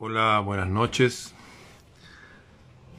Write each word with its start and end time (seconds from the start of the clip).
Hola, 0.00 0.38
buenas 0.38 0.68
noches. 0.68 1.34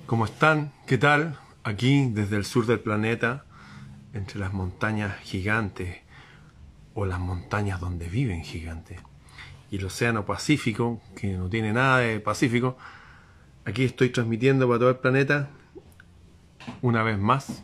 ¿Cómo 0.06 0.26
están? 0.26 0.74
¿Qué 0.86 0.98
tal? 0.98 1.40
Aquí 1.64 2.10
desde 2.10 2.36
el 2.36 2.44
sur 2.44 2.66
del 2.66 2.82
planeta, 2.82 3.46
entre 4.12 4.38
las 4.38 4.52
montañas 4.52 5.18
gigantes 5.22 6.00
o 6.94 7.06
las 7.06 7.18
montañas 7.22 7.80
donde 7.80 8.10
viven 8.10 8.44
gigantes 8.44 9.00
y 9.72 9.78
el 9.78 9.86
océano 9.86 10.26
Pacífico, 10.26 11.02
que 11.16 11.38
no 11.38 11.48
tiene 11.48 11.72
nada 11.72 12.00
de 12.00 12.20
Pacífico, 12.20 12.78
aquí 13.64 13.86
estoy 13.86 14.10
transmitiendo 14.10 14.68
para 14.68 14.80
todo 14.80 14.90
el 14.90 14.98
planeta 14.98 15.52
una 16.82 17.02
vez 17.02 17.18
más, 17.18 17.64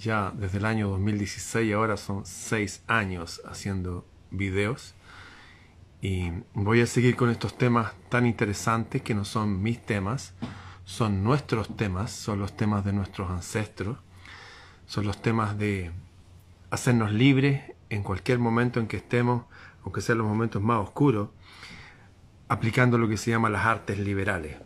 ya 0.00 0.32
desde 0.34 0.58
el 0.58 0.64
año 0.64 0.88
2016, 0.88 1.72
ahora 1.74 1.96
son 1.96 2.26
seis 2.26 2.82
años 2.88 3.40
haciendo 3.44 4.04
videos 4.32 4.96
y 6.02 6.32
voy 6.52 6.80
a 6.80 6.86
seguir 6.86 7.14
con 7.14 7.30
estos 7.30 7.56
temas 7.56 7.92
tan 8.08 8.26
interesantes 8.26 9.02
que 9.02 9.14
no 9.14 9.24
son 9.24 9.62
mis 9.62 9.80
temas, 9.80 10.34
son 10.84 11.22
nuestros 11.22 11.76
temas, 11.76 12.10
son 12.10 12.40
los 12.40 12.56
temas 12.56 12.84
de 12.84 12.92
nuestros 12.92 13.30
ancestros, 13.30 13.98
son 14.84 15.06
los 15.06 15.22
temas 15.22 15.56
de 15.56 15.92
hacernos 16.70 17.12
libres 17.12 17.62
en 17.88 18.02
cualquier 18.02 18.40
momento 18.40 18.80
en 18.80 18.88
que 18.88 18.96
estemos, 18.96 19.44
aunque 19.84 20.00
sean 20.00 20.18
los 20.18 20.26
momentos 20.26 20.60
más 20.60 20.78
oscuros, 20.78 21.28
aplicando 22.48 22.98
lo 22.98 23.08
que 23.08 23.16
se 23.16 23.30
llama 23.30 23.48
las 23.48 23.64
artes 23.64 24.00
liberales. 24.00 24.56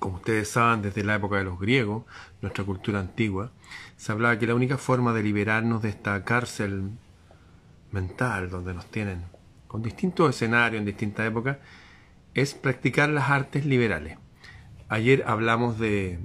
Como 0.00 0.16
ustedes 0.16 0.48
saben, 0.48 0.82
desde 0.82 1.04
la 1.04 1.14
época 1.14 1.36
de 1.36 1.44
los 1.44 1.60
griegos, 1.60 2.02
nuestra 2.40 2.64
cultura 2.64 2.98
antigua, 2.98 3.52
se 3.96 4.10
hablaba 4.10 4.36
que 4.36 4.48
la 4.48 4.56
única 4.56 4.78
forma 4.78 5.12
de 5.12 5.22
liberarnos 5.22 5.80
de 5.80 5.90
esta 5.90 6.24
cárcel 6.24 6.90
mental 7.92 8.50
donde 8.50 8.74
nos 8.74 8.86
tienen 8.86 9.31
con 9.72 9.82
distintos 9.82 10.28
escenarios 10.28 10.80
en 10.80 10.84
distintas 10.84 11.26
épocas, 11.26 11.56
es 12.34 12.52
practicar 12.52 13.08
las 13.08 13.30
artes 13.30 13.64
liberales. 13.64 14.18
Ayer 14.90 15.24
hablamos 15.26 15.78
de 15.78 16.18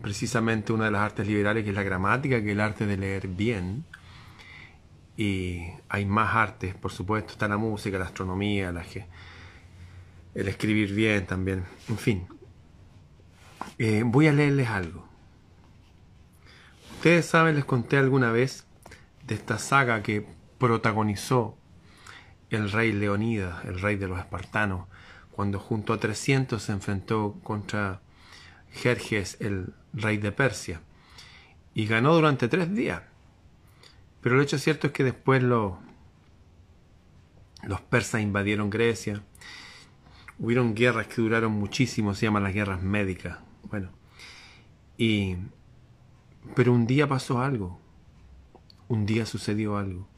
precisamente 0.00 0.72
una 0.72 0.84
de 0.84 0.92
las 0.92 1.00
artes 1.00 1.26
liberales, 1.26 1.64
que 1.64 1.70
es 1.70 1.76
la 1.76 1.82
gramática, 1.82 2.40
que 2.40 2.46
es 2.46 2.52
el 2.52 2.60
arte 2.60 2.86
de 2.86 2.96
leer 2.96 3.26
bien. 3.26 3.84
Y 5.16 5.64
hay 5.88 6.06
más 6.06 6.36
artes, 6.36 6.76
por 6.76 6.92
supuesto, 6.92 7.32
está 7.32 7.48
la 7.48 7.56
música, 7.56 7.98
la 7.98 8.04
astronomía, 8.04 8.70
la, 8.70 8.84
el 10.34 10.46
escribir 10.46 10.94
bien 10.94 11.26
también. 11.26 11.64
En 11.88 11.98
fin, 11.98 12.28
eh, 13.78 14.04
voy 14.06 14.28
a 14.28 14.32
leerles 14.32 14.68
algo. 14.68 15.08
Ustedes 16.92 17.26
saben, 17.26 17.56
les 17.56 17.64
conté 17.64 17.96
alguna 17.96 18.30
vez 18.30 18.64
de 19.26 19.34
esta 19.34 19.58
saga 19.58 20.04
que 20.04 20.24
protagonizó 20.58 21.58
el 22.50 22.70
rey 22.70 22.92
Leonidas, 22.92 23.64
el 23.64 23.80
rey 23.80 23.96
de 23.96 24.08
los 24.08 24.18
espartanos, 24.18 24.86
cuando 25.30 25.58
junto 25.58 25.92
a 25.92 26.00
300 26.00 26.62
se 26.62 26.72
enfrentó 26.72 27.38
contra 27.42 28.00
Jerjes, 28.72 29.36
el 29.40 29.74
rey 29.92 30.16
de 30.18 30.32
Persia, 30.32 30.80
y 31.74 31.86
ganó 31.86 32.14
durante 32.14 32.48
tres 32.48 32.74
días. 32.74 33.02
Pero 34.20 34.36
el 34.36 34.42
hecho 34.42 34.58
cierto 34.58 34.88
es 34.88 34.92
que 34.92 35.04
después 35.04 35.42
los 35.42 35.76
persas 37.90 38.22
invadieron 38.22 38.70
Grecia, 38.70 39.22
hubieron 40.38 40.74
guerras 40.74 41.06
que 41.06 41.22
duraron 41.22 41.52
muchísimo, 41.52 42.14
se 42.14 42.26
llaman 42.26 42.42
las 42.42 42.54
guerras 42.54 42.82
médicas. 42.82 43.38
Bueno, 43.70 43.90
y 44.96 45.36
pero 46.54 46.72
un 46.72 46.86
día 46.86 47.06
pasó 47.08 47.40
algo, 47.40 47.80
un 48.88 49.04
día 49.04 49.26
sucedió 49.26 49.76
algo. 49.76 50.08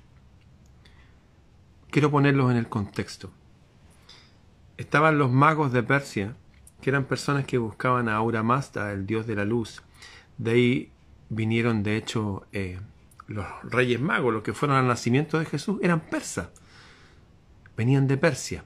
Quiero 1.90 2.10
ponerlos 2.10 2.50
en 2.50 2.58
el 2.58 2.68
contexto. 2.68 3.30
Estaban 4.76 5.18
los 5.18 5.30
magos 5.30 5.72
de 5.72 5.82
Persia, 5.82 6.36
que 6.82 6.90
eran 6.90 7.04
personas 7.04 7.46
que 7.46 7.58
buscaban 7.58 8.08
a 8.08 8.16
Aura 8.16 8.42
Mazda, 8.42 8.92
el 8.92 9.06
dios 9.06 9.26
de 9.26 9.36
la 9.36 9.44
luz. 9.44 9.82
De 10.36 10.50
ahí 10.50 10.92
vinieron, 11.30 11.82
de 11.82 11.96
hecho, 11.96 12.46
eh, 12.52 12.78
los 13.26 13.46
reyes 13.62 14.00
magos, 14.00 14.32
los 14.32 14.42
que 14.42 14.52
fueron 14.52 14.76
al 14.76 14.86
nacimiento 14.86 15.38
de 15.38 15.46
Jesús, 15.46 15.78
eran 15.82 16.00
persas. 16.00 16.48
Venían 17.76 18.06
de 18.06 18.18
Persia. 18.18 18.64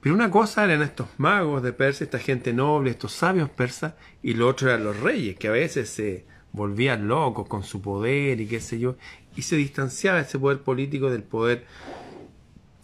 Pero 0.00 0.14
una 0.14 0.30
cosa 0.30 0.64
eran 0.64 0.80
estos 0.80 1.08
magos 1.18 1.62
de 1.62 1.74
Persia, 1.74 2.04
esta 2.04 2.18
gente 2.18 2.54
noble, 2.54 2.90
estos 2.90 3.12
sabios 3.12 3.50
persas, 3.50 3.94
y 4.22 4.32
lo 4.32 4.48
otro 4.48 4.70
eran 4.70 4.84
los 4.84 4.98
reyes, 4.98 5.36
que 5.36 5.48
a 5.48 5.52
veces 5.52 5.90
se 5.90 6.24
volvían 6.52 7.06
locos 7.06 7.46
con 7.48 7.62
su 7.62 7.82
poder 7.82 8.40
y 8.40 8.46
qué 8.46 8.60
sé 8.60 8.78
yo, 8.78 8.96
y 9.36 9.42
se 9.42 9.56
distanciaba 9.56 10.20
ese 10.20 10.38
poder 10.38 10.60
político 10.60 11.10
del 11.10 11.22
poder 11.22 11.66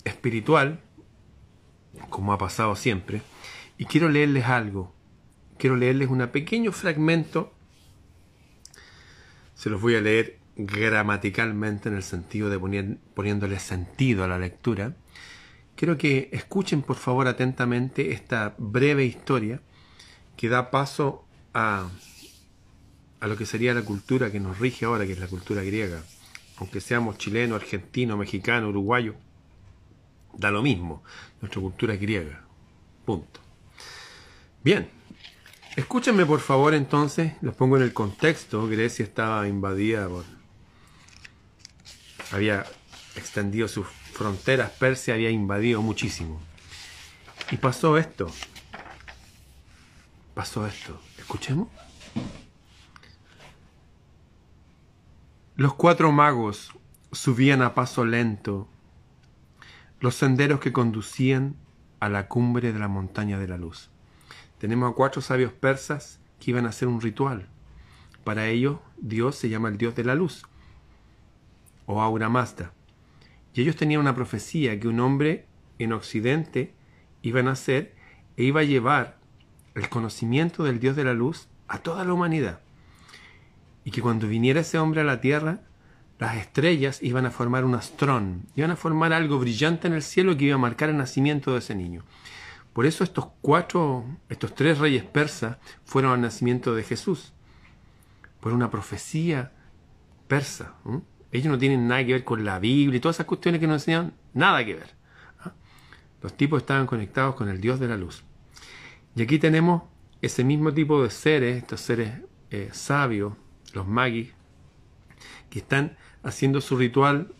espiritual, 0.06 0.80
como 2.08 2.32
ha 2.32 2.38
pasado 2.38 2.76
siempre, 2.76 3.20
y 3.76 3.84
quiero 3.84 4.08
leerles 4.08 4.44
algo. 4.46 4.94
Quiero 5.58 5.76
leerles 5.76 6.08
un 6.08 6.26
pequeño 6.28 6.72
fragmento. 6.72 7.52
Se 9.54 9.68
los 9.68 9.80
voy 9.80 9.96
a 9.96 10.00
leer 10.00 10.38
gramaticalmente 10.56 11.88
en 11.88 11.96
el 11.96 12.02
sentido 12.02 12.48
de 12.48 12.58
poner, 12.58 12.98
poniéndole 13.14 13.58
sentido 13.58 14.24
a 14.24 14.28
la 14.28 14.38
lectura. 14.38 14.94
Quiero 15.74 15.98
que 15.98 16.30
escuchen 16.32 16.82
por 16.82 16.96
favor 16.96 17.28
atentamente 17.28 18.12
esta 18.12 18.54
breve 18.58 19.04
historia 19.04 19.60
que 20.36 20.48
da 20.48 20.70
paso 20.70 21.26
a, 21.52 21.88
a 23.20 23.26
lo 23.26 23.36
que 23.36 23.46
sería 23.46 23.74
la 23.74 23.82
cultura 23.82 24.30
que 24.30 24.40
nos 24.40 24.58
rige 24.58 24.84
ahora, 24.84 25.06
que 25.06 25.12
es 25.12 25.18
la 25.18 25.28
cultura 25.28 25.62
griega. 25.62 26.02
Aunque 26.58 26.80
seamos 26.80 27.18
chileno, 27.18 27.54
argentino, 27.54 28.16
mexicano, 28.16 28.68
uruguayo, 28.68 29.14
Da 30.36 30.50
lo 30.50 30.62
mismo. 30.62 31.02
Nuestra 31.40 31.60
cultura 31.60 31.96
griega. 31.96 32.44
Punto. 33.04 33.40
Bien. 34.62 34.90
Escúchenme 35.76 36.24
por 36.24 36.40
favor 36.40 36.72
entonces, 36.74 37.34
los 37.42 37.54
pongo 37.54 37.76
en 37.76 37.82
el 37.82 37.92
contexto. 37.92 38.66
Grecia 38.66 39.04
estaba 39.04 39.46
invadida 39.46 40.08
por... 40.08 40.24
Había 42.32 42.64
extendido 43.14 43.68
sus 43.68 43.86
fronteras, 43.86 44.70
Persia 44.72 45.14
había 45.14 45.30
invadido 45.30 45.82
muchísimo. 45.82 46.40
Y 47.50 47.58
pasó 47.58 47.98
esto. 47.98 48.30
Pasó 50.34 50.66
esto. 50.66 51.00
Escuchemos. 51.18 51.68
Los 55.56 55.74
cuatro 55.74 56.10
magos 56.12 56.72
subían 57.12 57.62
a 57.62 57.74
paso 57.74 58.04
lento 58.04 58.68
los 60.00 60.14
senderos 60.14 60.60
que 60.60 60.72
conducían 60.72 61.56
a 62.00 62.08
la 62.08 62.28
cumbre 62.28 62.72
de 62.72 62.78
la 62.78 62.88
montaña 62.88 63.38
de 63.38 63.48
la 63.48 63.56
luz. 63.56 63.90
Tenemos 64.58 64.90
a 64.90 64.94
cuatro 64.94 65.22
sabios 65.22 65.52
persas 65.52 66.20
que 66.38 66.50
iban 66.50 66.66
a 66.66 66.70
hacer 66.70 66.88
un 66.88 67.00
ritual. 67.00 67.48
Para 68.24 68.46
ellos, 68.48 68.78
Dios 68.98 69.36
se 69.36 69.48
llama 69.48 69.68
el 69.68 69.78
Dios 69.78 69.94
de 69.94 70.04
la 70.04 70.14
luz, 70.14 70.44
o 71.86 72.02
Aura 72.02 72.28
Mazda. 72.28 72.72
Y 73.54 73.62
ellos 73.62 73.76
tenían 73.76 74.00
una 74.00 74.14
profecía 74.14 74.78
que 74.78 74.88
un 74.88 75.00
hombre 75.00 75.46
en 75.78 75.92
Occidente 75.92 76.74
iba 77.22 77.40
a 77.40 77.44
nacer 77.44 77.94
e 78.36 78.44
iba 78.44 78.60
a 78.60 78.64
llevar 78.64 79.18
el 79.74 79.88
conocimiento 79.88 80.64
del 80.64 80.80
Dios 80.80 80.96
de 80.96 81.04
la 81.04 81.14
luz 81.14 81.48
a 81.68 81.78
toda 81.78 82.04
la 82.04 82.12
humanidad. 82.12 82.60
Y 83.84 83.92
que 83.92 84.02
cuando 84.02 84.26
viniera 84.26 84.60
ese 84.60 84.78
hombre 84.78 85.02
a 85.02 85.04
la 85.04 85.20
tierra, 85.20 85.60
las 86.18 86.36
estrellas 86.36 87.02
iban 87.02 87.26
a 87.26 87.30
formar 87.30 87.64
un 87.64 87.74
astrón, 87.74 88.46
iban 88.54 88.70
a 88.70 88.76
formar 88.76 89.12
algo 89.12 89.38
brillante 89.38 89.86
en 89.86 89.94
el 89.94 90.02
cielo 90.02 90.36
que 90.36 90.46
iba 90.46 90.54
a 90.54 90.58
marcar 90.58 90.88
el 90.88 90.96
nacimiento 90.96 91.52
de 91.52 91.58
ese 91.58 91.74
niño. 91.74 92.04
Por 92.72 92.86
eso 92.86 93.04
estos 93.04 93.28
cuatro, 93.40 94.04
estos 94.28 94.54
tres 94.54 94.78
reyes 94.78 95.04
persas 95.04 95.58
fueron 95.84 96.12
al 96.12 96.20
nacimiento 96.20 96.74
de 96.74 96.84
Jesús, 96.84 97.32
por 98.40 98.52
una 98.52 98.70
profecía 98.70 99.52
persa. 100.28 100.74
Ellos 101.32 101.48
no 101.48 101.58
tienen 101.58 101.88
nada 101.88 102.04
que 102.04 102.12
ver 102.12 102.24
con 102.24 102.44
la 102.44 102.58
Biblia 102.58 102.96
y 102.96 103.00
todas 103.00 103.16
esas 103.16 103.26
cuestiones 103.26 103.60
que 103.60 103.66
nos 103.66 103.82
enseñan, 103.82 104.14
nada 104.34 104.64
que 104.64 104.74
ver. 104.74 104.94
¿ah? 105.40 105.52
Los 106.22 106.36
tipos 106.36 106.60
estaban 106.62 106.86
conectados 106.86 107.34
con 107.34 107.48
el 107.48 107.60
Dios 107.60 107.80
de 107.80 107.88
la 107.88 107.96
luz. 107.96 108.24
Y 109.14 109.22
aquí 109.22 109.38
tenemos 109.38 109.82
ese 110.20 110.44
mismo 110.44 110.72
tipo 110.72 111.02
de 111.02 111.10
seres, 111.10 111.56
estos 111.56 111.80
seres 111.80 112.12
eh, 112.50 112.70
sabios, 112.72 113.34
los 113.72 113.86
magis, 113.86 114.32
que 115.50 115.60
están 115.60 115.96
haciendo 116.26 116.60
su 116.60 116.76
ritual 116.76 117.32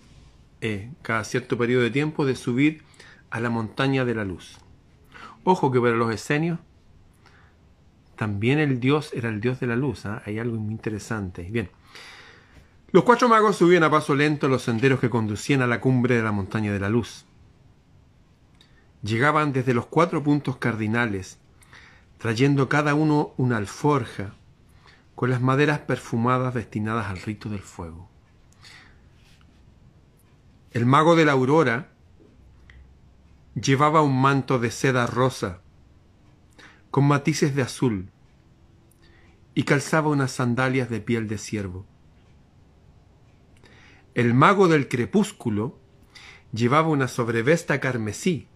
eh, 0.60 0.90
cada 1.02 1.24
cierto 1.24 1.58
periodo 1.58 1.82
de 1.82 1.90
tiempo 1.90 2.24
de 2.24 2.36
subir 2.36 2.82
a 3.30 3.40
la 3.40 3.50
montaña 3.50 4.04
de 4.04 4.14
la 4.14 4.24
luz. 4.24 4.58
Ojo 5.44 5.70
que 5.70 5.80
para 5.80 5.96
los 5.96 6.14
esenios 6.14 6.58
también 8.16 8.58
el 8.58 8.80
dios 8.80 9.10
era 9.12 9.28
el 9.28 9.40
dios 9.40 9.60
de 9.60 9.66
la 9.66 9.76
luz. 9.76 10.06
¿ah? 10.06 10.22
Hay 10.24 10.38
algo 10.38 10.56
muy 10.56 10.72
interesante. 10.72 11.42
Bien. 11.42 11.68
Los 12.92 13.04
cuatro 13.04 13.28
magos 13.28 13.56
subían 13.56 13.82
a 13.82 13.90
paso 13.90 14.14
lento 14.14 14.48
los 14.48 14.62
senderos 14.62 15.00
que 15.00 15.10
conducían 15.10 15.60
a 15.60 15.66
la 15.66 15.80
cumbre 15.80 16.16
de 16.16 16.22
la 16.22 16.32
montaña 16.32 16.72
de 16.72 16.80
la 16.80 16.88
luz. 16.88 17.26
Llegaban 19.02 19.52
desde 19.52 19.74
los 19.74 19.86
cuatro 19.86 20.22
puntos 20.22 20.56
cardinales, 20.56 21.38
trayendo 22.18 22.68
cada 22.68 22.94
uno 22.94 23.34
una 23.36 23.58
alforja 23.58 24.34
con 25.14 25.30
las 25.30 25.42
maderas 25.42 25.80
perfumadas 25.80 26.54
destinadas 26.54 27.08
al 27.08 27.20
rito 27.20 27.48
del 27.48 27.60
fuego. 27.60 28.08
El 30.76 30.84
mago 30.84 31.16
de 31.16 31.24
la 31.24 31.32
aurora 31.32 31.88
Llevaba 33.54 34.02
un 34.02 34.20
manto 34.20 34.58
de 34.58 34.70
seda 34.70 35.06
rosa, 35.06 35.62
con 36.90 37.08
matices 37.08 37.54
de 37.54 37.62
azul, 37.62 38.10
y 39.54 39.62
calzaba 39.62 40.10
unas 40.10 40.32
sandalias 40.32 40.90
de 40.90 41.00
piel 41.00 41.28
de 41.28 41.38
ciervo. 41.38 41.86
El 44.12 44.34
mago 44.34 44.68
del 44.68 44.86
crepúsculo 44.86 45.78
llevaba 46.52 46.88
una 46.88 47.08
sobrevesta 47.08 47.80
carmesí, 47.80 48.46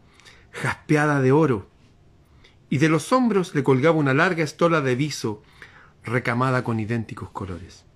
jaspeada 0.51 1.23
de 1.23 1.33
oro, 1.33 1.71
y 2.69 2.77
de 2.77 2.91
los 2.91 3.15
hombros 3.15 3.55
le 3.55 3.65
colgaba 3.65 3.97
una 3.97 4.13
larga 4.13 4.45
estola 4.45 4.83
de 4.83 4.95
viso 4.95 5.43
recamada 6.05 6.65
con 6.65 6.81
idénticos 6.81 7.31
colores. 7.31 7.87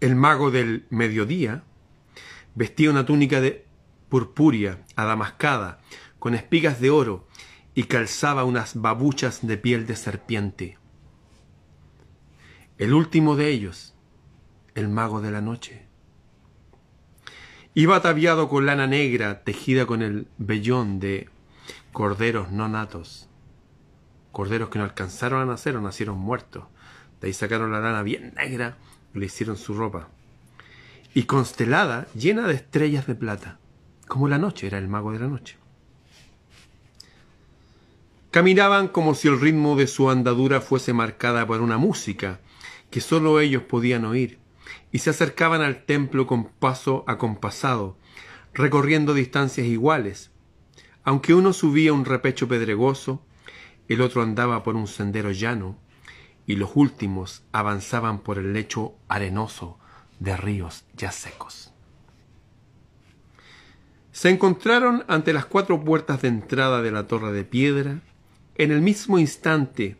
El 0.00 0.14
mago 0.14 0.50
del 0.50 0.86
mediodía 0.90 1.64
vestía 2.54 2.90
una 2.90 3.06
túnica 3.06 3.40
de 3.40 3.66
purpúrea, 4.08 4.84
adamascada, 4.96 5.80
con 6.18 6.34
espigas 6.34 6.80
de 6.80 6.90
oro, 6.90 7.26
y 7.74 7.84
calzaba 7.84 8.44
unas 8.44 8.80
babuchas 8.80 9.46
de 9.46 9.56
piel 9.56 9.86
de 9.86 9.96
serpiente. 9.96 10.78
El 12.78 12.94
último 12.94 13.36
de 13.36 13.48
ellos, 13.48 13.94
el 14.74 14.88
mago 14.88 15.20
de 15.20 15.30
la 15.30 15.40
noche, 15.40 15.86
iba 17.74 17.96
ataviado 17.96 18.48
con 18.48 18.66
lana 18.66 18.86
negra 18.86 19.44
tejida 19.44 19.86
con 19.86 20.02
el 20.02 20.26
vellón 20.38 20.98
de 20.98 21.28
corderos 21.92 22.50
no 22.50 22.68
natos, 22.68 23.28
corderos 24.32 24.70
que 24.70 24.78
no 24.78 24.84
alcanzaron 24.84 25.42
a 25.42 25.46
nacer 25.46 25.76
o 25.76 25.80
nacieron 25.80 26.18
muertos. 26.18 26.64
De 27.20 27.28
ahí 27.28 27.32
sacaron 27.32 27.70
la 27.70 27.80
lana 27.80 28.02
bien 28.02 28.34
negra 28.34 28.78
y 29.14 29.18
le 29.18 29.26
hicieron 29.26 29.56
su 29.56 29.74
ropa. 29.74 30.08
Y 31.12 31.24
constelada, 31.24 32.06
llena 32.14 32.46
de 32.46 32.54
estrellas 32.54 33.06
de 33.08 33.16
plata, 33.16 33.58
como 34.06 34.28
la 34.28 34.38
noche, 34.38 34.68
era 34.68 34.78
el 34.78 34.86
mago 34.86 35.10
de 35.12 35.18
la 35.18 35.26
noche. 35.26 35.56
Caminaban 38.30 38.86
como 38.86 39.16
si 39.16 39.26
el 39.26 39.40
ritmo 39.40 39.74
de 39.74 39.88
su 39.88 40.08
andadura 40.08 40.60
fuese 40.60 40.92
marcada 40.92 41.44
por 41.48 41.62
una 41.62 41.78
música 41.78 42.38
que 42.90 43.00
sólo 43.00 43.40
ellos 43.40 43.64
podían 43.64 44.04
oír, 44.04 44.38
y 44.92 44.98
se 44.98 45.10
acercaban 45.10 45.62
al 45.62 45.84
templo 45.84 46.28
con 46.28 46.44
paso 46.44 47.02
acompasado, 47.08 47.96
recorriendo 48.54 49.12
distancias 49.12 49.66
iguales, 49.66 50.30
aunque 51.02 51.34
uno 51.34 51.52
subía 51.52 51.92
un 51.92 52.04
repecho 52.04 52.46
pedregoso, 52.46 53.24
el 53.88 54.00
otro 54.00 54.22
andaba 54.22 54.62
por 54.62 54.76
un 54.76 54.86
sendero 54.86 55.32
llano, 55.32 55.76
y 56.46 56.54
los 56.54 56.70
últimos 56.74 57.42
avanzaban 57.50 58.20
por 58.20 58.38
el 58.38 58.52
lecho 58.52 58.94
arenoso 59.08 59.80
de 60.20 60.36
ríos 60.36 60.84
ya 60.96 61.10
secos. 61.10 61.72
Se 64.12 64.28
encontraron 64.28 65.04
ante 65.08 65.32
las 65.32 65.46
cuatro 65.46 65.82
puertas 65.82 66.22
de 66.22 66.28
entrada 66.28 66.82
de 66.82 66.92
la 66.92 67.06
torre 67.06 67.32
de 67.32 67.44
piedra, 67.44 68.00
en 68.54 68.70
el 68.70 68.82
mismo 68.82 69.18
instante, 69.18 69.96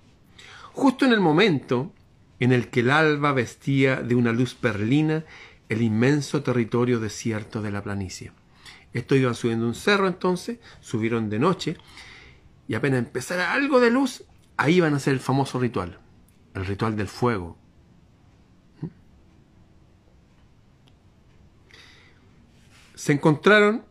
justo 0.73 1.05
en 1.05 1.13
el 1.13 1.21
momento 1.21 1.93
en 2.39 2.53
el 2.53 2.69
que 2.69 2.81
el 2.81 2.91
alba 2.91 3.33
vestía 3.33 3.97
de 3.97 4.15
una 4.15 4.33
luz 4.33 4.55
perlina 4.55 5.25
el 5.69 5.83
inmenso 5.83 6.43
territorio 6.43 7.01
desierto 7.01 7.63
de 7.63 7.71
la 7.71 7.83
planicie. 7.83 8.33
Esto 8.93 9.15
iban 9.15 9.35
subiendo 9.35 9.67
un 9.67 9.75
cerro 9.75 10.09
entonces, 10.09 10.59
subieron 10.81 11.31
de 11.31 11.39
noche, 11.39 11.77
y 12.67 12.75
apenas 12.75 12.99
empezara 12.99 13.53
algo 13.53 13.81
de 13.81 13.91
luz, 13.91 14.25
ahí 14.57 14.77
iban 14.77 14.95
a 14.95 14.97
hacer 14.97 15.15
el 15.15 15.21
famoso 15.21 15.61
ritual, 15.61 15.99
el 16.55 16.67
ritual 16.67 16.97
del 16.97 17.09
fuego. 17.09 17.60
Se 23.01 23.13
encontraron 23.13 23.85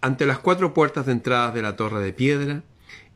ante 0.00 0.24
las 0.24 0.38
cuatro 0.38 0.72
puertas 0.72 1.04
de 1.06 1.12
entrada 1.12 1.52
de 1.52 1.60
la 1.60 1.76
torre 1.76 2.00
de 2.02 2.12
piedra, 2.12 2.62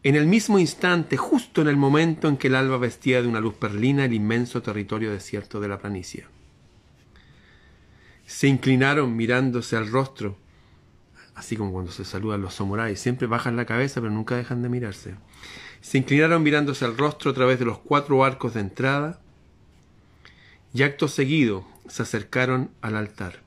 en 0.02 0.16
el 0.16 0.26
mismo 0.26 0.58
instante, 0.58 1.16
justo 1.16 1.62
en 1.62 1.68
el 1.68 1.76
momento 1.76 2.28
en 2.28 2.36
que 2.36 2.48
el 2.48 2.56
alba 2.56 2.76
vestía 2.76 3.22
de 3.22 3.28
una 3.28 3.40
luz 3.40 3.54
perlina 3.54 4.04
el 4.04 4.12
inmenso 4.12 4.60
territorio 4.60 5.10
desierto 5.10 5.60
de 5.60 5.68
la 5.68 5.78
planicie 5.78 6.26
se 8.26 8.48
inclinaron 8.48 9.16
mirándose 9.16 9.76
al 9.76 9.88
rostro, 9.90 10.36
así 11.34 11.56
como 11.56 11.72
cuando 11.72 11.92
se 11.92 12.04
saludan 12.04 12.42
los 12.42 12.54
samuráis, 12.54 13.00
siempre 13.00 13.26
bajan 13.26 13.56
la 13.56 13.66
cabeza 13.66 14.00
pero 14.00 14.12
nunca 14.12 14.36
dejan 14.36 14.62
de 14.62 14.68
mirarse. 14.68 15.14
Se 15.80 15.98
inclinaron 15.98 16.42
mirándose 16.42 16.84
al 16.84 16.96
rostro 16.96 17.30
a 17.30 17.34
través 17.34 17.58
de 17.58 17.66
los 17.66 17.78
cuatro 17.78 18.24
arcos 18.24 18.54
de 18.54 18.60
entrada 18.60 19.20
y 20.72 20.82
acto 20.82 21.08
seguido 21.08 21.66
se 21.86 22.02
acercaron 22.02 22.70
al 22.80 22.96
altar. 22.96 23.43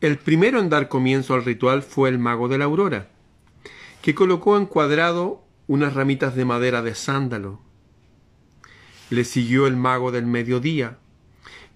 El 0.00 0.16
primero 0.16 0.60
en 0.60 0.70
dar 0.70 0.88
comienzo 0.88 1.34
al 1.34 1.44
ritual 1.44 1.82
fue 1.82 2.08
el 2.08 2.18
mago 2.18 2.48
de 2.48 2.56
la 2.56 2.64
aurora, 2.64 3.10
que 4.00 4.14
colocó 4.14 4.56
encuadrado 4.56 5.44
unas 5.66 5.92
ramitas 5.92 6.34
de 6.34 6.46
madera 6.46 6.80
de 6.80 6.94
sándalo. 6.94 7.60
Le 9.10 9.24
siguió 9.24 9.66
el 9.66 9.76
mago 9.76 10.10
del 10.10 10.24
mediodía, 10.24 10.98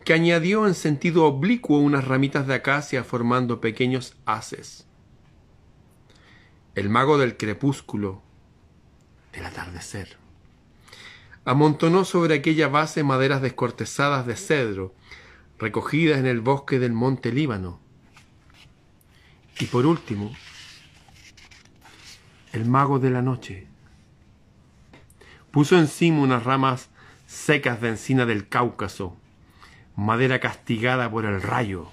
que 0.05 0.15
añadió 0.15 0.67
en 0.67 0.73
sentido 0.73 1.27
oblicuo 1.27 1.79
unas 1.79 2.07
ramitas 2.07 2.47
de 2.47 2.55
acacia 2.55 3.05
formando 3.05 3.61
pequeños 3.61 4.17
haces. 4.25 4.87
El 6.75 6.89
mago 6.89 7.19
del 7.19 7.37
crepúsculo, 7.37 8.23
del 9.35 9.45
atardecer, 9.45 10.17
amontonó 11.45 12.07
sobre 12.07 12.37
aquella 12.37 12.69
base 12.69 13.05
maderas 13.05 13.43
descortezadas 13.43 14.27
de 14.27 14.37
cedro, 14.37 14.95
recogidas 15.59 16.19
en 16.19 16.27
el 16.27 16.41
bosque 16.41 16.79
del 16.79 16.95
monte 16.95 17.31
Líbano. 17.31 17.84
Y 19.61 19.67
por 19.67 19.87
último, 19.87 20.35
el 22.53 22.65
mago 22.65 22.99
de 22.99 23.11
la 23.11 23.23
noche 23.23 23.67
puso 25.51 25.79
encima 25.79 26.21
unas 26.21 26.43
ramas 26.43 26.89
secas 27.27 27.81
de 27.81 27.91
encina 27.91 28.27
del 28.27 28.49
Cáucaso, 28.49 29.17
madera 29.95 30.41
castigada 30.41 31.11
por 31.11 31.25
el 31.25 31.41
rayo, 31.41 31.89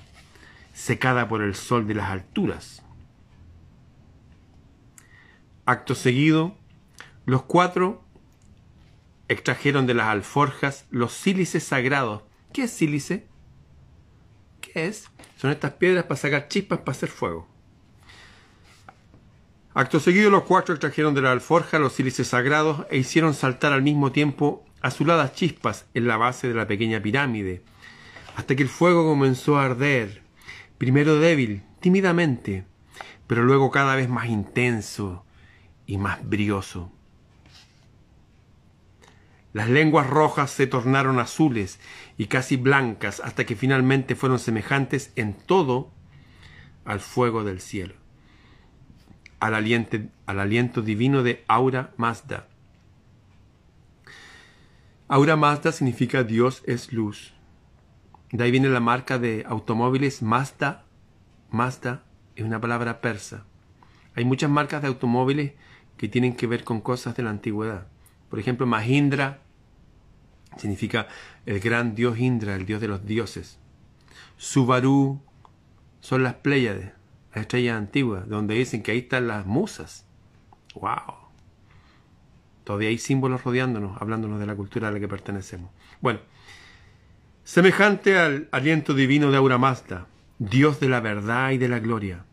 secada 0.74 1.28
por 1.28 1.44
el 1.44 1.54
sol 1.56 1.88
de 1.88 1.94
las 1.96 2.10
alturas. 2.10 2.84
Acto 5.66 5.94
seguido, 5.94 6.56
los 7.26 7.44
cuatro 7.44 8.04
extrajeron 9.28 9.86
de 9.86 9.94
las 9.94 10.08
alforjas 10.08 10.86
los 10.90 11.14
sílices 11.14 11.64
sagrados. 11.64 12.24
¿Qué 12.52 12.64
es 12.64 12.72
sílice? 12.72 13.28
¿Qué 14.60 14.88
es? 14.88 15.10
Son 15.38 15.52
estas 15.52 15.74
piedras 15.74 16.06
para 16.06 16.18
sacar 16.18 16.48
chispas 16.48 16.80
para 16.80 16.92
hacer 16.92 17.10
fuego. 17.10 17.51
Acto 19.74 20.02
seguido, 20.02 20.30
los 20.30 20.44
cuatro 20.44 20.76
extrajeron 20.76 21.14
de 21.14 21.22
la 21.22 21.32
alforja 21.32 21.80
los 21.80 21.94
sílices 21.94 22.28
sagrados 22.28 22.86
e 22.90 22.98
hicieron 22.98 23.34
saltar 23.34 23.72
al 23.72 23.82
mismo 23.82 24.12
tiempo 24.12 24.66
azuladas 24.82 25.34
chispas 25.34 25.86
en 25.94 26.08
la 26.08 26.18
base 26.18 26.50
de 26.50 26.54
la 26.54 26.68
pequeña 26.68 27.02
pirámide, 27.02 27.64
hasta 28.36 28.56
que 28.56 28.64
el 28.64 28.70
fuego 28.70 29.08
comenzó 29.08 29.58
a 29.58 29.66
arder, 29.66 30.24
primero 30.78 31.20
débil, 31.20 31.64
tímidamente, 31.80 32.66
pero 33.28 33.44
luego 33.44 33.72
cada 33.72 33.96
vez 33.96 34.10
más 34.10 34.28
intenso 34.28 35.26
y 35.86 35.98
más 35.98 36.28
brioso. 36.28 36.92
Las 39.54 39.70
lenguas 39.70 40.08
rojas 40.08 40.52
se 40.52 40.68
tornaron 40.68 41.18
azules 41.20 41.80
y 42.18 42.28
casi 42.28 42.58
blancas 42.58 43.22
hasta 43.24 43.46
que 43.46 43.56
finalmente 43.56 44.16
fueron 44.16 44.40
semejantes 44.40 45.14
en 45.16 45.34
todo 45.34 45.92
al 46.84 47.00
fuego 47.00 47.44
del 47.44 47.62
cielo, 47.62 47.96
al 49.42 49.56
aliento, 49.56 49.98
al 50.28 50.40
aliento 50.40 50.82
divino 50.82 51.24
de 51.24 51.44
Aura 51.48 51.92
Mazda. 51.98 52.48
Aura 55.10 55.36
Mazda 55.36 55.74
significa 55.74 56.24
Dios 56.24 56.64
es 56.66 56.94
luz. 56.94 57.34
De 58.32 58.44
ahí 58.44 58.52
viene 58.52 58.70
la 58.70 58.80
marca 58.80 59.20
de 59.20 59.44
automóviles 59.46 60.22
Mazda. 60.22 60.86
Mazda 61.50 62.04
es 62.36 62.46
una 62.46 62.62
palabra 62.62 63.02
persa. 63.02 63.46
Hay 64.16 64.26
muchas 64.26 64.50
marcas 64.50 64.84
de 64.84 64.88
automóviles 64.88 65.54
que 65.98 66.08
tienen 66.08 66.36
que 66.36 66.48
ver 66.48 66.64
con 66.64 66.80
cosas 66.80 67.16
de 67.16 67.24
la 67.24 67.32
antigüedad. 67.32 67.88
Por 68.30 68.40
ejemplo, 68.40 68.68
Mahindra 68.68 69.42
significa 70.58 71.08
el 71.46 71.60
gran 71.60 71.96
dios 71.96 72.20
Indra, 72.20 72.56
el 72.56 72.66
dios 72.66 72.80
de 72.80 72.88
los 72.88 73.06
dioses. 73.06 73.60
Subaru 74.38 75.22
son 76.00 76.24
las 76.24 76.36
Pléyades, 76.36 76.92
las 77.34 77.42
estrellas 77.42 77.78
antiguas, 77.78 78.28
donde 78.28 78.56
dicen 78.56 78.84
que 78.84 78.92
ahí 78.92 79.00
están 79.00 79.28
las 79.28 79.46
musas. 79.46 80.06
¡Wow! 80.76 81.16
Todavía 82.64 82.90
hay 82.90 82.98
símbolos 82.98 83.44
rodeándonos, 83.44 84.02
hablándonos 84.02 84.40
de 84.40 84.46
la 84.46 84.56
cultura 84.56 84.90
a 84.90 84.92
la 84.92 85.00
que 85.00 85.08
pertenecemos. 85.08 85.72
Bueno, 86.00 86.20
semejante 87.44 88.18
al 88.18 88.50
aliento 88.52 88.94
divino 88.94 89.32
de 89.32 89.38
Aura 89.38 89.58
Mazda, 89.58 90.08
Dios 90.40 90.80
de 90.80 90.90
la 90.90 91.00
verdad 91.00 91.52
y 91.52 91.58
de 91.58 91.70
la 91.70 91.80
gloria, 91.80 92.26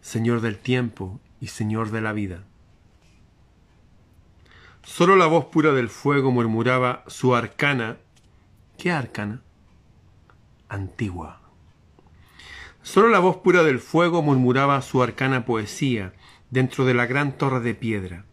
Señor 0.00 0.40
del 0.40 0.58
tiempo 0.58 1.20
y 1.40 1.48
Señor 1.48 1.90
de 1.90 2.00
la 2.00 2.12
vida. 2.12 2.44
Solo 4.82 5.16
la 5.16 5.26
voz 5.26 5.46
pura 5.46 5.72
del 5.72 5.90
fuego 5.90 6.30
murmuraba 6.30 7.04
su 7.08 7.36
arcana. 7.36 7.98
¿Qué 8.78 8.90
arcana? 8.90 9.42
Antigua. 10.68 11.47
Solo 12.90 13.10
la 13.10 13.18
voz 13.18 13.36
pura 13.36 13.64
del 13.64 13.80
fuego 13.80 14.22
murmuraba 14.22 14.80
su 14.80 15.02
arcana 15.02 15.44
poesía 15.44 16.14
dentro 16.48 16.86
de 16.86 16.94
la 16.94 17.04
gran 17.04 17.36
torre 17.36 17.60
de 17.60 17.74
piedra. 17.74 18.24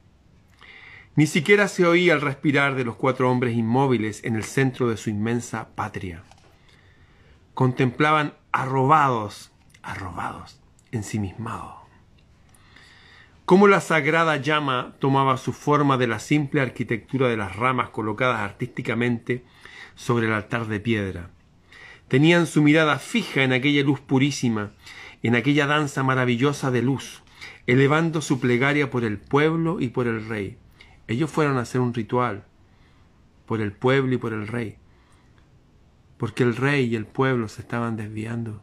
Ni 1.18 1.28
siquiera 1.28 1.68
se 1.68 1.86
oía 1.86 2.14
el 2.14 2.22
respirar 2.22 2.76
de 2.76 2.86
los 2.86 2.96
cuatro 2.96 3.30
hombres 3.30 3.54
inmóviles 3.58 4.24
en 4.24 4.38
el 4.38 4.46
centro 4.46 4.88
de 4.88 4.96
su 4.96 5.10
inmensa 5.10 5.76
patria. 5.76 6.24
Contemplaban 7.54 8.34
arrobados, 8.54 9.52
arrobados, 9.84 10.62
ensimismados. 10.94 11.76
Cómo 13.44 13.68
la 13.68 13.82
sagrada 13.82 14.38
llama 14.38 14.96
tomaba 15.00 15.36
su 15.36 15.52
forma 15.52 15.98
de 15.98 16.08
la 16.08 16.20
simple 16.20 16.62
arquitectura 16.62 17.28
de 17.28 17.36
las 17.36 17.58
ramas 17.58 17.90
colocadas 17.90 18.40
artísticamente 18.40 19.44
sobre 19.96 20.28
el 20.28 20.32
altar 20.32 20.68
de 20.68 20.80
piedra. 20.80 21.35
Tenían 22.08 22.46
su 22.46 22.62
mirada 22.62 23.00
fija 23.00 23.44
en 23.44 23.54
aquella 23.54 23.84
luz 23.84 24.00
purísima, 24.00 24.72
en 25.24 25.36
aquella 25.36 25.66
danza 25.66 26.04
maravillosa 26.04 26.70
de 26.70 26.82
luz, 26.82 27.24
elevando 27.66 28.22
su 28.22 28.40
plegaria 28.40 28.92
por 28.92 29.04
el 29.04 29.18
pueblo 29.18 29.80
y 29.80 29.90
por 29.90 30.08
el 30.08 30.28
rey. 30.28 30.58
Ellos 31.08 31.32
fueron 31.32 31.58
a 31.58 31.62
hacer 31.62 31.82
un 31.82 31.94
ritual 31.94 32.46
por 33.46 33.62
el 33.62 33.72
pueblo 33.72 34.14
y 34.14 34.18
por 34.18 34.34
el 34.34 34.48
rey, 34.48 34.78
porque 36.18 36.44
el 36.44 36.56
rey 36.56 36.86
y 36.86 36.96
el 36.96 37.06
pueblo 37.06 37.48
se 37.48 37.62
estaban 37.62 37.96
desviando, 37.96 38.62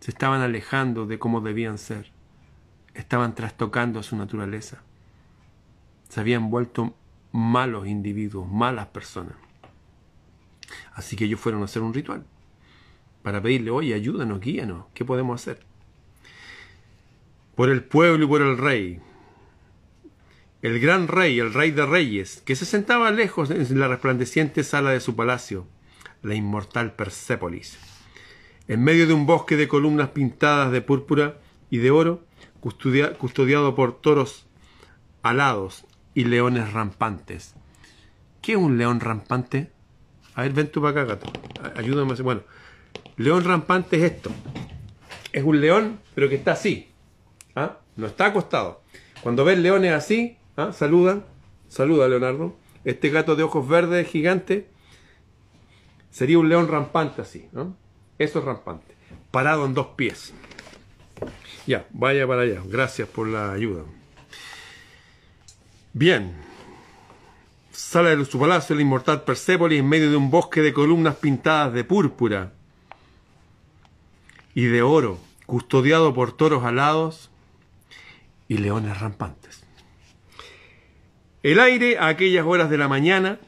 se 0.00 0.10
estaban 0.10 0.40
alejando 0.40 1.06
de 1.06 1.18
cómo 1.18 1.40
debían 1.40 1.78
ser, 1.78 2.12
estaban 2.94 3.34
trastocando 3.34 4.02
su 4.02 4.16
naturaleza, 4.16 4.82
se 6.08 6.20
habían 6.20 6.50
vuelto 6.50 6.94
malos 7.32 7.86
individuos, 7.86 8.48
malas 8.48 8.88
personas. 8.88 9.34
Así 10.94 11.16
que 11.16 11.24
ellos 11.24 11.40
fueron 11.40 11.62
a 11.62 11.66
hacer 11.66 11.82
un 11.82 11.94
ritual 11.94 12.24
para 13.22 13.42
pedirle, 13.42 13.70
oye, 13.70 13.94
ayúdanos, 13.94 14.40
guíanos, 14.40 14.86
¿qué 14.94 15.04
podemos 15.04 15.40
hacer? 15.40 15.60
Por 17.54 17.68
el 17.68 17.84
pueblo 17.84 18.24
y 18.24 18.28
por 18.28 18.42
el 18.42 18.56
rey. 18.56 19.00
El 20.62 20.80
gran 20.80 21.08
rey, 21.08 21.38
el 21.38 21.52
rey 21.52 21.70
de 21.70 21.86
reyes, 21.86 22.42
que 22.44 22.56
se 22.56 22.64
sentaba 22.64 23.10
lejos 23.10 23.50
en 23.50 23.78
la 23.78 23.88
resplandeciente 23.88 24.62
sala 24.62 24.90
de 24.90 25.00
su 25.00 25.16
palacio, 25.16 25.66
la 26.22 26.34
inmortal 26.34 26.92
Persépolis. 26.92 27.78
En 28.68 28.84
medio 28.84 29.06
de 29.06 29.14
un 29.14 29.26
bosque 29.26 29.56
de 29.56 29.68
columnas 29.68 30.10
pintadas 30.10 30.70
de 30.70 30.80
púrpura 30.80 31.40
y 31.70 31.78
de 31.78 31.90
oro, 31.90 32.24
custodiado 32.60 33.74
por 33.74 34.00
toros 34.00 34.46
alados 35.22 35.84
y 36.14 36.24
leones 36.24 36.72
rampantes. 36.72 37.54
¿Qué 38.42 38.52
es 38.52 38.58
un 38.58 38.78
león 38.78 39.00
rampante? 39.00 39.72
A 40.34 40.42
ver, 40.42 40.52
ven 40.52 40.70
tú 40.70 40.80
para 40.80 41.02
acá, 41.02 41.14
gato. 41.14 41.32
Ayúdame. 41.76 42.14
Bueno, 42.14 42.42
león 43.16 43.44
rampante 43.44 43.96
es 43.96 44.12
esto. 44.12 44.30
Es 45.32 45.44
un 45.44 45.60
león, 45.60 46.00
pero 46.14 46.28
que 46.28 46.36
está 46.36 46.52
así. 46.52 46.88
¿ah? 47.54 47.78
No 47.96 48.06
está 48.06 48.26
acostado. 48.26 48.82
Cuando 49.22 49.44
ves 49.44 49.58
leones 49.58 49.92
así, 49.92 50.36
¿ah? 50.56 50.72
saludan. 50.72 51.24
Saluda, 51.68 52.08
Leonardo. 52.08 52.56
Este 52.84 53.10
gato 53.10 53.36
de 53.36 53.42
ojos 53.42 53.68
verdes 53.68 54.08
gigante 54.08 54.68
sería 56.10 56.38
un 56.38 56.48
león 56.48 56.68
rampante 56.68 57.22
así. 57.22 57.48
¿no? 57.52 57.76
Eso 58.18 58.40
es 58.40 58.44
rampante. 58.44 58.94
Parado 59.30 59.66
en 59.66 59.74
dos 59.74 59.88
pies. 59.96 60.32
Ya, 61.66 61.86
vaya 61.90 62.26
para 62.26 62.42
allá. 62.42 62.60
Gracias 62.66 63.08
por 63.08 63.28
la 63.28 63.52
ayuda. 63.52 63.84
Bien 65.92 66.49
sala 67.80 68.14
de 68.14 68.24
su 68.24 68.38
palacio 68.38 68.76
la 68.76 68.82
inmortal 68.82 69.24
Persépolis 69.24 69.80
en 69.80 69.88
medio 69.88 70.10
de 70.10 70.16
un 70.16 70.30
bosque 70.30 70.60
de 70.60 70.72
columnas 70.72 71.16
pintadas 71.16 71.72
de 71.72 71.82
púrpura 71.82 72.52
y 74.54 74.64
de 74.64 74.82
oro, 74.82 75.18
custodiado 75.46 76.14
por 76.14 76.32
toros 76.32 76.64
alados 76.64 77.30
y 78.48 78.58
leones 78.58 79.00
rampantes. 79.00 79.64
El 81.42 81.58
aire 81.58 81.98
a 81.98 82.08
aquellas 82.08 82.46
horas 82.46 82.70
de 82.70 82.78
la 82.78 82.86
mañana, 82.86 83.40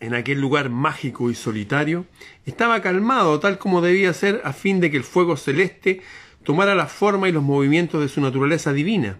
en 0.00 0.14
aquel 0.14 0.40
lugar 0.40 0.70
mágico 0.70 1.30
y 1.30 1.34
solitario, 1.34 2.06
estaba 2.46 2.80
calmado 2.80 3.38
tal 3.38 3.58
como 3.58 3.80
debía 3.80 4.12
ser 4.14 4.40
a 4.44 4.52
fin 4.54 4.80
de 4.80 4.90
que 4.90 4.96
el 4.96 5.04
fuego 5.04 5.36
celeste 5.36 6.00
tomara 6.42 6.74
la 6.74 6.86
forma 6.86 7.28
y 7.28 7.32
los 7.32 7.42
movimientos 7.42 8.00
de 8.00 8.08
su 8.08 8.20
naturaleza 8.20 8.72
divina, 8.72 9.18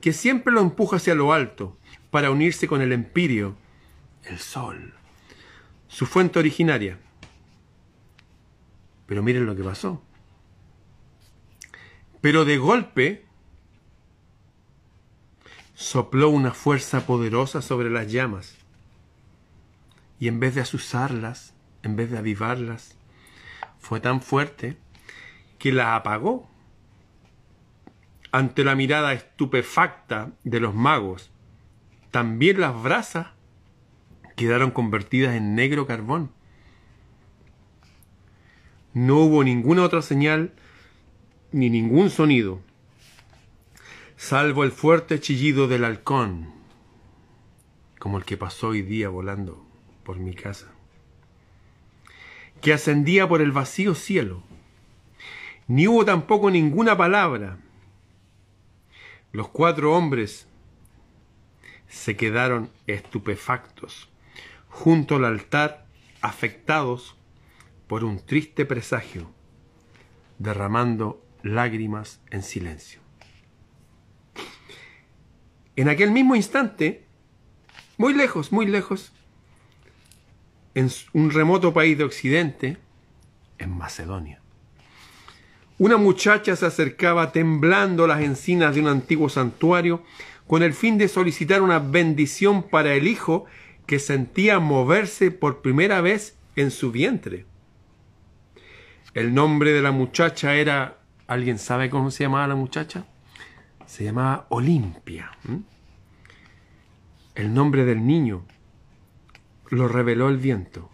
que 0.00 0.12
siempre 0.12 0.52
lo 0.52 0.60
empuja 0.60 0.96
hacia 0.96 1.14
lo 1.14 1.32
alto, 1.32 1.76
para 2.10 2.30
unirse 2.30 2.66
con 2.66 2.82
el 2.82 2.92
empirio, 2.92 3.56
el 4.24 4.38
sol, 4.38 4.94
su 5.88 6.06
fuente 6.06 6.38
originaria. 6.38 6.98
Pero 9.06 9.22
miren 9.22 9.46
lo 9.46 9.56
que 9.56 9.64
pasó. 9.64 10.02
Pero 12.20 12.44
de 12.44 12.58
golpe 12.58 13.24
sopló 15.74 16.28
una 16.28 16.52
fuerza 16.52 17.06
poderosa 17.06 17.62
sobre 17.62 17.90
las 17.90 18.12
llamas. 18.12 18.56
Y 20.18 20.28
en 20.28 20.38
vez 20.38 20.54
de 20.54 20.60
azuzarlas, 20.60 21.54
en 21.82 21.96
vez 21.96 22.10
de 22.10 22.18
avivarlas, 22.18 22.96
fue 23.78 24.00
tan 24.00 24.20
fuerte 24.20 24.76
que 25.58 25.72
la 25.72 25.96
apagó. 25.96 26.48
Ante 28.30 28.62
la 28.62 28.74
mirada 28.74 29.14
estupefacta 29.14 30.32
de 30.44 30.60
los 30.60 30.74
magos, 30.74 31.29
también 32.10 32.60
las 32.60 32.80
brasas 32.82 33.28
quedaron 34.36 34.70
convertidas 34.70 35.34
en 35.34 35.54
negro 35.54 35.86
carbón. 35.86 36.30
No 38.92 39.18
hubo 39.18 39.44
ninguna 39.44 39.84
otra 39.84 40.02
señal 40.02 40.52
ni 41.52 41.70
ningún 41.70 42.10
sonido, 42.10 42.60
salvo 44.16 44.64
el 44.64 44.72
fuerte 44.72 45.20
chillido 45.20 45.68
del 45.68 45.84
halcón, 45.84 46.52
como 47.98 48.18
el 48.18 48.24
que 48.24 48.36
pasó 48.36 48.68
hoy 48.68 48.82
día 48.82 49.08
volando 49.08 49.64
por 50.04 50.18
mi 50.18 50.34
casa, 50.34 50.72
que 52.60 52.72
ascendía 52.72 53.28
por 53.28 53.42
el 53.42 53.52
vacío 53.52 53.94
cielo. 53.94 54.42
Ni 55.68 55.86
hubo 55.86 56.04
tampoco 56.04 56.50
ninguna 56.50 56.96
palabra. 56.96 57.58
Los 59.32 59.48
cuatro 59.48 59.96
hombres 59.96 60.48
se 61.90 62.16
quedaron 62.16 62.70
estupefactos 62.86 64.08
junto 64.68 65.16
al 65.16 65.24
altar, 65.24 65.86
afectados 66.22 67.16
por 67.88 68.04
un 68.04 68.24
triste 68.24 68.64
presagio, 68.64 69.30
derramando 70.38 71.22
lágrimas 71.42 72.20
en 72.30 72.42
silencio. 72.42 73.00
En 75.74 75.88
aquel 75.88 76.12
mismo 76.12 76.36
instante, 76.36 77.04
muy 77.98 78.14
lejos, 78.14 78.52
muy 78.52 78.66
lejos, 78.66 79.12
en 80.74 80.88
un 81.12 81.30
remoto 81.30 81.74
país 81.74 81.98
de 81.98 82.04
Occidente, 82.04 82.76
en 83.58 83.76
Macedonia, 83.76 84.40
una 85.80 85.96
muchacha 85.96 86.56
se 86.56 86.66
acercaba 86.66 87.32
temblando 87.32 88.06
las 88.06 88.20
encinas 88.20 88.74
de 88.74 88.82
un 88.82 88.88
antiguo 88.88 89.30
santuario 89.30 90.02
con 90.46 90.62
el 90.62 90.74
fin 90.74 90.98
de 90.98 91.08
solicitar 91.08 91.62
una 91.62 91.78
bendición 91.78 92.64
para 92.64 92.92
el 92.92 93.08
hijo 93.08 93.46
que 93.86 93.98
sentía 93.98 94.60
moverse 94.60 95.30
por 95.30 95.62
primera 95.62 96.02
vez 96.02 96.36
en 96.54 96.70
su 96.70 96.92
vientre. 96.92 97.46
El 99.14 99.32
nombre 99.32 99.72
de 99.72 99.80
la 99.80 99.90
muchacha 99.90 100.54
era... 100.54 100.98
¿Alguien 101.26 101.58
sabe 101.58 101.88
cómo 101.88 102.10
se 102.10 102.24
llamaba 102.24 102.46
la 102.46 102.56
muchacha? 102.56 103.06
Se 103.86 104.04
llamaba 104.04 104.44
Olimpia. 104.50 105.30
El 107.34 107.54
nombre 107.54 107.86
del 107.86 108.06
niño 108.06 108.44
lo 109.70 109.88
reveló 109.88 110.28
el 110.28 110.36
viento, 110.36 110.90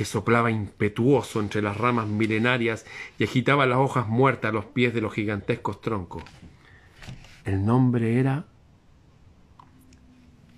que 0.00 0.06
soplaba 0.06 0.50
impetuoso 0.50 1.40
entre 1.40 1.60
las 1.60 1.76
ramas 1.76 2.06
milenarias 2.08 2.86
y 3.18 3.24
agitaba 3.24 3.66
las 3.66 3.80
hojas 3.80 4.08
muertas 4.08 4.48
a 4.48 4.54
los 4.54 4.64
pies 4.64 4.94
de 4.94 5.02
los 5.02 5.12
gigantescos 5.12 5.82
troncos. 5.82 6.22
El 7.44 7.66
nombre 7.66 8.18
era 8.18 8.46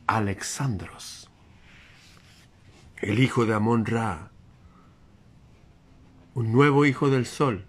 Alexandros, 0.07 1.29
el 2.99 3.19
hijo 3.19 3.45
de 3.45 3.55
Amon 3.55 3.85
Ra, 3.85 4.31
un 6.35 6.53
nuevo 6.53 6.87
hijo 6.87 7.11
del 7.11 7.27
sol, 7.27 7.65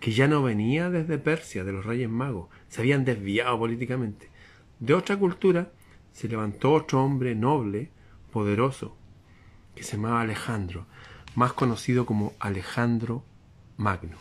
que 0.00 0.10
ya 0.10 0.26
no 0.26 0.42
venía 0.42 0.90
desde 0.90 1.18
Persia, 1.18 1.62
de 1.62 1.70
los 1.70 1.86
reyes 1.86 2.10
magos, 2.10 2.48
se 2.66 2.80
habían 2.80 3.04
desviado 3.04 3.56
políticamente. 3.56 4.30
De 4.80 4.94
otra 4.94 5.16
cultura 5.16 5.70
se 6.10 6.26
levantó 6.26 6.72
otro 6.72 7.04
hombre 7.04 7.36
noble, 7.36 7.92
poderoso, 8.32 8.96
que 9.76 9.84
se 9.84 9.96
llamaba 9.96 10.22
Alejandro, 10.22 10.88
más 11.34 11.52
conocido 11.52 12.06
como 12.06 12.32
Alejandro 12.38 13.24
Magno. 13.76 14.16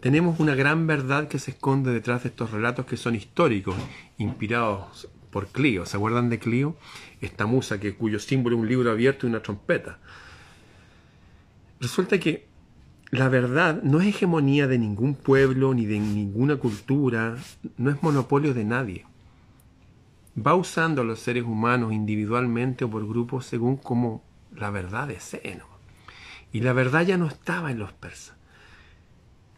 Tenemos 0.00 0.40
una 0.40 0.54
gran 0.54 0.86
verdad 0.86 1.28
que 1.28 1.38
se 1.38 1.50
esconde 1.50 1.92
detrás 1.92 2.22
de 2.22 2.30
estos 2.30 2.52
relatos 2.52 2.86
que 2.86 2.96
son 2.96 3.14
históricos, 3.14 3.74
inspirados 4.16 5.08
por 5.30 5.48
Clio. 5.48 5.84
¿Se 5.84 5.96
acuerdan 5.96 6.30
de 6.30 6.38
Clio? 6.38 6.76
Esta 7.20 7.46
musa 7.46 7.78
que, 7.78 7.94
cuyo 7.94 8.18
símbolo 8.18 8.56
es 8.56 8.62
un 8.62 8.68
libro 8.68 8.90
abierto 8.90 9.26
y 9.26 9.30
una 9.30 9.42
trompeta. 9.42 9.98
Resulta 11.80 12.18
que 12.18 12.48
la 13.10 13.28
verdad 13.28 13.82
no 13.82 14.00
es 14.00 14.08
hegemonía 14.08 14.66
de 14.66 14.78
ningún 14.78 15.14
pueblo 15.14 15.74
ni 15.74 15.84
de 15.84 15.98
ninguna 15.98 16.56
cultura, 16.56 17.36
no 17.76 17.90
es 17.90 18.02
monopolio 18.02 18.54
de 18.54 18.64
nadie. 18.64 19.06
Va 20.34 20.54
usando 20.54 21.02
a 21.02 21.04
los 21.04 21.18
seres 21.18 21.44
humanos 21.44 21.92
individualmente 21.92 22.84
o 22.84 22.90
por 22.90 23.06
grupos 23.06 23.46
según 23.46 23.76
como 23.76 24.22
la 24.54 24.70
verdad 24.70 25.08
desee. 25.08 25.56
¿no? 25.56 25.79
Y 26.52 26.60
la 26.60 26.72
verdad 26.72 27.02
ya 27.02 27.16
no 27.16 27.26
estaba 27.26 27.70
en 27.70 27.78
los 27.78 27.92
persas. 27.92 28.36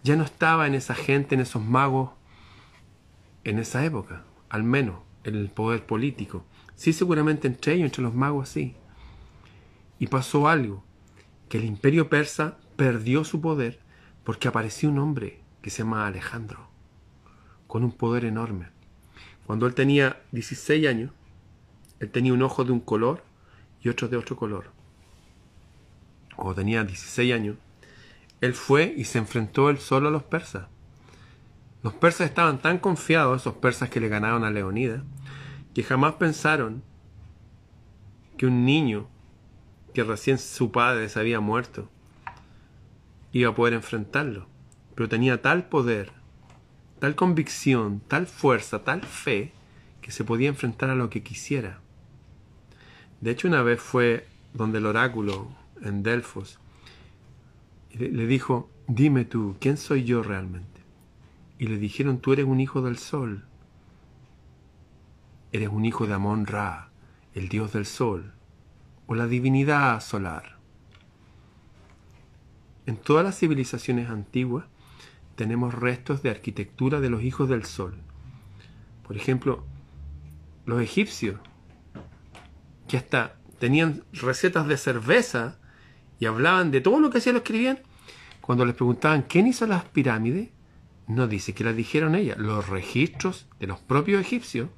Ya 0.02 0.16
no 0.16 0.24
estaba 0.24 0.66
en 0.66 0.74
esa 0.74 0.94
gente, 0.94 1.34
en 1.34 1.40
esos 1.40 1.62
magos, 1.64 2.10
en 3.44 3.58
esa 3.58 3.84
época, 3.84 4.24
al 4.48 4.62
menos 4.62 5.00
en 5.24 5.36
el 5.36 5.48
poder 5.48 5.86
político. 5.86 6.44
Sí, 6.74 6.92
seguramente 6.92 7.46
entre 7.46 7.74
ellos, 7.74 7.86
entre 7.86 8.02
los 8.02 8.14
magos, 8.14 8.48
sí. 8.48 8.74
Y 9.98 10.08
pasó 10.08 10.48
algo, 10.48 10.84
que 11.48 11.58
el 11.58 11.64
imperio 11.64 12.08
persa 12.08 12.58
perdió 12.76 13.24
su 13.24 13.40
poder 13.40 13.80
porque 14.24 14.48
apareció 14.48 14.88
un 14.88 14.98
hombre 14.98 15.40
que 15.60 15.70
se 15.70 15.82
llama 15.82 16.06
Alejandro, 16.06 16.68
con 17.66 17.84
un 17.84 17.92
poder 17.92 18.24
enorme. 18.24 18.68
Cuando 19.46 19.66
él 19.66 19.74
tenía 19.74 20.20
16 20.32 20.86
años, 20.88 21.12
él 22.00 22.10
tenía 22.10 22.32
un 22.32 22.42
ojo 22.42 22.64
de 22.64 22.72
un 22.72 22.80
color 22.80 23.22
y 23.80 23.88
otro 23.88 24.08
de 24.08 24.16
otro 24.16 24.36
color. 24.36 24.70
Cuando 26.36 26.54
tenía 26.54 26.84
16 26.84 27.32
años, 27.32 27.56
él 28.40 28.54
fue 28.54 28.92
y 28.96 29.04
se 29.04 29.18
enfrentó 29.18 29.70
él 29.70 29.78
solo 29.78 30.08
a 30.08 30.10
los 30.10 30.22
persas. 30.22 30.66
Los 31.82 31.94
persas 31.94 32.28
estaban 32.28 32.58
tan 32.58 32.78
confiados, 32.78 33.40
esos 33.40 33.54
persas 33.54 33.90
que 33.90 34.00
le 34.00 34.08
ganaron 34.08 34.44
a 34.44 34.50
Leonidas, 34.50 35.02
que 35.74 35.82
jamás 35.82 36.14
pensaron 36.14 36.82
que 38.36 38.46
un 38.46 38.64
niño 38.64 39.08
que 39.94 40.04
recién 40.04 40.38
su 40.38 40.70
padre 40.72 41.08
se 41.08 41.20
había 41.20 41.40
muerto 41.40 41.88
iba 43.32 43.50
a 43.50 43.54
poder 43.54 43.74
enfrentarlo. 43.74 44.46
Pero 44.94 45.08
tenía 45.08 45.40
tal 45.42 45.68
poder, 45.68 46.12
tal 46.98 47.14
convicción, 47.14 48.00
tal 48.08 48.26
fuerza, 48.26 48.84
tal 48.84 49.02
fe, 49.02 49.52
que 50.00 50.12
se 50.12 50.24
podía 50.24 50.48
enfrentar 50.48 50.90
a 50.90 50.94
lo 50.94 51.10
que 51.10 51.22
quisiera. 51.22 51.80
De 53.20 53.30
hecho, 53.30 53.48
una 53.48 53.62
vez 53.62 53.80
fue 53.80 54.26
donde 54.52 54.78
el 54.78 54.86
oráculo 54.86 55.48
en 55.82 56.02
Delfos 56.02 56.58
y 57.92 57.98
le 57.98 58.26
dijo, 58.26 58.70
dime 58.86 59.24
tú, 59.24 59.56
¿quién 59.60 59.76
soy 59.76 60.04
yo 60.04 60.22
realmente? 60.22 60.80
Y 61.58 61.66
le 61.66 61.76
dijeron, 61.76 62.18
tú 62.18 62.32
eres 62.32 62.46
un 62.46 62.58
hijo 62.58 62.80
del 62.80 62.96
sol. 62.96 63.44
Eres 65.52 65.68
un 65.68 65.84
hijo 65.84 66.06
de 66.06 66.14
Amón 66.14 66.46
Ra, 66.46 66.90
el 67.34 67.50
dios 67.50 67.72
del 67.72 67.84
sol, 67.84 68.32
o 69.06 69.14
la 69.14 69.26
divinidad 69.26 70.00
solar. 70.00 70.56
En 72.86 72.96
todas 72.96 73.24
las 73.24 73.38
civilizaciones 73.38 74.08
antiguas 74.08 74.64
tenemos 75.36 75.74
restos 75.74 76.22
de 76.22 76.30
arquitectura 76.30 76.98
de 77.00 77.10
los 77.10 77.22
hijos 77.22 77.48
del 77.48 77.64
sol. 77.64 77.94
Por 79.06 79.16
ejemplo, 79.16 79.66
los 80.64 80.80
egipcios, 80.80 81.38
que 82.88 82.96
hasta 82.96 83.36
tenían 83.58 84.04
recetas 84.12 84.66
de 84.66 84.78
cerveza 84.78 85.58
y 86.22 86.26
hablaban 86.26 86.70
de 86.70 86.80
todo 86.80 87.00
lo 87.00 87.10
que 87.10 87.18
hacían 87.18 87.34
lo 87.34 87.40
escribían, 87.40 87.80
cuando 88.40 88.64
les 88.64 88.76
preguntaban 88.76 89.22
quién 89.22 89.48
hizo 89.48 89.66
las 89.66 89.86
pirámides, 89.86 90.50
no 91.08 91.26
dice 91.26 91.52
que 91.52 91.64
las 91.64 91.74
dijeron 91.74 92.14
ellas. 92.14 92.38
Los 92.38 92.68
registros 92.68 93.48
de 93.58 93.66
los 93.66 93.80
propios 93.80 94.20
egipcios 94.20 94.68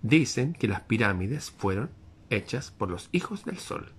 dicen 0.00 0.54
que 0.54 0.66
las 0.66 0.80
pirámides 0.80 1.50
fueron 1.50 1.90
hechas 2.30 2.70
por 2.70 2.88
los 2.88 3.10
hijos 3.12 3.44
del 3.44 3.58
sol. 3.58 3.92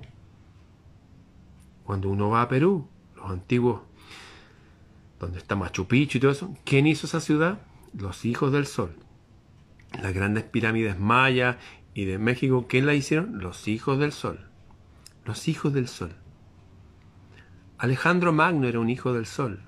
Cuando 1.83 2.09
uno 2.09 2.29
va 2.29 2.41
a 2.41 2.49
Perú 2.49 2.87
los 3.15 3.29
antiguos, 3.29 3.81
donde 5.19 5.37
está 5.37 5.55
Machu 5.55 5.85
Picchu 5.85 6.17
y 6.17 6.21
todo 6.21 6.31
eso, 6.31 6.57
¿quién 6.65 6.87
hizo 6.87 7.05
esa 7.05 7.21
ciudad? 7.21 7.59
Los 7.93 8.25
hijos 8.25 8.51
del 8.51 8.65
sol. 8.65 8.95
Las 10.01 10.11
grandes 10.11 10.45
pirámides 10.45 10.97
mayas 10.97 11.57
y 11.93 12.05
de 12.05 12.17
México, 12.17 12.65
¿quién 12.67 12.87
la 12.87 12.95
hicieron? 12.95 13.37
Los 13.43 13.67
hijos 13.67 13.99
del 13.99 14.11
sol. 14.11 14.49
Los 15.23 15.47
hijos 15.47 15.71
del 15.71 15.87
sol. 15.87 16.15
Alejandro 17.77 18.33
Magno 18.33 18.67
era 18.67 18.79
un 18.79 18.89
hijo 18.89 19.13
del 19.13 19.27
sol. 19.27 19.61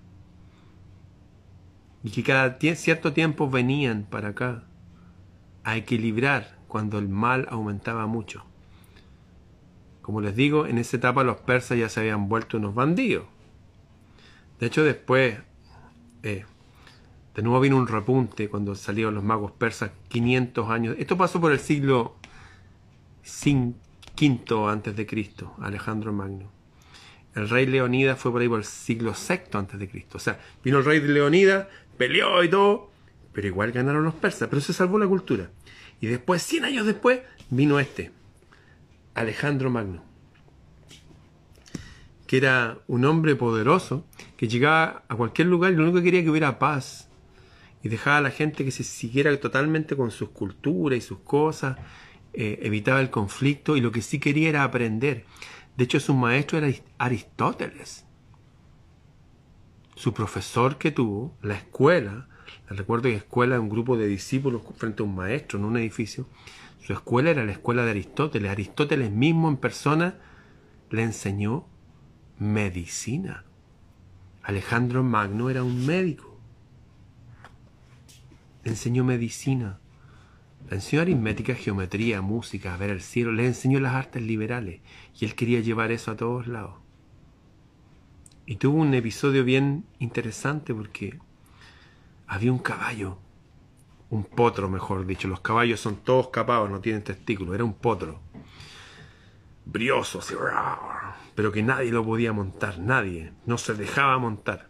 Y 2.04 2.10
que 2.10 2.24
cada 2.24 2.58
cierto 2.76 3.14
tiempo 3.14 3.50
venían 3.50 4.08
para 4.10 4.30
acá 4.30 4.64
a 5.64 5.78
equilibrar 5.78 6.58
cuando 6.68 6.98
el 6.98 7.08
mal 7.08 7.48
aumentaba 7.52 8.08
mucho. 8.08 8.44
Como 10.02 10.22
les 10.22 10.36
digo, 10.36 10.66
en 10.66 10.80
esa 10.80 10.98
etapa 10.98 11.24
los 11.24 11.38
persas 11.38 11.78
ya 11.78 11.88
se 11.88 12.00
habían 12.00 12.30
vuelto 12.30 12.58
unos 12.58 12.74
bandidos. 12.74 13.26
De 14.60 14.68
hecho, 14.68 14.84
después, 14.84 15.38
eh, 16.24 16.46
de 17.36 17.42
nuevo 17.44 17.60
vino 17.60 17.78
un 17.78 17.88
repunte 17.88 18.50
cuando 18.50 18.74
salieron 18.74 19.14
los 19.14 19.24
magos 19.24 19.52
persas 19.52 19.92
500 20.08 20.70
años. 20.70 20.96
Esto 20.98 21.16
pasó 21.16 21.40
por 21.40 21.52
el 21.52 21.60
siglo 21.60 22.16
V 23.24 24.68
antes 24.68 24.96
de 24.96 25.06
Cristo, 25.06 25.54
Alejandro 25.60 26.12
Magno. 26.12 26.59
El 27.40 27.50
rey 27.50 27.66
Leonidas 27.66 28.20
fue 28.20 28.32
por 28.32 28.42
ahí 28.42 28.48
por 28.48 28.60
el 28.60 28.66
siglo 28.66 29.14
VI 29.14 29.58
antes 29.58 29.80
de 29.80 29.90
Cristo. 29.90 30.18
O 30.18 30.22
sea, 30.22 30.40
vino 30.64 30.80
el 30.80 30.86
rey 30.86 31.00
de 31.00 31.08
Leonidas, 31.08 31.68
peleó 31.98 32.44
y 32.44 32.50
todo, 32.50 32.92
pero 33.34 33.48
igual 33.48 33.72
ganaron 33.72 34.04
los 34.04 34.16
persas, 34.16 34.50
pero 34.50 34.62
se 34.62 34.74
salvó 34.74 35.00
la 35.00 35.08
cultura. 35.08 35.50
Y 36.02 36.08
después, 36.08 36.42
100 36.44 36.66
años 36.66 36.86
después, 36.86 37.22
vino 37.50 37.80
este, 37.80 38.12
Alejandro 39.14 39.70
Magno 39.70 40.10
que 42.30 42.38
era 42.38 42.78
un 42.86 43.06
hombre 43.06 43.36
poderoso, 43.36 44.06
que 44.38 44.48
llegaba 44.48 45.02
a 45.08 45.16
cualquier 45.16 45.48
lugar 45.48 45.74
y 45.74 45.76
lo 45.76 45.82
único 45.82 45.98
que 45.98 46.04
quería 46.04 46.22
que 46.22 46.30
hubiera 46.30 46.60
paz. 46.60 47.10
Y 47.82 47.90
dejaba 47.90 48.18
a 48.18 48.22
la 48.22 48.30
gente 48.30 48.64
que 48.64 48.70
se 48.70 48.84
siguiera 48.84 49.36
totalmente 49.40 49.96
con 49.96 50.12
sus 50.12 50.30
culturas 50.30 51.00
y 51.00 51.02
sus 51.02 51.18
cosas, 51.22 51.78
eh, 52.34 52.60
evitaba 52.62 53.02
el 53.02 53.10
conflicto 53.10 53.76
y 53.78 53.82
lo 53.82 53.92
que 53.92 54.04
sí 54.04 54.20
quería 54.20 54.48
era 54.48 54.64
aprender. 54.64 55.26
De 55.80 55.86
hecho, 55.86 56.02
su 56.02 56.14
maestro 56.14 56.58
era 56.58 56.76
Aristóteles. 56.98 58.06
Su 59.96 60.14
profesor 60.14 60.78
que 60.78 60.92
tuvo, 60.92 61.38
la 61.42 61.54
escuela, 61.54 62.28
recuerdo 62.68 63.04
que 63.04 63.16
escuela 63.16 63.56
era 63.56 63.62
un 63.62 63.70
grupo 63.70 63.96
de 63.96 64.06
discípulos 64.06 64.62
frente 64.76 65.02
a 65.02 65.06
un 65.06 65.16
maestro 65.16 65.58
en 65.58 65.64
un 65.64 65.78
edificio. 65.78 66.28
Su 66.82 66.92
escuela 66.92 67.30
era 67.30 67.46
la 67.46 67.54
escuela 67.54 67.86
de 67.86 67.92
Aristóteles. 67.92 68.52
Aristóteles 68.52 69.10
mismo 69.10 69.48
en 69.48 69.56
persona 69.56 70.16
le 70.90 71.02
enseñó 71.02 71.66
medicina. 72.40 73.46
Alejandro 74.44 75.02
Magno 75.02 75.50
era 75.50 75.64
un 75.64 75.86
médico. 75.86 76.42
Le 78.66 78.72
enseñó 78.72 79.06
medicina. 79.06 79.80
Le 80.70 80.76
enseñó 80.76 81.02
aritmética, 81.02 81.56
geometría, 81.56 82.22
música, 82.22 82.78
ver 82.78 82.92
el 82.92 83.02
cielo. 83.02 83.32
Le 83.32 83.48
enseñó 83.48 83.80
las 83.80 83.96
artes 83.96 84.22
liberales. 84.22 84.82
Y 85.20 85.26
él 85.26 85.36
quería 85.36 85.60
llevar 85.62 85.92
eso 85.92 86.12
a 86.12 86.16
todos 86.16 86.48
lados. 86.48 86.76
Y 88.46 88.56
tuvo 88.58 88.80
un 88.80 88.94
episodio 88.94 89.44
bien 89.44 89.86
interesante 89.98 90.74
porque 90.74 91.20
había 92.28 92.52
un 92.52 92.60
caballo. 92.60 93.18
Un 94.12 94.24
potro, 94.24 94.70
mejor 94.70 95.06
dicho. 95.06 95.28
Los 95.28 95.42
caballos 95.42 95.80
son 95.80 95.98
todos 95.98 96.30
capados, 96.30 96.70
no 96.70 96.80
tienen 96.80 97.04
testículos. 97.04 97.56
Era 97.56 97.64
un 97.64 97.74
potro. 97.74 98.20
Brioso, 99.66 100.20
así 100.20 100.36
pero 101.36 101.54
que 101.54 101.64
nadie 101.64 101.90
lo 101.92 102.04
podía 102.04 102.34
montar, 102.34 102.80
nadie, 102.80 103.32
no 103.46 103.58
se 103.58 103.74
dejaba 103.74 104.18
montar. 104.18 104.68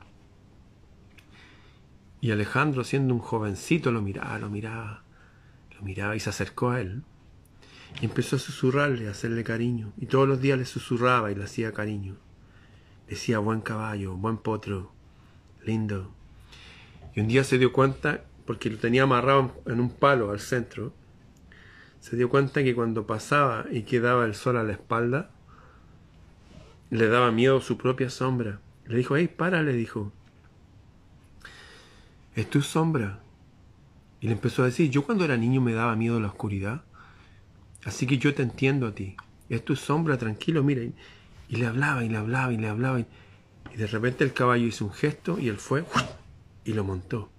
Y 2.21 2.29
Alejandro, 2.29 2.83
siendo 2.83 3.13
un 3.15 3.21
jovencito, 3.21 3.91
lo 3.91 4.03
miraba, 4.03 4.37
lo 4.37 4.51
miraba, 4.51 5.03
miraba 5.81 6.15
y 6.15 6.19
se 6.19 6.29
acercó 6.29 6.71
a 6.71 6.81
él. 6.81 7.03
Y 8.01 8.05
empezó 8.05 8.35
a 8.35 8.39
susurrarle, 8.39 9.07
a 9.07 9.11
hacerle 9.11 9.43
cariño. 9.43 9.93
Y 9.97 10.05
todos 10.05 10.27
los 10.27 10.41
días 10.41 10.57
le 10.57 10.65
susurraba 10.65 11.31
y 11.31 11.35
le 11.35 11.43
hacía 11.43 11.73
cariño. 11.73 12.17
Decía, 13.07 13.39
buen 13.39 13.61
caballo, 13.61 14.15
buen 14.15 14.37
potro, 14.37 14.91
lindo. 15.65 16.11
Y 17.15 17.21
un 17.21 17.27
día 17.27 17.43
se 17.43 17.57
dio 17.57 17.73
cuenta, 17.73 18.23
porque 18.45 18.69
lo 18.69 18.77
tenía 18.77 19.03
amarrado 19.03 19.61
en 19.65 19.79
un 19.79 19.89
palo 19.89 20.31
al 20.31 20.39
centro, 20.39 20.93
se 21.99 22.15
dio 22.15 22.29
cuenta 22.29 22.63
que 22.63 22.75
cuando 22.75 23.05
pasaba 23.05 23.65
y 23.71 23.83
quedaba 23.83 24.25
el 24.25 24.35
sol 24.35 24.57
a 24.57 24.63
la 24.63 24.73
espalda, 24.73 25.31
le 26.89 27.07
daba 27.07 27.31
miedo 27.31 27.61
su 27.61 27.77
propia 27.77 28.09
sombra. 28.09 28.61
Le 28.85 28.97
dijo, 28.97 29.15
hey, 29.15 29.27
para, 29.27 29.61
le 29.61 29.73
dijo. 29.73 30.11
Es 32.35 32.49
tu 32.49 32.61
sombra. 32.61 33.19
Y 34.21 34.27
le 34.27 34.33
empezó 34.33 34.63
a 34.63 34.65
decir, 34.65 34.89
yo 34.89 35.03
cuando 35.05 35.25
era 35.25 35.37
niño 35.37 35.61
me 35.61 35.73
daba 35.73 35.95
miedo 35.95 36.19
la 36.19 36.27
oscuridad. 36.27 36.83
Así 37.85 38.05
que 38.05 38.17
yo 38.17 38.33
te 38.33 38.43
entiendo 38.43 38.87
a 38.87 38.95
ti. 38.95 39.15
Es 39.49 39.63
tu 39.63 39.75
sombra, 39.75 40.17
tranquilo, 40.17 40.63
mira. 40.63 40.81
Y 40.83 41.55
le 41.55 41.65
hablaba 41.65 42.03
y 42.03 42.09
le 42.09 42.17
hablaba 42.17 42.53
y 42.53 42.57
le 42.57 42.67
hablaba. 42.67 42.99
Y, 42.99 43.05
de 43.75 43.87
repente 43.87 44.23
el 44.23 44.33
caballo 44.33 44.65
hizo 44.65 44.85
un 44.85 44.91
gesto 44.91 45.39
y 45.39 45.47
él 45.47 45.57
fue 45.57 45.85
y 46.65 46.73
lo 46.73 46.83
montó. 46.83 47.29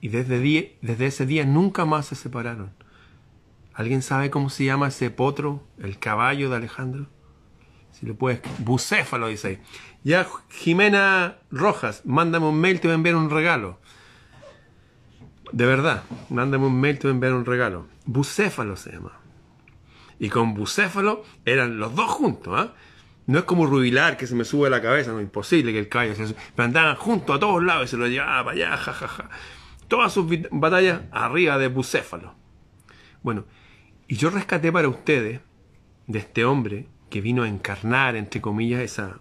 Y 0.00 0.08
desde, 0.08 0.76
ese 0.82 1.26
día 1.26 1.44
nunca 1.44 1.84
más 1.84 2.06
se 2.06 2.14
separaron. 2.14 2.72
¿Alguien 3.74 4.02
sabe 4.02 4.30
cómo 4.30 4.50
se 4.50 4.64
llama 4.64 4.88
ese 4.88 5.10
potro, 5.10 5.62
el 5.78 5.98
caballo 5.98 6.50
de 6.50 6.56
Alejandro? 6.56 7.06
Si 7.92 8.06
lo 8.06 8.14
puedes, 8.14 8.40
bucéfalo 8.58 9.28
dice 9.28 9.48
ahí. 9.48 9.58
Ya 10.02 10.26
Jimena 10.48 11.38
Rojas, 11.50 12.02
mándame 12.06 12.46
un 12.46 12.58
mail, 12.58 12.80
te 12.80 12.88
voy 12.88 12.92
a 12.92 12.94
enviar 12.94 13.16
un 13.16 13.28
regalo. 13.28 13.78
De 15.52 15.66
verdad, 15.66 16.04
mándame 16.28 16.66
un 16.66 16.80
mail, 16.80 16.98
te 16.98 17.08
voy 17.08 17.12
a 17.12 17.14
enviar 17.14 17.34
un 17.34 17.44
regalo. 17.44 17.86
Bucéfalo 18.04 18.76
se 18.76 18.92
llama. 18.92 19.12
Y 20.18 20.28
con 20.28 20.54
bucéfalo 20.54 21.24
eran 21.44 21.78
los 21.78 21.94
dos 21.94 22.10
juntos, 22.10 22.54
¿ah? 22.56 22.74
No 23.26 23.38
es 23.38 23.44
como 23.44 23.66
Rubilar 23.66 24.16
que 24.16 24.26
se 24.26 24.34
me 24.34 24.44
sube 24.44 24.68
la 24.70 24.82
cabeza, 24.82 25.12
no, 25.12 25.20
imposible 25.20 25.72
que 25.72 25.78
el 25.78 25.88
caballo 25.88 26.14
se 26.14 26.34
Pero 26.34 26.66
andaban 26.66 26.96
juntos 26.96 27.36
a 27.36 27.40
todos 27.40 27.62
lados 27.62 27.86
y 27.86 27.88
se 27.88 27.96
lo 27.96 28.08
llevaba 28.08 28.44
para 28.44 28.56
allá, 28.56 28.76
jajaja. 28.76 29.30
Todas 29.88 30.12
sus 30.12 30.26
batallas 30.50 31.02
arriba 31.12 31.58
de 31.58 31.68
bucéfalo. 31.68 32.34
Bueno, 33.22 33.44
y 34.08 34.16
yo 34.16 34.30
rescaté 34.30 34.72
para 34.72 34.88
ustedes 34.88 35.40
de 36.06 36.18
este 36.18 36.44
hombre 36.44 36.88
que 37.08 37.20
vino 37.20 37.44
a 37.44 37.48
encarnar, 37.48 38.16
entre 38.16 38.40
comillas, 38.40 38.80
esa 38.80 39.20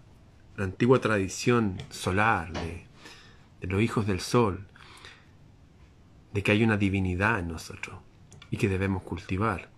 antigua 0.58 1.00
tradición 1.00 1.78
solar 1.90 2.52
de 2.54 2.88
los 3.68 3.82
hijos 3.82 4.08
del 4.08 4.20
sol, 4.20 4.66
de 6.34 6.44
que 6.44 6.52
hay 6.52 6.64
una 6.64 6.78
divinidad 6.78 7.40
en 7.40 7.48
nosotros 7.48 8.00
y 8.52 8.58
que 8.58 8.70
debemos 8.70 9.04
cultivar, 9.04 9.70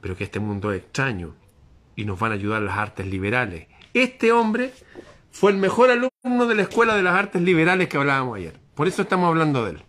pero 0.00 0.16
que 0.16 0.24
este 0.24 0.40
mundo 0.40 0.72
es 0.72 0.80
extraño 0.80 1.34
y 1.96 2.04
nos 2.04 2.18
van 2.18 2.32
a 2.32 2.34
ayudar 2.34 2.62
las 2.62 2.78
artes 2.78 3.06
liberales. 3.06 3.68
Este 3.92 4.32
hombre 4.32 4.72
fue 5.30 5.52
el 5.52 5.58
mejor 5.58 5.90
alumno 5.90 6.46
de 6.46 6.54
la 6.54 6.62
Escuela 6.62 6.94
de 6.96 7.02
las 7.02 7.14
Artes 7.14 7.42
Liberales 7.42 7.88
que 7.88 7.96
hablábamos 7.96 8.36
ayer. 8.36 8.58
Por 8.74 8.88
eso 8.88 9.02
estamos 9.02 9.28
hablando 9.28 9.64
de 9.64 9.72
él. 9.72 9.82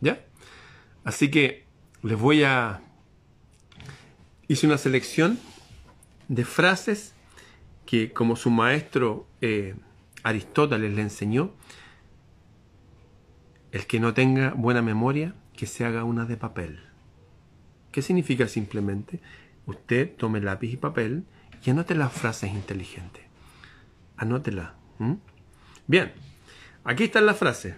¿Ya? 0.00 0.24
Así 1.04 1.30
que 1.30 1.64
les 2.02 2.18
voy 2.18 2.44
a... 2.44 2.82
Hice 4.48 4.66
una 4.66 4.78
selección 4.78 5.38
de 6.28 6.44
frases 6.44 7.14
que 7.84 8.12
como 8.12 8.36
su 8.36 8.50
maestro 8.50 9.26
eh, 9.40 9.74
Aristóteles 10.22 10.94
le 10.94 11.02
enseñó, 11.02 11.52
el 13.72 13.86
que 13.86 14.00
no 14.00 14.14
tenga 14.14 14.52
buena 14.54 14.82
memoria, 14.82 15.34
que 15.56 15.66
se 15.66 15.84
haga 15.84 16.04
una 16.04 16.24
de 16.24 16.36
papel. 16.36 16.80
¿Qué 17.92 18.02
significa 18.02 18.48
simplemente? 18.48 19.20
Usted 19.66 20.14
tome 20.16 20.40
lápiz 20.40 20.72
y 20.72 20.76
papel 20.76 21.24
y 21.64 21.70
anote 21.70 21.94
las 21.94 22.12
frases 22.12 22.52
inteligentes. 22.52 23.24
Anótela. 24.16 24.74
Bien, 25.86 26.12
aquí 26.84 27.04
están 27.04 27.26
las 27.26 27.36
frases. 27.36 27.74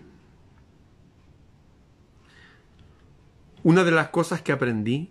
Una 3.63 3.85
de 3.85 3.91
las 3.91 4.09
cosas 4.09 4.41
que 4.41 4.53
aprendí 4.53 5.11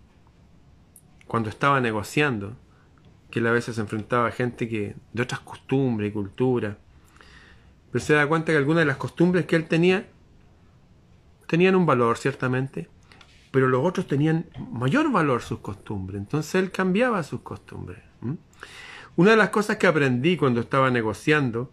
cuando 1.26 1.48
estaba 1.48 1.80
negociando, 1.80 2.56
que 3.30 3.38
él 3.38 3.46
a 3.46 3.52
veces 3.52 3.76
se 3.76 3.80
enfrentaba 3.80 4.28
a 4.28 4.32
gente 4.32 4.68
que 4.68 4.96
de 5.12 5.22
otras 5.22 5.40
costumbres 5.40 6.10
y 6.10 6.12
culturas, 6.12 6.76
pero 7.92 8.04
se 8.04 8.14
da 8.14 8.26
cuenta 8.26 8.52
que 8.52 8.58
algunas 8.58 8.82
de 8.82 8.86
las 8.86 8.96
costumbres 8.96 9.46
que 9.46 9.56
él 9.56 9.68
tenía 9.68 10.08
tenían 11.50 11.74
un 11.74 11.84
valor, 11.84 12.16
ciertamente, 12.16 12.88
pero 13.50 13.66
los 13.66 13.84
otros 13.84 14.06
tenían 14.06 14.46
mayor 14.70 15.10
valor 15.10 15.42
sus 15.42 15.58
costumbres. 15.58 16.20
Entonces 16.20 16.54
él 16.54 16.70
cambiaba 16.70 17.24
sus 17.24 17.40
costumbres. 17.40 17.98
Una 19.16 19.32
de 19.32 19.36
las 19.36 19.50
cosas 19.50 19.76
que 19.76 19.88
aprendí 19.88 20.36
cuando 20.36 20.60
estaba 20.60 20.92
negociando 20.92 21.72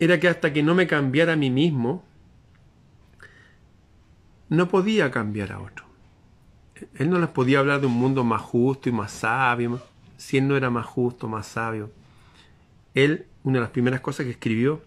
era 0.00 0.18
que 0.18 0.26
hasta 0.26 0.52
que 0.52 0.64
no 0.64 0.74
me 0.74 0.88
cambiara 0.88 1.34
a 1.34 1.36
mí 1.36 1.50
mismo, 1.50 2.04
no 4.48 4.66
podía 4.66 5.12
cambiar 5.12 5.52
a 5.52 5.60
otro. 5.60 5.84
Él 6.96 7.10
no 7.10 7.20
les 7.20 7.30
podía 7.30 7.60
hablar 7.60 7.80
de 7.80 7.86
un 7.86 7.94
mundo 7.94 8.24
más 8.24 8.42
justo 8.42 8.88
y 8.88 8.92
más 8.92 9.12
sabio, 9.12 9.80
si 10.16 10.38
él 10.38 10.48
no 10.48 10.56
era 10.56 10.68
más 10.68 10.86
justo, 10.86 11.28
más 11.28 11.46
sabio. 11.46 11.92
Él, 12.94 13.26
una 13.44 13.58
de 13.58 13.60
las 13.60 13.70
primeras 13.70 14.00
cosas 14.00 14.26
que 14.26 14.32
escribió 14.32 14.82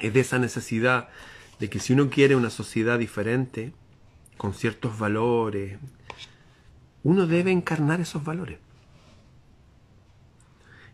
es 0.00 0.14
de 0.14 0.20
esa 0.20 0.38
necesidad 0.38 1.10
de 1.58 1.68
que 1.68 1.78
si 1.78 1.92
uno 1.92 2.08
quiere 2.10 2.36
una 2.36 2.50
sociedad 2.50 2.98
diferente, 2.98 3.72
con 4.36 4.54
ciertos 4.54 4.98
valores, 4.98 5.78
uno 7.02 7.26
debe 7.26 7.50
encarnar 7.50 8.00
esos 8.00 8.24
valores. 8.24 8.58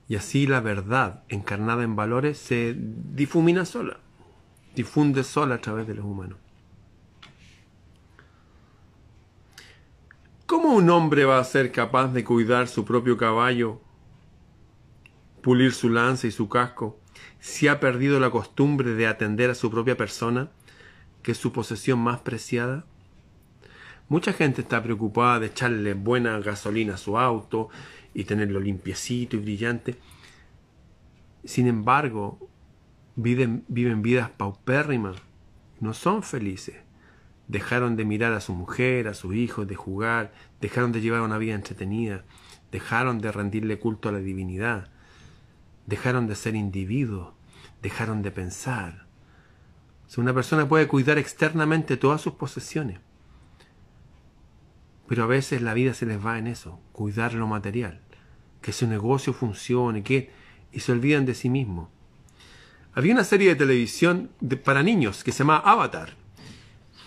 Y 0.08 0.16
así 0.16 0.46
la 0.46 0.60
verdad 0.60 1.22
encarnada 1.28 1.82
en 1.82 1.96
valores 1.96 2.38
se 2.38 2.74
difumina 2.76 3.64
sola, 3.64 3.98
difunde 4.74 5.24
sola 5.24 5.56
a 5.56 5.60
través 5.60 5.86
de 5.86 5.94
los 5.94 6.04
humanos. 6.04 6.38
¿Cómo 10.46 10.74
un 10.74 10.90
hombre 10.90 11.24
va 11.24 11.38
a 11.38 11.44
ser 11.44 11.72
capaz 11.72 12.08
de 12.08 12.22
cuidar 12.22 12.68
su 12.68 12.84
propio 12.84 13.16
caballo, 13.16 13.80
pulir 15.42 15.72
su 15.72 15.88
lanza 15.88 16.26
y 16.26 16.30
su 16.30 16.48
casco, 16.48 16.98
si 17.44 17.68
ha 17.68 17.78
perdido 17.78 18.18
la 18.20 18.30
costumbre 18.30 18.94
de 18.94 19.06
atender 19.06 19.50
a 19.50 19.54
su 19.54 19.70
propia 19.70 19.98
persona, 19.98 20.48
que 21.22 21.32
es 21.32 21.36
su 21.36 21.52
posesión 21.52 21.98
más 21.98 22.20
preciada? 22.20 22.86
Mucha 24.08 24.32
gente 24.32 24.62
está 24.62 24.82
preocupada 24.82 25.40
de 25.40 25.46
echarle 25.48 25.92
buena 25.92 26.38
gasolina 26.38 26.94
a 26.94 26.96
su 26.96 27.18
auto 27.18 27.68
y 28.14 28.24
tenerlo 28.24 28.60
limpiecito 28.60 29.36
y 29.36 29.40
brillante. 29.40 29.96
Sin 31.44 31.66
embargo, 31.66 32.38
viven, 33.14 33.66
viven 33.68 34.00
vidas 34.00 34.30
paupérrimas, 34.30 35.16
no 35.80 35.92
son 35.92 36.22
felices. 36.22 36.76
Dejaron 37.46 37.94
de 37.96 38.06
mirar 38.06 38.32
a 38.32 38.40
su 38.40 38.54
mujer, 38.54 39.06
a 39.06 39.12
sus 39.12 39.34
hijos, 39.34 39.68
de 39.68 39.74
jugar, 39.74 40.32
dejaron 40.62 40.92
de 40.92 41.02
llevar 41.02 41.20
una 41.20 41.36
vida 41.36 41.54
entretenida, 41.54 42.24
dejaron 42.72 43.18
de 43.18 43.30
rendirle 43.30 43.78
culto 43.78 44.08
a 44.08 44.12
la 44.12 44.20
divinidad, 44.20 44.93
dejaron 45.86 46.26
de 46.26 46.34
ser 46.34 46.54
individuos, 46.54 47.34
dejaron 47.82 48.22
de 48.22 48.30
pensar. 48.30 49.06
Si 50.06 50.20
una 50.20 50.34
persona 50.34 50.68
puede 50.68 50.88
cuidar 50.88 51.18
externamente 51.18 51.96
todas 51.96 52.20
sus 52.20 52.34
posesiones, 52.34 53.00
pero 55.08 55.24
a 55.24 55.26
veces 55.26 55.60
la 55.62 55.74
vida 55.74 55.94
se 55.94 56.06
les 56.06 56.24
va 56.24 56.38
en 56.38 56.46
eso, 56.46 56.80
cuidar 56.92 57.34
lo 57.34 57.46
material, 57.46 58.00
que 58.60 58.72
su 58.72 58.86
negocio 58.86 59.32
funcione, 59.32 60.02
que 60.02 60.30
y 60.72 60.80
se 60.80 60.92
olvidan 60.92 61.24
de 61.24 61.34
sí 61.34 61.48
mismos. 61.48 61.88
Había 62.94 63.14
una 63.14 63.24
serie 63.24 63.50
de 63.50 63.56
televisión 63.56 64.30
para 64.64 64.82
niños 64.82 65.24
que 65.24 65.32
se 65.32 65.38
llama 65.38 65.58
Avatar, 65.58 66.14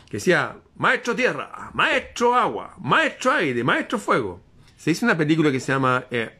que 0.10 0.18
decía 0.18 0.58
Maestro 0.76 1.16
Tierra, 1.16 1.72
Maestro 1.74 2.36
Agua, 2.36 2.76
Maestro 2.80 3.32
Aire, 3.34 3.64
Maestro 3.64 4.00
Fuego. 4.00 4.42
Se 4.78 4.92
hizo 4.92 5.06
una 5.06 5.18
película 5.18 5.52
que 5.52 5.60
se 5.60 5.72
llama 5.72 6.06
eh, 6.12 6.40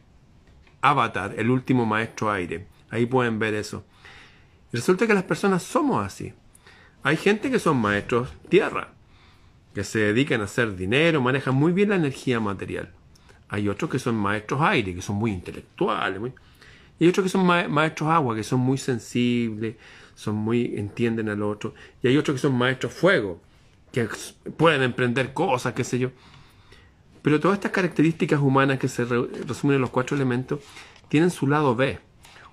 Avatar, 0.80 1.34
el 1.36 1.50
último 1.50 1.86
Maestro 1.86 2.30
Aire. 2.30 2.66
Ahí 2.90 3.06
pueden 3.06 3.38
ver 3.38 3.54
eso. 3.54 3.84
resulta 4.72 5.06
que 5.06 5.14
las 5.14 5.24
personas 5.24 5.62
somos 5.62 6.04
así. 6.04 6.32
Hay 7.02 7.16
gente 7.16 7.50
que 7.50 7.58
son 7.58 7.76
maestros 7.76 8.28
tierra, 8.48 8.92
que 9.74 9.84
se 9.84 10.00
dedican 10.00 10.40
a 10.40 10.44
hacer 10.44 10.76
dinero, 10.76 11.20
manejan 11.20 11.54
muy 11.54 11.72
bien 11.72 11.90
la 11.90 11.96
energía 11.96 12.40
material. 12.40 12.92
Hay 13.48 13.68
otros 13.68 13.90
que 13.90 13.98
son 13.98 14.16
maestros 14.16 14.60
aire, 14.60 14.94
que 14.94 15.02
son 15.02 15.16
muy 15.16 15.32
intelectuales. 15.32 16.20
Y 16.98 17.04
hay 17.04 17.10
otros 17.10 17.24
que 17.24 17.30
son 17.30 17.46
maestros 17.46 18.10
agua, 18.10 18.34
que 18.34 18.42
son 18.42 18.60
muy 18.60 18.76
sensibles, 18.76 19.76
son 20.14 20.34
muy 20.34 20.74
entienden 20.76 21.28
al 21.28 21.42
otro. 21.42 21.74
Y 22.02 22.08
hay 22.08 22.16
otros 22.16 22.34
que 22.34 22.40
son 22.40 22.58
maestros 22.58 22.92
fuego, 22.92 23.40
que 23.92 24.08
pueden 24.56 24.82
emprender 24.82 25.32
cosas, 25.32 25.72
qué 25.74 25.84
sé 25.84 25.98
yo. 25.98 26.10
Pero 27.22 27.40
todas 27.40 27.56
estas 27.56 27.72
características 27.72 28.40
humanas 28.40 28.78
que 28.78 28.88
se 28.88 29.04
resumen 29.04 29.76
en 29.76 29.80
los 29.80 29.90
cuatro 29.90 30.16
elementos 30.16 30.60
tienen 31.08 31.30
su 31.30 31.46
lado 31.46 31.74
B. 31.74 31.98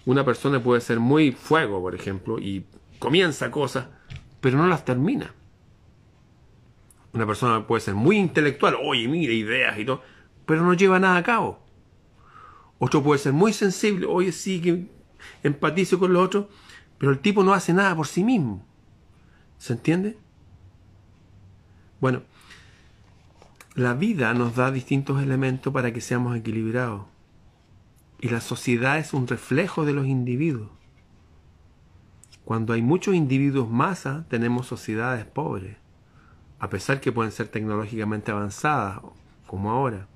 Una 0.05 0.23
persona 0.23 0.61
puede 0.61 0.81
ser 0.81 0.99
muy 0.99 1.31
fuego, 1.31 1.81
por 1.81 1.95
ejemplo, 1.95 2.39
y 2.39 2.65
comienza 2.99 3.51
cosas, 3.51 3.87
pero 4.41 4.57
no 4.57 4.67
las 4.67 4.85
termina. 4.85 5.33
Una 7.13 7.25
persona 7.25 7.65
puede 7.65 7.81
ser 7.81 7.95
muy 7.95 8.17
intelectual, 8.17 8.75
oye, 8.83 9.07
mira, 9.07 9.33
ideas 9.33 9.79
y 9.79 9.85
todo, 9.85 10.01
pero 10.45 10.63
no 10.63 10.73
lleva 10.73 10.99
nada 10.99 11.17
a 11.17 11.23
cabo. 11.23 11.59
Otro 12.77 13.01
puede 13.01 13.19
ser 13.19 13.33
muy 13.33 13.53
sensible, 13.53 14.05
oye, 14.05 14.31
sí 14.31 14.61
que 14.61 14.87
empatizo 15.41 15.97
con 15.97 16.13
los 16.13 16.25
otros, 16.25 16.45
pero 16.97 17.11
el 17.11 17.19
tipo 17.19 17.43
no 17.43 17.53
hace 17.53 17.73
nada 17.73 17.95
por 17.95 18.07
sí 18.07 18.23
mismo. 18.23 18.65
¿Se 19.57 19.73
entiende? 19.73 20.17
Bueno, 21.99 22.23
la 23.75 23.93
vida 23.93 24.33
nos 24.33 24.55
da 24.55 24.71
distintos 24.71 25.21
elementos 25.21 25.71
para 25.71 25.93
que 25.93 26.01
seamos 26.01 26.35
equilibrados. 26.35 27.03
Y 28.19 28.29
la 28.29 28.41
sociedad 28.41 28.97
es 28.97 29.13
un 29.13 29.27
reflejo 29.27 29.85
de 29.85 29.93
los 29.93 30.07
individuos. 30.07 30.71
Cuando 32.43 32.73
hay 32.73 32.81
muchos 32.81 33.13
individuos 33.13 33.69
masa, 33.69 34.25
tenemos 34.29 34.67
sociedades 34.67 35.25
pobres 35.25 35.77
a 36.59 36.69
pesar 36.69 37.01
que 37.01 37.11
pueden 37.11 37.31
ser 37.31 37.47
tecnológicamente 37.47 38.31
avanzadas, 38.31 38.99
como 39.45 39.71
ahora. 39.71 40.07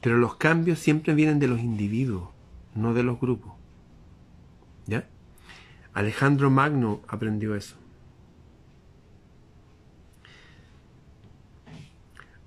Pero 0.00 0.16
los 0.18 0.36
cambios 0.36 0.78
siempre 0.78 1.14
vienen 1.14 1.38
de 1.38 1.48
los 1.48 1.58
individuos, 1.60 2.28
no 2.74 2.94
de 2.94 3.02
los 3.02 3.18
grupos. 3.18 3.52
¿Ya? 4.86 5.08
Alejandro 5.92 6.50
Magno 6.50 7.00
aprendió 7.08 7.54
eso. 7.54 7.76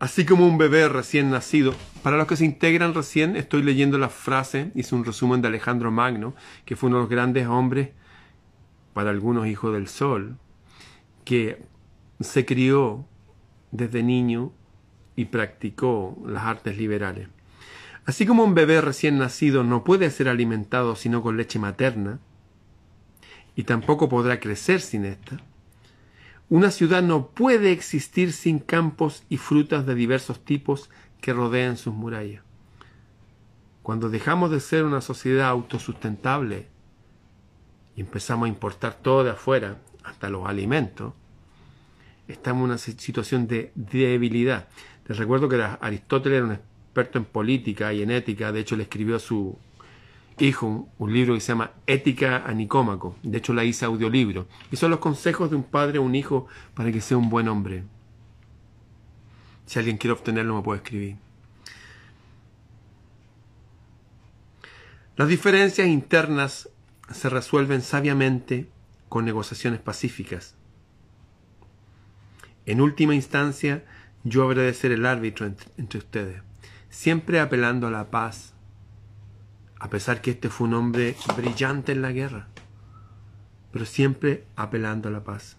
Así 0.01 0.25
como 0.25 0.47
un 0.47 0.57
bebé 0.57 0.89
recién 0.89 1.29
nacido. 1.29 1.75
Para 2.01 2.17
los 2.17 2.25
que 2.25 2.35
se 2.35 2.43
integran 2.43 2.95
recién, 2.95 3.35
estoy 3.35 3.61
leyendo 3.61 3.99
la 3.99 4.09
frase, 4.09 4.71
hice 4.73 4.95
un 4.95 5.05
resumen 5.05 5.43
de 5.43 5.49
Alejandro 5.49 5.91
Magno, 5.91 6.33
que 6.65 6.75
fue 6.75 6.87
uno 6.87 6.97
de 6.97 7.03
los 7.03 7.09
grandes 7.11 7.45
hombres, 7.45 7.89
para 8.93 9.11
algunos 9.11 9.45
hijos 9.45 9.71
del 9.75 9.87
sol, 9.87 10.39
que 11.23 11.61
se 12.19 12.47
crió 12.47 13.05
desde 13.69 14.01
niño 14.01 14.53
y 15.15 15.25
practicó 15.25 16.19
las 16.25 16.45
artes 16.45 16.79
liberales. 16.79 17.27
Así 18.03 18.25
como 18.25 18.43
un 18.43 18.55
bebé 18.55 18.81
recién 18.81 19.19
nacido 19.19 19.63
no 19.63 19.83
puede 19.83 20.09
ser 20.09 20.29
alimentado 20.29 20.95
sino 20.95 21.21
con 21.21 21.37
leche 21.37 21.59
materna, 21.59 22.17
y 23.55 23.65
tampoco 23.65 24.09
podrá 24.09 24.39
crecer 24.39 24.81
sin 24.81 25.05
esta, 25.05 25.37
una 26.51 26.69
ciudad 26.69 27.01
no 27.01 27.27
puede 27.27 27.71
existir 27.71 28.33
sin 28.33 28.59
campos 28.59 29.23
y 29.29 29.37
frutas 29.37 29.85
de 29.85 29.95
diversos 29.95 30.43
tipos 30.43 30.89
que 31.21 31.31
rodean 31.31 31.77
sus 31.77 31.93
murallas. 31.93 32.43
Cuando 33.83 34.09
dejamos 34.09 34.51
de 34.51 34.59
ser 34.59 34.83
una 34.83 34.99
sociedad 34.99 35.47
autosustentable 35.47 36.67
y 37.95 38.01
empezamos 38.01 38.47
a 38.47 38.49
importar 38.49 38.95
todo 38.95 39.23
de 39.23 39.29
afuera, 39.29 39.77
hasta 40.03 40.29
los 40.29 40.45
alimentos, 40.45 41.13
estamos 42.27 42.63
en 42.63 42.65
una 42.65 42.77
situación 42.77 43.47
de 43.47 43.71
debilidad. 43.73 44.67
Les 45.07 45.17
recuerdo 45.17 45.47
que 45.47 45.55
Aristóteles 45.79 46.39
era 46.39 46.47
un 46.47 46.51
experto 46.51 47.17
en 47.17 47.23
política 47.23 47.93
y 47.93 48.01
en 48.01 48.11
ética, 48.11 48.51
de 48.51 48.59
hecho 48.59 48.75
le 48.75 48.83
escribió 48.83 49.19
su 49.19 49.57
hijo 50.41 50.89
un 50.97 51.13
libro 51.13 51.33
que 51.33 51.39
se 51.39 51.49
llama 51.49 51.71
Ética 51.87 52.43
a 52.45 52.53
Nicómaco. 52.53 53.15
De 53.23 53.37
hecho, 53.37 53.53
la 53.53 53.63
hice 53.63 53.85
audiolibro. 53.85 54.47
Y 54.71 54.75
son 54.75 54.91
los 54.91 54.99
consejos 54.99 55.49
de 55.49 55.55
un 55.55 55.63
padre 55.63 55.99
a 55.99 56.01
un 56.01 56.15
hijo 56.15 56.47
para 56.73 56.91
que 56.91 57.01
sea 57.01 57.17
un 57.17 57.29
buen 57.29 57.47
hombre. 57.47 57.83
Si 59.65 59.79
alguien 59.79 59.97
quiere 59.97 60.13
obtenerlo, 60.13 60.55
me 60.55 60.63
puede 60.63 60.77
escribir. 60.77 61.17
Las 65.15 65.27
diferencias 65.27 65.87
internas 65.87 66.69
se 67.11 67.29
resuelven 67.29 67.81
sabiamente 67.81 68.69
con 69.09 69.25
negociaciones 69.25 69.79
pacíficas. 69.79 70.55
En 72.65 72.81
última 72.81 73.13
instancia, 73.13 73.83
yo 74.23 74.43
habré 74.43 74.61
de 74.61 74.73
ser 74.73 74.91
el 74.91 75.05
árbitro 75.05 75.45
entre, 75.45 75.69
entre 75.77 75.99
ustedes, 75.99 76.41
siempre 76.89 77.39
apelando 77.39 77.87
a 77.87 77.91
la 77.91 78.09
paz 78.09 78.53
a 79.81 79.89
pesar 79.89 80.21
que 80.21 80.29
este 80.29 80.49
fue 80.49 80.67
un 80.67 80.75
hombre 80.75 81.15
brillante 81.35 81.91
en 81.91 82.03
la 82.03 82.11
guerra, 82.11 82.47
pero 83.71 83.83
siempre 83.85 84.45
apelando 84.55 85.09
a 85.09 85.11
la 85.11 85.23
paz. 85.23 85.57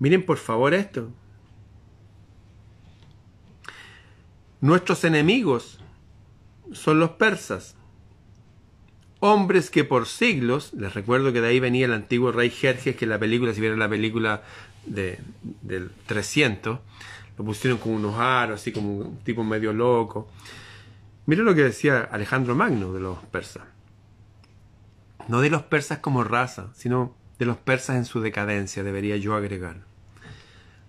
Miren 0.00 0.26
por 0.26 0.38
favor 0.38 0.74
esto. 0.74 1.08
Nuestros 4.60 5.04
enemigos 5.04 5.78
son 6.72 6.98
los 6.98 7.10
persas, 7.10 7.76
hombres 9.20 9.70
que 9.70 9.84
por 9.84 10.06
siglos, 10.06 10.72
les 10.72 10.92
recuerdo 10.92 11.32
que 11.32 11.40
de 11.40 11.46
ahí 11.46 11.60
venía 11.60 11.86
el 11.86 11.92
antiguo 11.92 12.32
rey 12.32 12.50
Jerjes, 12.50 12.96
que 12.96 13.06
la 13.06 13.20
película, 13.20 13.54
si 13.54 13.60
vieron 13.60 13.78
la 13.78 13.88
película 13.88 14.42
de, 14.84 15.20
del 15.62 15.92
300, 16.06 16.80
lo 17.38 17.44
pusieron 17.44 17.78
con 17.78 17.92
unos 17.92 18.16
aros, 18.16 18.60
así 18.60 18.72
como 18.72 18.96
un 18.96 19.18
tipo 19.18 19.44
medio 19.44 19.72
loco. 19.72 20.28
Mira 21.26 21.42
lo 21.42 21.54
que 21.54 21.64
decía 21.64 22.00
Alejandro 22.00 22.54
Magno 22.54 22.92
de 22.92 23.00
los 23.00 23.18
persas. 23.26 23.64
No 25.26 25.40
de 25.40 25.50
los 25.50 25.62
persas 25.62 25.98
como 25.98 26.22
raza, 26.22 26.68
sino 26.74 27.16
de 27.38 27.46
los 27.46 27.56
persas 27.56 27.96
en 27.96 28.04
su 28.04 28.20
decadencia, 28.20 28.84
debería 28.84 29.16
yo 29.16 29.34
agregar. 29.34 29.84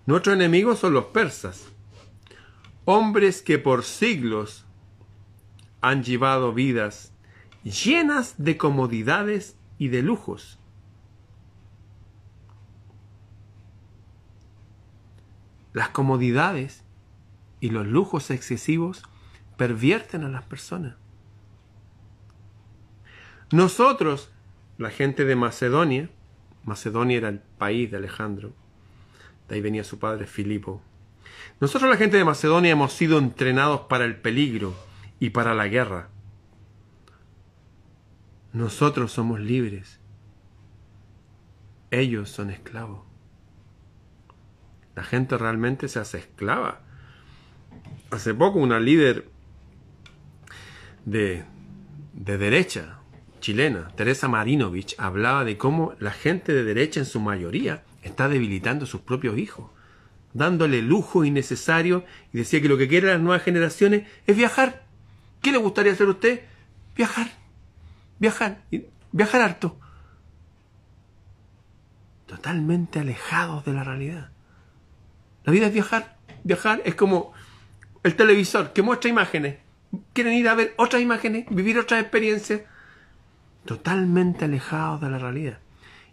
Nuestros 0.06 0.36
enemigos 0.36 0.78
son 0.78 0.94
los 0.94 1.06
persas, 1.06 1.68
hombres 2.84 3.42
que 3.42 3.58
por 3.58 3.82
siglos 3.82 4.64
han 5.80 6.04
llevado 6.04 6.54
vidas 6.54 7.12
llenas 7.64 8.34
de 8.38 8.56
comodidades 8.56 9.56
y 9.76 9.88
de 9.88 10.02
lujos. 10.02 10.58
Las 15.72 15.90
comodidades 15.90 16.84
y 17.60 17.70
los 17.70 17.86
lujos 17.86 18.30
excesivos 18.30 19.02
pervierten 19.58 20.24
a 20.24 20.30
las 20.30 20.44
personas. 20.44 20.94
Nosotros, 23.50 24.30
la 24.78 24.90
gente 24.90 25.26
de 25.26 25.36
Macedonia, 25.36 26.08
Macedonia 26.64 27.18
era 27.18 27.28
el 27.28 27.40
país 27.40 27.90
de 27.90 27.98
Alejandro, 27.98 28.54
de 29.48 29.56
ahí 29.56 29.60
venía 29.60 29.84
su 29.84 29.98
padre 29.98 30.26
Filipo. 30.26 30.80
Nosotros, 31.60 31.90
la 31.90 31.96
gente 31.96 32.16
de 32.16 32.24
Macedonia, 32.24 32.70
hemos 32.70 32.92
sido 32.92 33.18
entrenados 33.18 33.82
para 33.82 34.04
el 34.04 34.16
peligro 34.16 34.74
y 35.18 35.30
para 35.30 35.54
la 35.54 35.66
guerra. 35.66 36.08
Nosotros 38.52 39.12
somos 39.12 39.40
libres. 39.40 39.98
Ellos 41.90 42.30
son 42.30 42.50
esclavos. 42.50 43.00
La 44.94 45.02
gente 45.02 45.36
realmente 45.36 45.88
se 45.88 45.98
hace 45.98 46.18
esclava. 46.18 46.82
Hace 48.10 48.34
poco 48.34 48.58
una 48.58 48.78
líder 48.78 49.28
de, 51.10 51.44
derecha 52.12 52.98
chilena, 53.40 53.88
Teresa 53.96 54.28
Marinovich, 54.28 54.94
hablaba 54.98 55.44
de 55.44 55.56
cómo 55.56 55.94
la 56.00 56.10
gente 56.10 56.52
de 56.52 56.64
derecha 56.64 57.00
en 57.00 57.06
su 57.06 57.20
mayoría 57.20 57.84
está 58.02 58.28
debilitando 58.28 58.84
a 58.84 58.88
sus 58.88 59.00
propios 59.00 59.38
hijos, 59.38 59.70
dándole 60.34 60.82
lujo 60.82 61.24
innecesario 61.24 62.04
y 62.32 62.38
decía 62.38 62.60
que 62.60 62.68
lo 62.68 62.76
que 62.76 62.88
quieren 62.88 63.10
las 63.10 63.20
nuevas 63.20 63.42
generaciones 63.42 64.06
es 64.26 64.36
viajar. 64.36 64.84
¿Qué 65.40 65.52
le 65.52 65.58
gustaría 65.58 65.92
hacer 65.92 66.08
a 66.08 66.10
usted? 66.10 66.42
Viajar, 66.96 67.28
viajar, 68.18 68.62
viajar 69.12 69.40
harto. 69.40 69.78
Totalmente 72.26 72.98
alejados 72.98 73.64
de 73.64 73.72
la 73.72 73.84
realidad. 73.84 74.30
La 75.44 75.52
vida 75.52 75.68
es 75.68 75.72
viajar. 75.72 76.18
Viajar 76.44 76.82
es 76.84 76.94
como 76.94 77.32
el 78.02 78.16
televisor 78.16 78.72
que 78.72 78.82
muestra 78.82 79.08
imágenes 79.08 79.67
quieren 80.12 80.34
ir 80.34 80.48
a 80.48 80.54
ver 80.54 80.74
otras 80.76 81.02
imágenes, 81.02 81.46
vivir 81.50 81.78
otras 81.78 82.00
experiencias, 82.00 82.62
totalmente 83.64 84.44
alejados 84.44 85.00
de 85.00 85.10
la 85.10 85.18
realidad. 85.18 85.58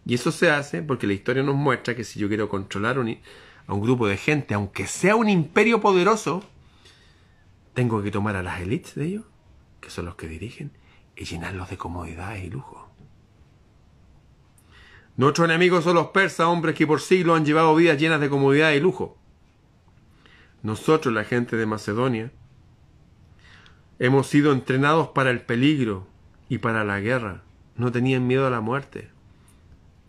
Y 0.06 0.14
eso 0.14 0.32
se 0.32 0.52
hace 0.52 0.82
porque 0.84 1.08
la 1.08 1.14
historia 1.14 1.44
nos 1.44 1.56
muestra 1.56 1.96
que 1.96 2.04
si 2.04 2.20
yo 2.20 2.28
quiero 2.28 2.50
controlar 2.50 2.98
a 2.98 3.74
un 3.74 3.82
grupo 3.82 4.08
de 4.08 4.18
gente, 4.18 4.54
aunque 4.54 4.88
sea 4.88 5.16
un 5.16 5.30
imperio 5.30 5.82
poderoso, 5.82 6.44
tengo 7.74 8.04
que 8.04 8.12
tomar 8.12 8.36
a 8.36 8.44
las 8.44 8.62
élites 8.62 8.96
de 8.96 9.06
ellos, 9.06 9.26
que 9.82 9.90
son 9.90 10.06
los 10.06 10.16
que 10.16 10.28
dirigen, 10.28 10.72
y 11.16 11.26
llenarlos 11.26 11.70
de 11.70 11.78
comodidades 11.78 12.44
y 12.44 12.50
lujo. 12.50 12.90
Nuestros 15.18 15.50
enemigos 15.50 15.86
son 15.86 15.96
los 15.96 16.08
persas, 16.08 16.48
hombres 16.48 16.76
que 16.76 16.86
por 16.86 17.00
siglos 17.00 17.38
han 17.38 17.46
llevado 17.46 17.74
vidas 17.74 17.98
llenas 17.98 18.20
de 18.20 18.30
comodidad 18.30 18.72
y 18.72 18.80
lujo. 18.80 19.18
Nosotros, 20.62 21.14
la 21.14 21.24
gente 21.24 21.56
de 21.56 21.66
Macedonia, 21.66 22.32
Hemos 23.98 24.28
sido 24.28 24.52
entrenados 24.52 25.10
para 25.10 25.32
el 25.32 25.42
peligro 25.42 26.08
y 26.50 26.58
para 26.58 26.84
la 26.84 27.00
guerra. 27.00 27.44
No 27.76 27.92
tenían 27.92 28.28
miedo 28.28 28.46
a 28.46 28.50
la 28.50 28.62
muerte. 28.62 29.10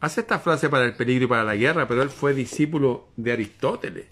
Hace 0.01 0.21
esta 0.21 0.39
frase 0.39 0.69
para 0.69 0.85
el 0.85 0.95
peligro 0.95 1.25
y 1.25 1.29
para 1.29 1.45
la 1.45 1.57
guerra, 1.57 1.89
pero 1.89 2.03
él 2.03 2.11
fue 2.11 2.35
discípulo 2.35 3.09
de 3.17 3.33
Aristóteles. 3.33 4.07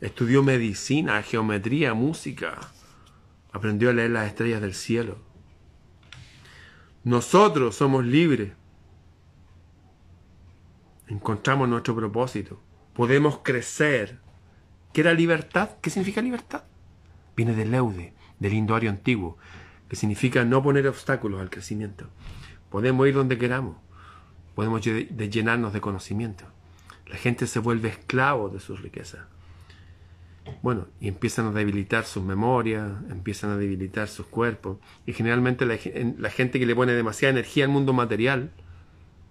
Estudió 0.00 0.42
medicina, 0.42 1.22
geometría, 1.22 1.94
música. 1.94 2.58
Aprendió 3.52 3.90
a 3.90 3.92
leer 3.92 4.10
las 4.10 4.26
estrellas 4.26 4.60
del 4.60 4.74
cielo. 4.74 5.18
Nosotros 7.04 7.76
somos 7.76 8.04
libres. 8.04 8.52
Encontramos 11.06 11.68
nuestro 11.68 11.96
propósito. 11.96 12.60
Podemos 12.94 13.38
crecer. 13.38 14.18
¿Qué 14.92 15.00
era 15.00 15.14
libertad? 15.14 15.70
¿Qué 15.80 15.88
significa 15.88 16.20
libertad? 16.20 16.64
Viene 17.34 17.54
del 17.54 17.70
leude, 17.70 18.12
del 18.40 18.54
indoario 18.54 18.90
antiguo, 18.90 19.36
que 19.88 19.96
significa 19.96 20.44
no 20.44 20.62
poner 20.62 20.86
obstáculos 20.86 21.40
al 21.40 21.50
crecimiento. 21.50 22.08
Podemos 22.70 23.06
ir 23.08 23.14
donde 23.14 23.38
queramos, 23.38 23.76
podemos 24.54 24.82
llenarnos 24.82 25.72
de 25.72 25.80
conocimiento. 25.80 26.44
La 27.06 27.16
gente 27.16 27.46
se 27.46 27.58
vuelve 27.58 27.88
esclavo 27.88 28.50
de 28.50 28.60
sus 28.60 28.82
riquezas. 28.82 29.20
Bueno, 30.62 30.88
y 31.00 31.08
empiezan 31.08 31.46
a 31.46 31.52
debilitar 31.52 32.04
sus 32.04 32.22
memorias, 32.22 32.90
empiezan 33.10 33.50
a 33.50 33.56
debilitar 33.56 34.08
sus 34.08 34.26
cuerpos. 34.26 34.78
Y 35.06 35.12
generalmente 35.12 35.66
la, 35.66 36.30
gente 36.30 36.58
que 36.58 36.66
le 36.66 36.74
pone 36.74 36.92
demasiada 36.92 37.32
energía 37.32 37.64
al 37.64 37.70
mundo 37.70 37.92
material, 37.92 38.50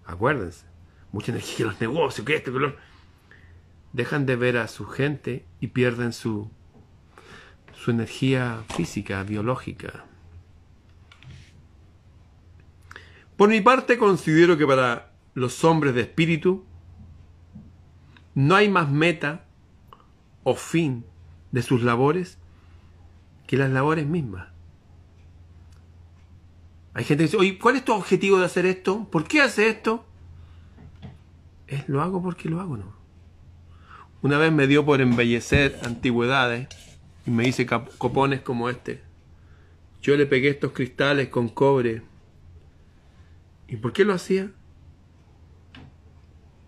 acuérdense, 0.06 0.66
mucha 1.12 1.32
energía 1.32 1.66
en 1.66 1.72
los 1.72 1.82
negocios, 1.82 2.26
que 2.26 2.36
esto, 2.36 2.54
que 2.54 2.60
lo... 2.60 2.76
dejan 3.94 4.26
de 4.26 4.36
ver 4.36 4.58
a 4.58 4.68
su 4.68 4.86
gente 4.86 5.46
y 5.60 5.68
pierden 5.68 6.14
su 6.14 6.50
su 7.88 7.92
energía 7.92 8.66
física, 8.76 9.24
biológica. 9.24 10.04
Por 13.38 13.48
mi 13.48 13.62
parte 13.62 13.98
considero 13.98 14.58
que 14.58 14.68
para 14.68 15.14
los 15.36 15.64
hombres 15.64 15.96
de 15.96 16.02
espíritu 16.02 16.66
no 18.36 18.56
hay 18.56 18.68
más 18.68 18.92
meta 18.92 19.46
o 20.44 20.54
fin 20.56 21.06
de 21.54 21.62
sus 21.62 21.82
labores 21.82 22.40
que 23.48 23.56
las 23.56 23.70
labores 23.70 24.06
mismas. 24.06 24.50
Hay 26.94 27.06
gente 27.06 27.24
que 27.24 27.28
dice, 27.28 27.38
oye, 27.38 27.58
¿cuál 27.58 27.78
es 27.78 27.86
tu 27.86 27.94
objetivo 27.94 28.38
de 28.38 28.48
hacer 28.48 28.66
esto? 28.66 29.08
¿Por 29.10 29.30
qué 29.30 29.40
hace 29.40 29.70
esto? 29.70 30.06
Es 31.68 31.88
lo 31.88 32.02
hago 32.02 32.22
porque 32.22 32.50
lo 32.50 32.60
hago, 32.60 32.76
¿no? 32.76 32.98
Una 34.24 34.38
vez 34.38 34.52
me 34.52 34.68
dio 34.68 34.86
por 34.86 35.00
embellecer 35.00 35.80
antigüedades 35.86 36.68
y 37.28 37.30
me 37.30 37.46
hice 37.46 37.66
copones 37.66 38.40
como 38.40 38.70
este. 38.70 39.02
Yo 40.02 40.16
le 40.16 40.26
pegué 40.26 40.48
estos 40.48 40.72
cristales 40.72 41.28
con 41.28 41.50
cobre. 41.50 42.02
¿Y 43.68 43.76
por 43.76 43.92
qué 43.92 44.06
lo 44.06 44.14
hacía? 44.14 44.50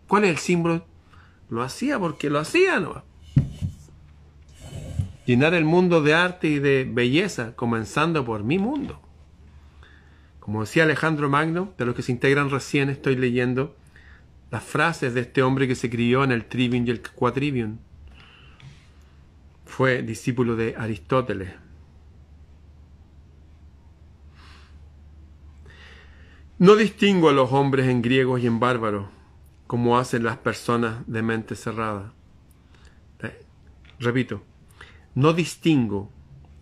¿Cuál 0.09 0.25
es 0.25 0.31
el 0.31 0.37
símbolo? 0.37 0.85
Lo 1.49 1.63
hacía 1.63 1.97
porque 1.97 2.29
lo 2.29 2.39
hacía, 2.39 2.81
¿no? 2.81 3.03
Llenar 5.25 5.53
el 5.53 5.63
mundo 5.63 6.01
de 6.01 6.13
arte 6.13 6.49
y 6.49 6.59
de 6.59 6.85
belleza, 6.91 7.55
comenzando 7.55 8.25
por 8.25 8.43
mi 8.43 8.59
mundo. 8.59 8.99
Como 10.41 10.61
decía 10.61 10.83
Alejandro 10.83 11.29
Magno, 11.29 11.73
de 11.77 11.85
los 11.85 11.95
que 11.95 12.01
se 12.01 12.11
integran 12.11 12.49
recién, 12.49 12.89
estoy 12.89 13.15
leyendo 13.15 13.77
las 14.51 14.63
frases 14.63 15.13
de 15.13 15.21
este 15.21 15.41
hombre 15.41 15.69
que 15.69 15.75
se 15.75 15.89
crió 15.89 16.25
en 16.25 16.31
el 16.33 16.45
Trivium 16.45 16.85
y 16.85 16.89
el 16.89 17.01
Quadrivium. 17.01 17.77
Fue 19.69 20.01
discípulo 20.01 20.55
de 20.57 20.75
Aristóteles. 20.75 21.53
No 26.57 26.75
distingo 26.75 27.29
a 27.29 27.33
los 27.33 27.53
hombres 27.53 27.87
en 27.87 28.01
griegos 28.01 28.41
y 28.41 28.47
en 28.47 28.59
bárbaros, 28.59 29.07
como 29.67 29.97
hacen 29.97 30.23
las 30.23 30.37
personas 30.37 31.07
de 31.07 31.21
mente 31.21 31.55
cerrada. 31.55 32.13
Repito, 33.99 34.41
no 35.13 35.33
distingo 35.33 36.11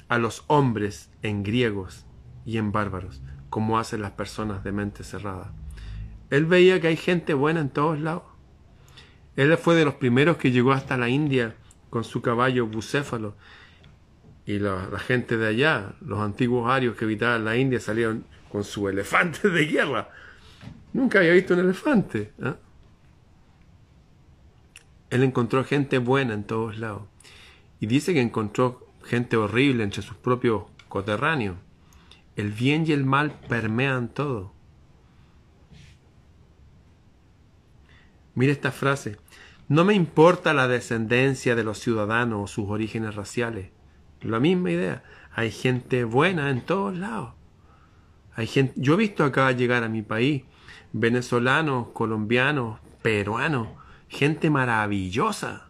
a 0.09 0.19
los 0.19 0.43
hombres 0.47 1.09
en 1.23 1.43
griegos 1.43 2.05
y 2.45 2.57
en 2.57 2.71
bárbaros, 2.71 3.21
como 3.49 3.79
hacen 3.79 4.01
las 4.01 4.11
personas 4.11 4.63
de 4.63 4.73
mente 4.73 5.03
cerrada. 5.03 5.53
Él 6.29 6.45
veía 6.45 6.81
que 6.81 6.87
hay 6.87 6.97
gente 6.97 7.33
buena 7.33 7.61
en 7.61 7.69
todos 7.69 7.99
lados. 7.99 8.23
Él 9.37 9.57
fue 9.57 9.75
de 9.75 9.85
los 9.85 9.95
primeros 9.95 10.37
que 10.37 10.51
llegó 10.51 10.73
hasta 10.73 10.97
la 10.97 11.09
India 11.09 11.55
con 11.89 12.03
su 12.03 12.21
caballo 12.21 12.67
bucéfalo. 12.67 13.35
Y 14.45 14.59
la, 14.59 14.87
gente 14.99 15.37
de 15.37 15.47
allá, 15.47 15.95
los 16.01 16.19
antiguos 16.19 16.69
arios 16.69 16.95
que 16.95 17.05
habitaban 17.05 17.43
la 17.43 17.57
India, 17.57 17.79
salieron 17.79 18.25
con 18.51 18.63
su 18.63 18.87
elefante 18.87 19.49
de 19.49 19.65
guerra. 19.65 20.09
Nunca 20.93 21.19
había 21.19 21.33
visto 21.33 21.53
un 21.53 21.59
elefante. 21.61 22.31
¿eh? 22.41 22.53
Él 25.09 25.23
encontró 25.23 25.63
gente 25.63 25.97
buena 25.97 26.33
en 26.33 26.43
todos 26.43 26.79
lados. 26.79 27.03
Y 27.79 27.87
dice 27.87 28.13
que 28.13 28.21
encontró 28.21 28.87
gente 29.03 29.37
horrible 29.37 29.83
entre 29.83 30.01
sus 30.01 30.17
propios 30.17 30.63
coterráneos. 30.87 31.57
El 32.35 32.51
bien 32.51 32.85
y 32.87 32.91
el 32.91 33.05
mal 33.05 33.39
permean 33.47 34.09
todo. 34.09 34.53
Mire 38.35 38.51
esta 38.51 38.71
frase. 38.71 39.17
No 39.69 39.83
me 39.83 39.93
importa 39.93 40.53
la 40.53 40.67
descendencia 40.67 41.55
de 41.55 41.63
los 41.63 41.79
ciudadanos 41.79 42.43
o 42.43 42.47
sus 42.47 42.69
orígenes 42.69 43.15
raciales. 43.15 43.69
La 44.21 44.39
misma 44.39 44.71
idea. 44.71 45.03
Hay 45.33 45.51
gente 45.51 46.05
buena 46.05 46.49
en 46.49 46.61
todos 46.61 46.97
lados. 46.97 47.33
Hay 48.33 48.47
gente, 48.47 48.73
yo 48.77 48.93
he 48.93 48.97
visto 48.97 49.23
acá 49.23 49.51
llegar 49.51 49.83
a 49.83 49.89
mi 49.89 50.03
país 50.03 50.43
venezolanos, 50.93 51.87
colombianos, 51.89 52.79
peruanos, 53.01 53.67
gente 54.07 54.49
maravillosa, 54.49 55.69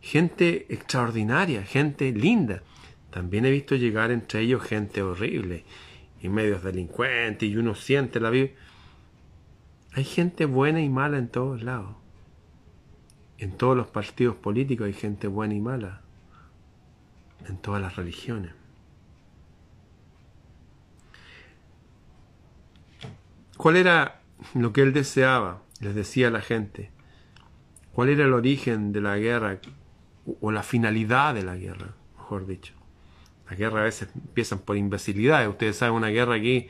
gente 0.00 0.66
extraordinaria, 0.72 1.62
gente 1.64 2.12
linda. 2.12 2.62
También 3.10 3.44
he 3.44 3.50
visto 3.50 3.76
llegar 3.76 4.10
entre 4.10 4.40
ellos 4.40 4.62
gente 4.62 5.02
horrible 5.02 5.64
y 6.22 6.28
medios 6.28 6.62
delincuentes 6.62 7.48
y 7.48 7.56
uno 7.56 7.74
siente 7.74 8.20
la 8.20 8.30
vida. 8.30 8.50
Hay 9.92 10.04
gente 10.04 10.46
buena 10.46 10.80
y 10.80 10.88
mala 10.88 11.18
en 11.18 11.28
todos 11.28 11.62
lados. 11.62 12.05
En 13.38 13.52
todos 13.52 13.76
los 13.76 13.88
partidos 13.88 14.36
políticos 14.36 14.86
hay 14.86 14.92
gente 14.92 15.26
buena 15.26 15.54
y 15.54 15.60
mala. 15.60 16.00
En 17.48 17.58
todas 17.58 17.82
las 17.82 17.96
religiones. 17.96 18.52
¿Cuál 23.56 23.76
era 23.76 24.20
lo 24.54 24.72
que 24.72 24.82
él 24.82 24.92
deseaba? 24.92 25.62
Les 25.80 25.94
decía 25.94 26.28
a 26.28 26.30
la 26.30 26.40
gente. 26.40 26.90
¿Cuál 27.92 28.10
era 28.10 28.24
el 28.24 28.32
origen 28.32 28.92
de 28.92 29.00
la 29.00 29.16
guerra 29.16 29.58
o 30.40 30.50
la 30.50 30.62
finalidad 30.62 31.34
de 31.34 31.42
la 31.42 31.56
guerra, 31.56 31.94
mejor 32.16 32.46
dicho? 32.46 32.74
Las 33.48 33.58
guerras 33.58 33.80
a 33.80 33.84
veces 33.84 34.08
empiezan 34.14 34.58
por 34.58 34.76
imbecilidades. 34.76 35.48
Ustedes 35.48 35.76
saben 35.76 35.94
una 35.94 36.08
guerra 36.08 36.34
aquí 36.34 36.68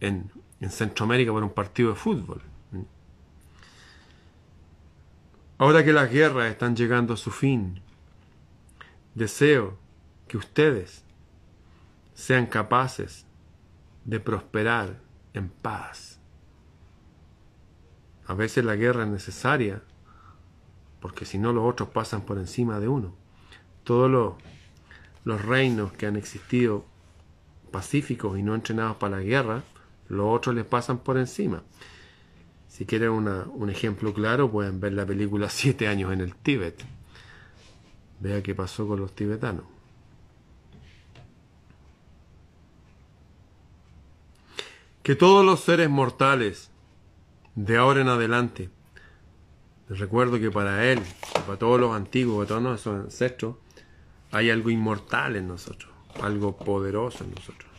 en, 0.00 0.30
en 0.60 0.70
Centroamérica 0.70 1.30
por 1.30 1.42
un 1.42 1.52
partido 1.52 1.90
de 1.90 1.96
fútbol. 1.96 2.42
Ahora 5.58 5.84
que 5.84 5.92
las 5.92 6.10
guerras 6.10 6.50
están 6.50 6.76
llegando 6.76 7.14
a 7.14 7.16
su 7.16 7.30
fin, 7.30 7.80
deseo 9.14 9.78
que 10.28 10.36
ustedes 10.36 11.02
sean 12.14 12.46
capaces 12.46 13.24
de 14.04 14.20
prosperar 14.20 15.00
en 15.32 15.48
paz. 15.48 16.20
A 18.26 18.34
veces 18.34 18.64
la 18.64 18.76
guerra 18.76 19.04
es 19.04 19.08
necesaria, 19.08 19.82
porque 21.00 21.24
si 21.24 21.38
no 21.38 21.52
los 21.52 21.64
otros 21.64 21.88
pasan 21.90 22.22
por 22.22 22.38
encima 22.38 22.80
de 22.80 22.88
uno. 22.88 23.14
Todos 23.84 24.10
los, 24.10 25.42
reinos 25.42 25.92
que 25.92 26.06
han 26.06 26.16
existido 26.16 26.84
pacíficos 27.70 28.38
y 28.38 28.42
no 28.42 28.54
entrenados 28.54 28.96
para 28.96 29.18
la 29.18 29.22
guerra, 29.22 29.62
los 30.08 30.26
otros 30.34 30.54
les 30.54 30.64
pasan 30.64 30.98
por 30.98 31.16
encima. 31.18 31.62
Si 32.76 32.84
quieren 32.84 33.08
un 33.08 33.70
ejemplo 33.70 34.12
claro, 34.12 34.50
pueden 34.50 34.80
ver 34.80 34.92
la 34.92 35.06
película 35.06 35.48
Siete 35.50 35.88
años 35.88 36.12
en 36.12 36.20
el 36.20 36.34
Tíbet. 36.34 36.84
Vea 38.20 38.42
qué 38.42 38.54
pasó 38.54 38.86
con 38.86 39.00
los 39.00 39.14
tibetanos. 39.14 39.64
Que 45.02 45.16
todos 45.16 45.42
los 45.42 45.60
seres 45.60 45.88
mortales, 45.88 46.70
de 47.54 47.78
ahora 47.78 48.02
en 48.02 48.08
adelante, 48.08 48.68
les 49.88 49.98
recuerdo 49.98 50.38
que 50.38 50.50
para 50.50 50.84
él, 50.84 51.00
para 51.46 51.58
todos 51.58 51.80
los 51.80 51.96
antiguos, 51.96 52.36
para 52.36 52.48
todos 52.48 52.62
nuestros 52.62 53.04
ancestros, 53.04 53.56
hay 54.32 54.50
algo 54.50 54.68
inmortal 54.68 55.36
en 55.36 55.48
nosotros, 55.48 55.90
algo 56.20 56.54
poderoso 56.54 57.24
en 57.24 57.30
nosotros. 57.30 57.75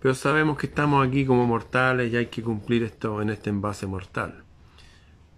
Pero 0.00 0.14
sabemos 0.14 0.56
que 0.56 0.66
estamos 0.66 1.06
aquí 1.06 1.26
como 1.26 1.46
mortales 1.46 2.12
y 2.12 2.16
hay 2.16 2.26
que 2.26 2.42
cumplir 2.42 2.82
esto 2.82 3.20
en 3.20 3.30
este 3.30 3.50
envase 3.50 3.86
mortal. 3.86 4.44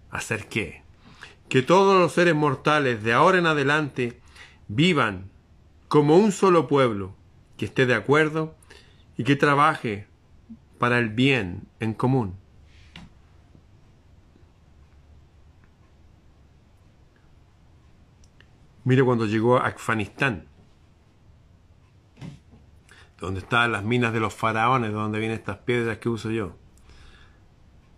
¿Hacer 0.09 0.47
qué? 0.47 0.83
Que 1.49 1.61
todos 1.61 1.99
los 1.99 2.13
seres 2.13 2.33
mortales 2.33 3.03
de 3.03 3.13
ahora 3.13 3.39
en 3.39 3.45
adelante 3.45 4.21
vivan 4.69 5.29
como 5.89 6.17
un 6.17 6.31
solo 6.31 6.67
pueblo, 6.67 7.13
que 7.57 7.65
esté 7.65 7.85
de 7.85 7.93
acuerdo 7.93 8.55
y 9.17 9.25
que 9.25 9.35
trabaje 9.35 10.07
para 10.79 10.97
el 10.97 11.09
bien 11.09 11.67
en 11.79 11.93
común. 11.93 12.35
Mire 18.85 19.03
cuando 19.03 19.25
llegó 19.25 19.57
a 19.57 19.67
Afganistán 19.67 20.47
donde 23.23 23.39
están 23.39 23.71
las 23.71 23.85
minas 23.85 24.11
de 24.11 24.19
los 24.19 24.33
faraones, 24.33 24.89
de 24.89 24.95
donde 24.95 25.17
vienen 25.17 25.37
estas 25.37 25.57
piedras 25.59 25.97
que 25.99 26.09
uso 26.09 26.29
yo. 26.29 26.57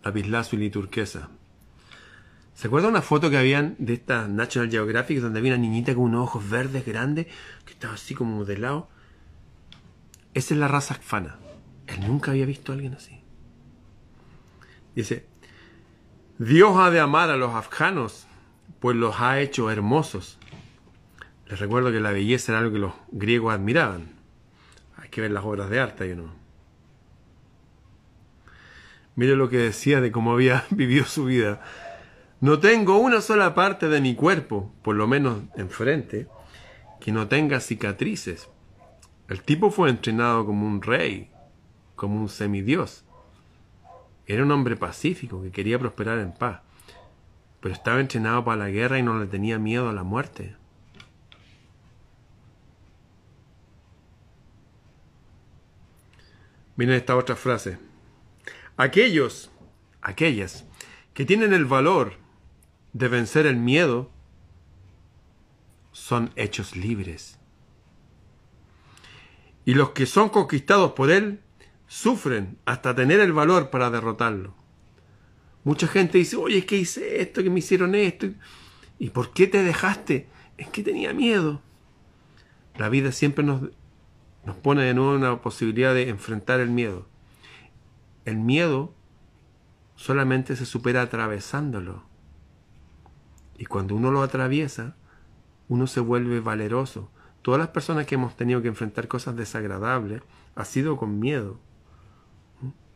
Lapislázuli 0.04 0.66
y 0.68 0.70
turquesa. 0.70 1.30
¿Se 2.54 2.68
acuerda 2.68 2.88
una 2.88 3.02
foto 3.02 3.32
que 3.32 3.38
habían 3.38 3.76
de 3.80 3.96
esta 3.96 4.28
National 4.28 4.70
Geographic 4.70 5.20
donde 5.20 5.40
había 5.40 5.54
una 5.54 5.62
niñita 5.62 5.96
con 5.96 6.04
unos 6.04 6.26
ojos 6.26 6.48
verdes 6.48 6.86
grandes 6.86 7.26
que 7.66 7.74
estaba 7.74 7.96
así 7.96 8.14
como 8.14 8.38
modelado? 8.38 8.88
Esa 10.36 10.54
es 10.54 10.60
la 10.60 10.68
raza 10.68 10.94
afgana. 10.94 11.38
Él 11.88 12.08
nunca 12.08 12.30
había 12.32 12.46
visto 12.46 12.72
a 12.72 12.76
alguien 12.76 12.94
así. 12.94 13.20
Dice, 14.96 15.26
Dios 16.38 16.78
ha 16.78 16.92
de 16.92 17.00
amar 17.00 17.32
a 17.32 17.36
los 17.36 17.56
afganos, 17.56 18.28
pues 18.80 18.96
los 18.96 19.20
ha 19.20 19.40
hecho 19.40 19.72
hermosos. 19.72 20.38
Les 21.48 21.60
recuerdo 21.60 21.92
que 21.92 22.00
la 22.00 22.12
belleza 22.12 22.52
era 22.52 22.60
algo 22.60 22.74
que 22.74 22.80
los 22.80 22.94
griegos 23.12 23.54
admiraban 23.54 24.15
que 25.16 25.22
ver 25.22 25.32
las 25.32 25.46
obras 25.46 25.70
de 25.70 25.80
arte, 25.80 26.14
¿no? 26.14 26.30
Mire 29.16 29.38
lo 29.38 29.48
que 29.48 29.58
decía 29.58 30.02
de 30.02 30.12
cómo 30.12 30.34
había 30.34 30.66
vivido 30.72 31.06
su 31.06 31.24
vida. 31.24 31.62
No 32.42 32.60
tengo 32.60 32.98
una 32.98 33.22
sola 33.22 33.56
parte 33.56 33.88
de 33.88 34.02
mi 34.02 34.14
cuerpo, 34.14 34.74
por 34.82 34.98
lo 34.98 35.08
menos 35.08 35.44
enfrente, 35.56 36.28
que 37.00 37.14
no 37.14 37.30
tenga 37.30 37.62
cicatrices. 37.62 38.50
El 39.30 39.42
tipo 39.42 39.72
fue 39.72 39.90
entrenado 39.90 40.46
como 40.46 40.68
un 40.68 40.82
rey, 40.82 41.32
como 41.96 42.20
un 42.20 42.28
semidios. 42.28 43.06
Era 44.28 44.44
un 44.44 44.52
hombre 44.52 44.76
pacífico 44.76 45.42
que 45.42 45.52
quería 45.52 45.80
prosperar 45.80 46.20
en 46.20 46.34
paz, 46.34 46.60
pero 47.62 47.74
estaba 47.74 48.02
entrenado 48.02 48.44
para 48.44 48.58
la 48.58 48.70
guerra 48.70 49.00
y 49.00 49.04
no 49.04 49.18
le 49.18 49.28
tenía 49.28 49.60
miedo 49.60 49.88
a 49.88 49.94
la 49.94 50.04
muerte. 50.04 50.58
Miren 56.76 56.96
esta 56.96 57.16
otra 57.16 57.36
frase. 57.36 57.78
Aquellos, 58.78 59.52
aquellas 60.02 60.66
que 61.14 61.26
tienen 61.26 61.54
el 61.54 61.66
valor 61.66 62.14
de 62.94 63.08
vencer 63.08 63.46
el 63.46 63.58
miedo 63.58 64.12
son 65.92 66.32
hechos 66.36 66.76
libres. 66.76 67.40
Y 69.64 69.74
los 69.74 69.92
que 69.92 70.06
son 70.06 70.30
conquistados 70.30 70.92
por 70.92 71.10
él 71.10 71.40
sufren 71.88 72.58
hasta 72.66 72.94
tener 72.94 73.20
el 73.20 73.32
valor 73.32 73.70
para 73.70 73.90
derrotarlo. 73.90 74.54
Mucha 75.64 75.88
gente 75.88 76.18
dice, 76.18 76.36
oye, 76.36 76.66
que 76.66 76.78
hice 76.78 77.22
esto, 77.22 77.42
que 77.42 77.50
me 77.50 77.60
hicieron 77.60 77.96
esto. 77.96 78.28
¿Y 79.00 79.10
por 79.10 79.34
qué 79.34 79.48
te 79.48 79.64
dejaste? 79.64 80.28
Es 80.58 80.68
que 80.68 80.84
tenía 80.84 81.14
miedo. 81.14 81.62
La 82.78 82.90
vida 82.90 83.12
siempre 83.12 83.44
nos, 83.44 83.62
nos 84.46 84.56
pone 84.56 84.84
de 84.84 84.94
nuevo 84.94 85.16
una 85.16 85.42
posibilidad 85.42 85.94
de 85.94 86.10
enfrentar 86.10 86.60
el 86.60 86.70
miedo. 86.70 87.08
El 88.26 88.38
miedo 88.38 88.94
solamente 89.96 90.56
se 90.56 90.66
supera 90.66 91.02
atravesándolo. 91.02 92.04
Y 93.58 93.66
cuando 93.66 93.96
uno 93.96 94.12
lo 94.12 94.22
atraviesa, 94.22 94.96
uno 95.68 95.88
se 95.88 96.00
vuelve 96.00 96.42
valeroso. 96.42 97.10
Todas 97.42 97.60
las 97.60 97.70
personas 97.70 98.06
que 98.06 98.16
hemos 98.16 98.36
tenido 98.36 98.62
que 98.62 98.68
enfrentar 98.68 99.08
cosas 99.08 99.36
desagradables 99.36 100.22
ha 100.56 100.66
sido 100.66 100.98
con 100.98 101.20
miedo. 101.20 101.60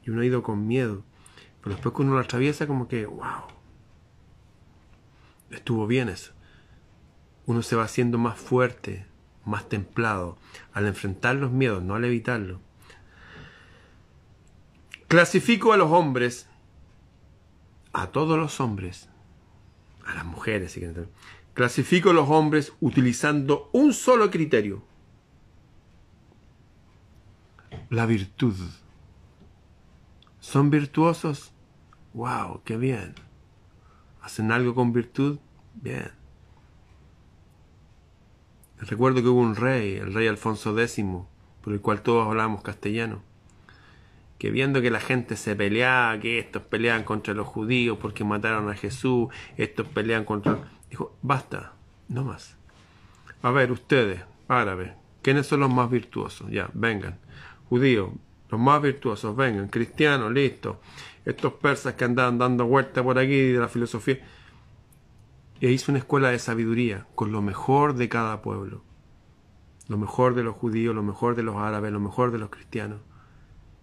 Y 0.04 0.12
uno 0.12 0.22
ha 0.22 0.26
ido 0.26 0.44
con 0.44 0.68
miedo. 0.68 1.04
Pero 1.62 1.76
después 1.76 1.96
que 1.96 2.02
uno 2.02 2.14
lo 2.14 2.20
atraviesa, 2.20 2.68
como 2.68 2.88
que, 2.88 3.06
wow, 3.06 3.44
estuvo 5.50 5.88
bien 5.88 6.10
eso. 6.10 6.34
Uno 7.46 7.62
se 7.62 7.76
va 7.76 7.84
haciendo 7.84 8.18
más 8.18 8.38
fuerte, 8.38 9.06
más 9.50 9.68
templado, 9.68 10.38
al 10.74 10.88
enfrentar 10.88 11.36
los 11.36 11.52
miedos, 11.52 11.84
no 11.84 11.96
al 11.96 12.06
evitarlo. 12.06 12.60
Clasifico 15.08 15.74
a 15.74 15.78
los 15.78 15.92
hombres, 15.92 16.48
a 17.94 18.08
todos 18.08 18.38
los 18.38 18.60
hombres, 18.62 19.10
a 20.06 20.14
las 20.14 20.26
mujeres, 20.26 20.80
clasifico 21.54 22.12
a 22.12 22.14
los 22.14 22.30
hombres 22.30 22.74
utilizando 22.80 23.70
un 23.74 23.94
solo 23.94 24.30
criterio, 24.30 24.84
la 27.90 28.06
virtud. 28.06 28.56
¿Son 30.40 30.70
virtuosos? 30.70 31.52
¡Wow! 32.14 32.62
¡Qué 32.64 32.78
bien! 32.78 33.16
¿Hacen 34.22 34.52
algo 34.52 34.76
con 34.76 34.94
virtud? 34.94 35.40
Bien. 35.76 36.19
Recuerdo 38.82 39.22
que 39.22 39.28
hubo 39.28 39.42
un 39.42 39.56
rey, 39.56 39.96
el 39.96 40.14
rey 40.14 40.28
Alfonso 40.28 40.78
X, 40.80 41.04
por 41.64 41.74
el 41.74 41.82
cual 41.82 42.02
todos 42.02 42.28
hablábamos 42.28 42.62
castellano, 42.62 43.22
que 44.38 44.52
viendo 44.52 44.82
que 44.82 44.90
la 44.90 45.02
gente 45.02 45.36
se 45.36 45.56
peleaba, 45.56 46.18
que 46.20 46.40
estos 46.40 46.62
peleaban 46.62 47.04
contra 47.04 47.34
los 47.34 47.46
judíos 47.46 47.98
porque 48.00 48.24
mataron 48.24 48.70
a 48.70 48.76
Jesús, 48.76 49.28
estos 49.58 49.86
pelean 49.88 50.24
contra... 50.24 50.58
Dijo, 50.90 51.16
basta, 51.22 51.74
no 52.08 52.24
más. 52.24 52.56
A 53.42 53.52
ver, 53.52 53.72
ustedes, 53.72 54.22
árabes, 54.48 54.94
¿quiénes 55.22 55.46
son 55.46 55.60
los 55.60 55.72
más 55.72 55.90
virtuosos? 55.90 56.50
Ya, 56.50 56.70
vengan. 56.74 57.20
Judíos, 57.70 58.12
los 58.50 58.60
más 58.60 58.82
virtuosos, 58.82 59.36
vengan. 59.36 59.68
Cristianos, 59.68 60.32
listo. 60.32 60.80
Estos 61.26 61.54
persas 61.54 61.96
que 61.96 62.06
andaban 62.06 62.38
dando 62.38 62.66
vueltas 62.66 63.04
por 63.04 63.20
aquí 63.20 63.52
de 63.52 63.60
la 63.60 63.68
filosofía 63.68 64.20
e 65.62 65.72
hizo 65.72 65.92
una 65.92 66.00
escuela 66.00 66.30
de 66.30 66.40
sabiduría 66.40 67.06
con 67.16 67.32
lo 67.32 67.42
mejor 67.42 67.96
de 67.96 68.10
cada 68.10 68.42
pueblo, 68.42 68.84
lo 69.88 69.98
mejor 69.98 70.36
de 70.36 70.44
los 70.44 70.56
judíos, 70.56 70.96
lo 70.96 71.04
mejor 71.04 71.36
de 71.36 71.44
los 71.44 71.58
árabes, 71.58 71.92
lo 71.92 72.00
mejor 72.00 72.32
de 72.32 72.40
los 72.40 72.50
cristianos. 72.50 73.02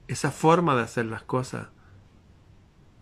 Esa 0.09 0.31
forma 0.31 0.77
de 0.77 0.83
hacer 0.83 1.07
las 1.07 1.23
cosas 1.23 1.69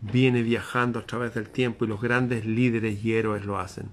viene 0.00 0.42
viajando 0.42 0.98
a 0.98 1.06
través 1.06 1.34
del 1.34 1.48
tiempo 1.48 1.84
y 1.84 1.88
los 1.88 2.00
grandes 2.00 2.44
líderes 2.44 3.04
y 3.04 3.14
héroes 3.14 3.44
lo 3.44 3.58
hacen. 3.58 3.90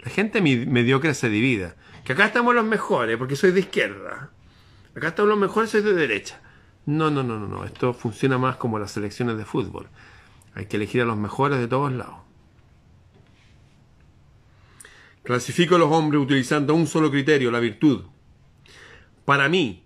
La 0.00 0.10
gente 0.10 0.40
mediocre 0.40 1.14
se 1.14 1.28
divide. 1.28 1.74
Que 2.04 2.14
acá 2.14 2.26
estamos 2.26 2.54
los 2.54 2.64
mejores 2.64 3.18
porque 3.18 3.36
soy 3.36 3.52
de 3.52 3.60
izquierda. 3.60 4.30
Acá 4.96 5.08
estamos 5.08 5.28
los 5.28 5.38
mejores, 5.38 5.70
soy 5.70 5.82
de 5.82 5.92
derecha. 5.92 6.40
No, 6.86 7.10
no, 7.10 7.22
no, 7.22 7.38
no, 7.38 7.46
no. 7.46 7.64
Esto 7.64 7.92
funciona 7.92 8.38
más 8.38 8.56
como 8.56 8.78
las 8.78 8.92
selecciones 8.92 9.36
de 9.36 9.44
fútbol. 9.44 9.88
Hay 10.54 10.66
que 10.66 10.76
elegir 10.76 11.02
a 11.02 11.04
los 11.04 11.18
mejores 11.18 11.58
de 11.58 11.68
todos 11.68 11.92
lados. 11.92 12.29
Clasifico 15.22 15.76
a 15.76 15.78
los 15.78 15.90
hombres 15.92 16.22
utilizando 16.22 16.74
un 16.74 16.86
solo 16.86 17.10
criterio, 17.10 17.50
la 17.50 17.60
virtud. 17.60 18.04
Para 19.24 19.48
mí, 19.48 19.84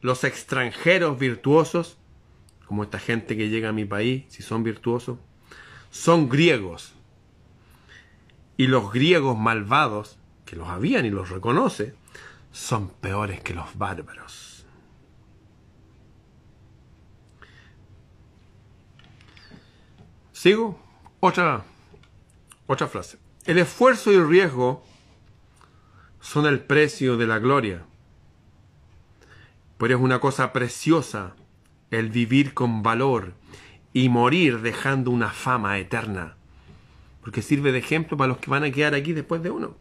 los 0.00 0.24
extranjeros 0.24 1.18
virtuosos, 1.18 1.98
como 2.66 2.84
esta 2.84 2.98
gente 2.98 3.36
que 3.36 3.48
llega 3.48 3.70
a 3.70 3.72
mi 3.72 3.84
país, 3.84 4.24
si 4.28 4.42
son 4.42 4.62
virtuosos, 4.62 5.18
son 5.90 6.28
griegos. 6.28 6.94
Y 8.56 8.68
los 8.68 8.92
griegos 8.92 9.36
malvados, 9.36 10.18
que 10.44 10.56
los 10.56 10.68
habían 10.68 11.04
y 11.04 11.10
los 11.10 11.30
reconoce, 11.30 11.94
son 12.52 12.88
peores 12.88 13.40
que 13.40 13.54
los 13.54 13.76
bárbaros. 13.76 14.64
¿Sigo? 20.32 20.80
Otra, 21.20 21.62
otra 22.66 22.86
frase. 22.88 23.18
El 23.46 23.58
esfuerzo 23.58 24.12
y 24.12 24.16
el 24.16 24.28
riesgo 24.28 24.84
son 26.20 26.46
el 26.46 26.60
precio 26.60 27.16
de 27.16 27.26
la 27.26 27.38
gloria. 27.38 27.84
Pero 29.78 29.96
es 29.96 30.00
una 30.00 30.20
cosa 30.20 30.52
preciosa 30.52 31.34
el 31.90 32.10
vivir 32.10 32.52
con 32.52 32.82
valor 32.82 33.32
y 33.94 34.10
morir 34.10 34.60
dejando 34.60 35.10
una 35.10 35.30
fama 35.30 35.78
eterna. 35.78 36.36
Porque 37.22 37.40
sirve 37.40 37.72
de 37.72 37.78
ejemplo 37.78 38.16
para 38.16 38.28
los 38.28 38.38
que 38.38 38.50
van 38.50 38.64
a 38.64 38.70
quedar 38.70 38.94
aquí 38.94 39.14
después 39.14 39.42
de 39.42 39.50
uno. 39.50 39.76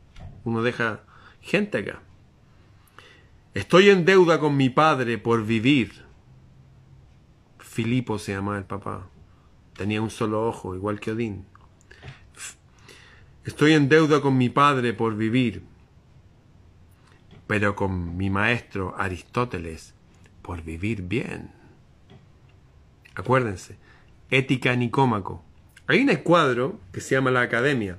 Uno 0.45 0.61
deja 0.61 1.01
gente 1.41 1.79
acá. 1.79 1.99
Estoy 3.53 3.89
en 3.89 4.05
deuda 4.05 4.39
con 4.39 4.55
mi 4.55 4.69
padre 4.69 5.17
por 5.17 5.45
vivir. 5.45 6.05
Filipo 7.59 8.19
se 8.19 8.33
llama 8.33 8.57
el 8.57 8.63
papá. 8.63 9.09
Tenía 9.75 10.01
un 10.01 10.09
solo 10.09 10.47
ojo, 10.47 10.75
igual 10.75 10.99
que 10.99 11.11
Odín. 11.11 11.45
Estoy 13.49 13.73
en 13.73 13.89
deuda 13.89 14.21
con 14.21 14.37
mi 14.37 14.49
padre 14.49 14.93
por 14.93 15.15
vivir, 15.15 15.63
pero 17.47 17.75
con 17.75 18.15
mi 18.15 18.29
maestro 18.29 18.93
Aristóteles 18.95 19.95
por 20.43 20.61
vivir 20.61 21.01
bien. 21.01 21.49
Acuérdense, 23.15 23.75
Ética 24.29 24.75
Nicómaco. 24.75 25.43
Hay 25.87 25.99
un 26.01 26.15
cuadro 26.17 26.79
que 26.91 27.01
se 27.01 27.15
llama 27.15 27.31
La 27.31 27.41
Academia, 27.41 27.97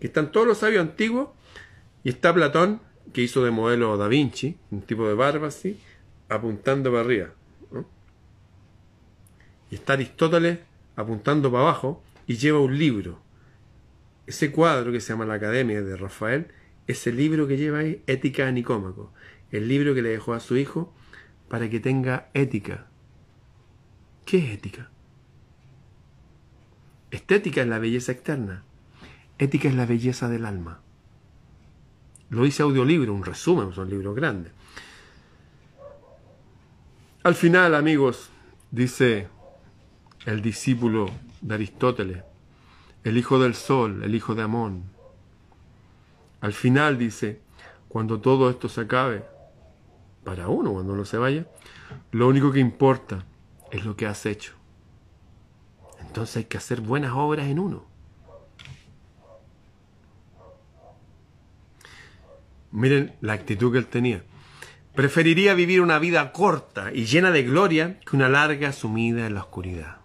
que 0.00 0.08
están 0.08 0.32
todos 0.32 0.46
los 0.46 0.58
sabios 0.58 0.82
antiguos 0.82 1.30
y 2.04 2.10
está 2.10 2.34
Platón, 2.34 2.82
que 3.14 3.22
hizo 3.22 3.42
de 3.42 3.50
modelo 3.50 3.96
Da 3.96 4.06
Vinci, 4.06 4.58
un 4.70 4.82
tipo 4.82 5.08
de 5.08 5.14
barba 5.14 5.48
así, 5.48 5.80
apuntando 6.28 6.90
para 6.90 7.04
arriba. 7.04 7.28
Y 9.70 9.76
está 9.76 9.94
Aristóteles 9.94 10.58
apuntando 10.94 11.50
para 11.50 11.62
abajo 11.62 12.02
y 12.26 12.36
lleva 12.36 12.60
un 12.60 12.78
libro 12.78 13.29
ese 14.30 14.52
cuadro 14.52 14.92
que 14.92 15.00
se 15.00 15.12
llama 15.12 15.26
La 15.26 15.34
Academia 15.34 15.82
de 15.82 15.96
Rafael 15.96 16.46
es 16.86 17.04
el 17.08 17.16
libro 17.16 17.48
que 17.48 17.56
lleva 17.56 17.80
ahí 17.80 18.00
Ética 18.06 18.46
a 18.46 18.52
Nicómaco, 18.52 19.12
el 19.50 19.66
libro 19.66 19.92
que 19.92 20.02
le 20.02 20.10
dejó 20.10 20.34
a 20.34 20.40
su 20.40 20.56
hijo 20.56 20.94
para 21.48 21.68
que 21.68 21.80
tenga 21.80 22.30
ética. 22.32 22.86
¿Qué 24.24 24.38
es 24.38 24.50
ética? 24.52 24.88
Estética 27.10 27.62
es 27.62 27.66
la 27.66 27.80
belleza 27.80 28.12
externa, 28.12 28.62
ética 29.40 29.66
es 29.66 29.74
la 29.74 29.84
belleza 29.84 30.28
del 30.28 30.46
alma. 30.46 30.80
Lo 32.28 32.44
dice 32.44 32.62
audiolibro, 32.62 33.12
un 33.12 33.24
resumen, 33.24 33.72
son 33.72 33.90
libros 33.90 34.14
grandes. 34.14 34.52
Al 37.24 37.34
final, 37.34 37.74
amigos, 37.74 38.30
dice 38.70 39.26
el 40.24 40.40
discípulo 40.40 41.10
de 41.40 41.54
Aristóteles, 41.54 42.29
el 43.04 43.16
hijo 43.16 43.38
del 43.38 43.54
sol, 43.54 44.02
el 44.02 44.14
hijo 44.14 44.34
de 44.34 44.42
Amón. 44.42 44.84
Al 46.40 46.52
final 46.52 46.98
dice, 46.98 47.40
cuando 47.88 48.20
todo 48.20 48.50
esto 48.50 48.68
se 48.68 48.82
acabe, 48.82 49.24
para 50.24 50.48
uno, 50.48 50.72
cuando 50.72 50.92
uno 50.92 51.04
se 51.04 51.18
vaya, 51.18 51.46
lo 52.12 52.28
único 52.28 52.52
que 52.52 52.60
importa 52.60 53.24
es 53.70 53.84
lo 53.84 53.96
que 53.96 54.06
has 54.06 54.26
hecho. 54.26 54.54
Entonces 56.00 56.38
hay 56.38 56.44
que 56.44 56.58
hacer 56.58 56.80
buenas 56.80 57.12
obras 57.14 57.46
en 57.46 57.58
uno. 57.58 57.84
Miren 62.72 63.16
la 63.20 63.32
actitud 63.32 63.72
que 63.72 63.78
él 63.78 63.86
tenía. 63.86 64.24
Preferiría 64.94 65.54
vivir 65.54 65.80
una 65.80 65.98
vida 65.98 66.32
corta 66.32 66.92
y 66.92 67.04
llena 67.04 67.30
de 67.30 67.42
gloria 67.42 68.00
que 68.00 68.16
una 68.16 68.28
larga 68.28 68.72
sumida 68.72 69.26
en 69.26 69.34
la 69.34 69.40
oscuridad. 69.40 69.99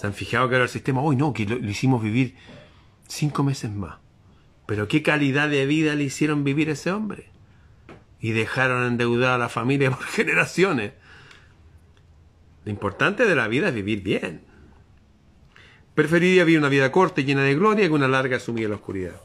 Se 0.00 0.06
han 0.06 0.14
fijado 0.14 0.48
que 0.48 0.54
ahora 0.54 0.64
el 0.64 0.70
sistema, 0.70 1.02
hoy 1.02 1.14
no, 1.14 1.34
que 1.34 1.44
lo, 1.44 1.56
hicimos 1.56 2.02
vivir 2.02 2.34
cinco 3.06 3.42
meses 3.42 3.70
más. 3.70 3.98
Pero 4.64 4.88
qué 4.88 5.02
calidad 5.02 5.50
de 5.50 5.66
vida 5.66 5.94
le 5.94 6.04
hicieron 6.04 6.42
vivir 6.42 6.70
a 6.70 6.72
ese 6.72 6.90
hombre. 6.90 7.28
y 8.18 8.30
dejaron 8.30 8.86
endeudada 8.86 9.34
a 9.34 9.38
la 9.38 9.50
familia 9.50 9.90
por 9.94 10.04
generaciones. 10.04 10.92
Lo 12.64 12.70
importante 12.70 13.26
de 13.26 13.36
la 13.36 13.46
vida 13.46 13.68
es 13.68 13.74
vivir 13.74 14.02
bien. 14.02 14.42
Preferiría 15.94 16.44
vivir 16.44 16.60
una 16.60 16.70
vida 16.70 16.90
corta 16.90 17.20
y 17.20 17.24
llena 17.24 17.42
de 17.42 17.54
gloria 17.54 17.86
que 17.86 17.92
una 17.92 18.08
larga 18.08 18.40
sumida 18.40 18.64
en 18.64 18.70
la 18.70 18.76
oscuridad. 18.76 19.20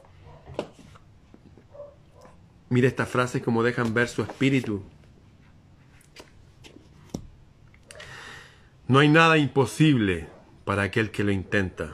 Mira 2.68 2.90
estas 2.90 3.08
frases 3.08 3.42
como 3.42 3.64
dejan 3.64 3.94
ver 3.94 4.10
su 4.10 4.24
espíritu. 4.24 4.84
No 8.90 9.00
hay 9.00 9.08
nada 9.08 9.38
imposible 9.38 10.35
para 10.66 10.84
aquel 10.84 11.12
que 11.12 11.24
lo 11.24 11.32
intenta. 11.32 11.94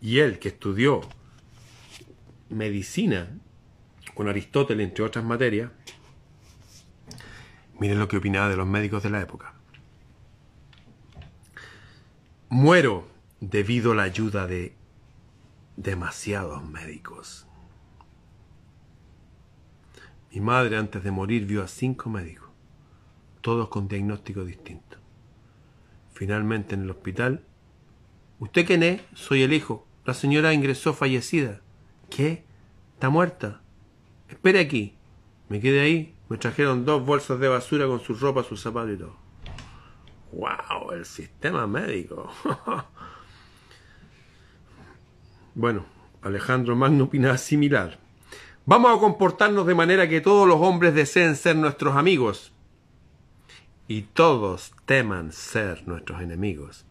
Y 0.00 0.18
él 0.20 0.38
que 0.38 0.48
estudió 0.48 1.00
medicina 2.50 3.28
con 4.14 4.28
Aristóteles, 4.28 4.86
entre 4.86 5.04
otras 5.04 5.24
materias, 5.24 5.72
miren 7.80 7.98
lo 7.98 8.06
que 8.06 8.18
opinaba 8.18 8.48
de 8.48 8.56
los 8.56 8.66
médicos 8.66 9.02
de 9.02 9.10
la 9.10 9.20
época. 9.20 9.54
Muero 12.50 13.08
debido 13.40 13.92
a 13.92 13.94
la 13.94 14.04
ayuda 14.04 14.46
de 14.46 14.76
demasiados 15.76 16.62
médicos. 16.62 17.46
Mi 20.30 20.40
madre 20.40 20.76
antes 20.76 21.02
de 21.02 21.10
morir 21.10 21.46
vio 21.46 21.62
a 21.62 21.68
cinco 21.68 22.10
médicos, 22.10 22.50
todos 23.40 23.68
con 23.68 23.88
diagnósticos 23.88 24.46
distintos. 24.46 25.03
Finalmente 26.14 26.76
en 26.76 26.82
el 26.82 26.90
hospital, 26.90 27.44
¿usted 28.38 28.64
quién 28.64 28.84
es? 28.84 29.02
Soy 29.14 29.42
el 29.42 29.52
hijo. 29.52 29.84
La 30.04 30.14
señora 30.14 30.54
ingresó 30.54 30.94
fallecida. 30.94 31.60
¿Qué? 32.08 32.44
¿Está 32.94 33.10
muerta? 33.10 33.62
Espere 34.28 34.60
aquí. 34.60 34.94
Me 35.48 35.60
quedé 35.60 35.80
ahí. 35.80 36.14
Me 36.28 36.38
trajeron 36.38 36.84
dos 36.84 37.04
bolsas 37.04 37.40
de 37.40 37.48
basura 37.48 37.86
con 37.86 38.00
su 38.00 38.14
ropa, 38.14 38.44
sus 38.44 38.62
zapatos 38.62 38.92
y 38.94 38.96
todo. 38.96 39.16
¡Wow! 40.32 40.92
El 40.92 41.04
sistema 41.04 41.66
médico. 41.66 42.30
bueno, 45.54 45.84
Alejandro 46.22 46.76
Magno 46.76 47.04
opinaba 47.04 47.38
similar. 47.38 47.98
Vamos 48.66 48.96
a 48.96 49.00
comportarnos 49.00 49.66
de 49.66 49.74
manera 49.74 50.08
que 50.08 50.20
todos 50.20 50.46
los 50.46 50.60
hombres 50.60 50.94
deseen 50.94 51.34
ser 51.34 51.56
nuestros 51.56 51.96
amigos 51.96 52.53
y 53.86 54.02
todos 54.02 54.72
teman 54.86 55.32
ser 55.32 55.86
nuestros 55.86 56.20
enemigos. 56.22 56.84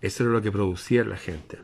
Eso 0.00 0.24
era 0.24 0.32
lo 0.32 0.42
que 0.42 0.52
producía 0.52 1.04
la 1.04 1.16
gente. 1.16 1.60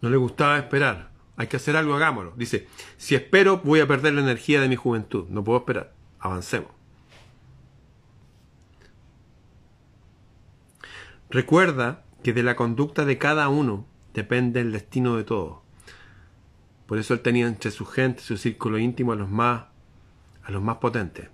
No 0.00 0.10
le 0.10 0.16
gustaba 0.16 0.58
esperar. 0.58 1.10
Hay 1.36 1.46
que 1.46 1.56
hacer 1.56 1.76
algo, 1.76 1.94
hagámoslo. 1.94 2.34
Dice, 2.36 2.68
si 2.96 3.14
espero 3.14 3.58
voy 3.58 3.80
a 3.80 3.88
perder 3.88 4.14
la 4.14 4.20
energía 4.20 4.60
de 4.60 4.68
mi 4.68 4.76
juventud. 4.76 5.26
No 5.28 5.42
puedo 5.42 5.58
esperar. 5.58 5.92
Avancemos. 6.20 6.70
Recuerda 11.30 12.04
que 12.22 12.32
de 12.32 12.42
la 12.42 12.56
conducta 12.56 13.04
de 13.04 13.18
cada 13.18 13.48
uno 13.48 13.86
depende 14.12 14.60
el 14.60 14.70
destino 14.70 15.16
de 15.16 15.24
todos. 15.24 15.58
Por 16.86 16.98
eso 16.98 17.14
él 17.14 17.20
tenía 17.20 17.46
entre 17.46 17.70
su 17.70 17.86
gente, 17.86 18.20
su 18.20 18.36
círculo 18.36 18.78
íntimo, 18.78 19.12
a 19.12 19.16
los 19.16 19.30
más, 19.30 19.64
a 20.42 20.50
los 20.50 20.62
más 20.62 20.76
potentes, 20.76 21.30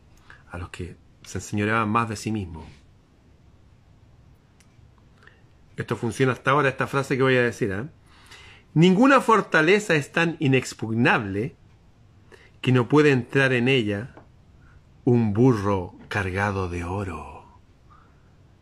a 0.50 0.58
los 0.58 0.70
que 0.70 0.96
se 1.22 1.38
enseñoreaban 1.38 1.88
más 1.88 2.08
de 2.08 2.16
sí 2.16 2.32
mismos. 2.32 2.64
Esto 5.76 5.96
funciona 5.96 6.32
hasta 6.32 6.50
ahora, 6.50 6.68
esta 6.68 6.86
frase 6.86 7.16
que 7.16 7.22
voy 7.22 7.36
a 7.36 7.42
decir. 7.42 7.70
¿eh? 7.70 7.84
Ninguna 8.74 9.20
fortaleza 9.20 9.94
es 9.94 10.10
tan 10.10 10.36
inexpugnable 10.40 11.54
que 12.60 12.72
no 12.72 12.88
puede 12.88 13.12
entrar 13.12 13.52
en 13.52 13.68
ella 13.68 14.14
un 15.04 15.32
burro 15.32 15.94
cargado 16.08 16.68
de 16.68 16.84
oro. 16.84 17.44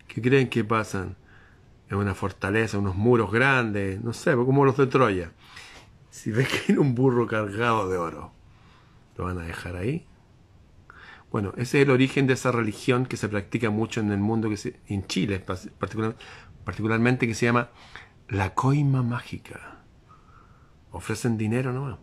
¿Qué 0.07 0.21
creen 0.21 0.49
que 0.49 0.65
pasan? 0.65 1.17
En 1.89 1.99
una 1.99 2.15
fortaleza, 2.15 2.79
unos 2.79 2.97
muros 2.97 3.31
grandes, 3.31 4.03
no 4.03 4.13
sé, 4.13 4.35
como 4.35 4.65
los 4.65 4.77
de 4.77 4.87
Troya. 4.87 5.33
Si 6.11 6.33
ves 6.33 6.49
que 6.49 6.73
hay 6.73 6.79
un 6.79 6.95
burro 6.95 7.27
cargado 7.27 7.89
de 7.89 7.97
oro, 7.97 8.33
¿lo 9.17 9.25
van 9.25 9.39
a 9.39 9.43
dejar 9.43 9.77
ahí? 9.77 10.07
Bueno, 11.31 11.53
ese 11.57 11.79
es 11.79 11.85
el 11.85 11.91
origen 11.91 12.27
de 12.27 12.35
esa 12.35 12.53
religión 12.53 13.07
que 13.07 13.17
se 13.17 13.29
practica 13.29 13.71
mucho 13.71 14.01
en 14.01 14.13
el 14.13 14.19
mundo, 14.19 14.49
que 14.49 14.75
en 14.89 15.07
Chile 15.07 15.45
particularmente, 16.65 17.27
que 17.27 17.35
se 17.35 17.47
llama 17.47 17.71
la 18.29 18.55
coima 18.55 19.03
mágica. 19.03 19.79
Ofrecen 20.93 21.37
dinero 21.37 21.73
nomás. 21.73 21.99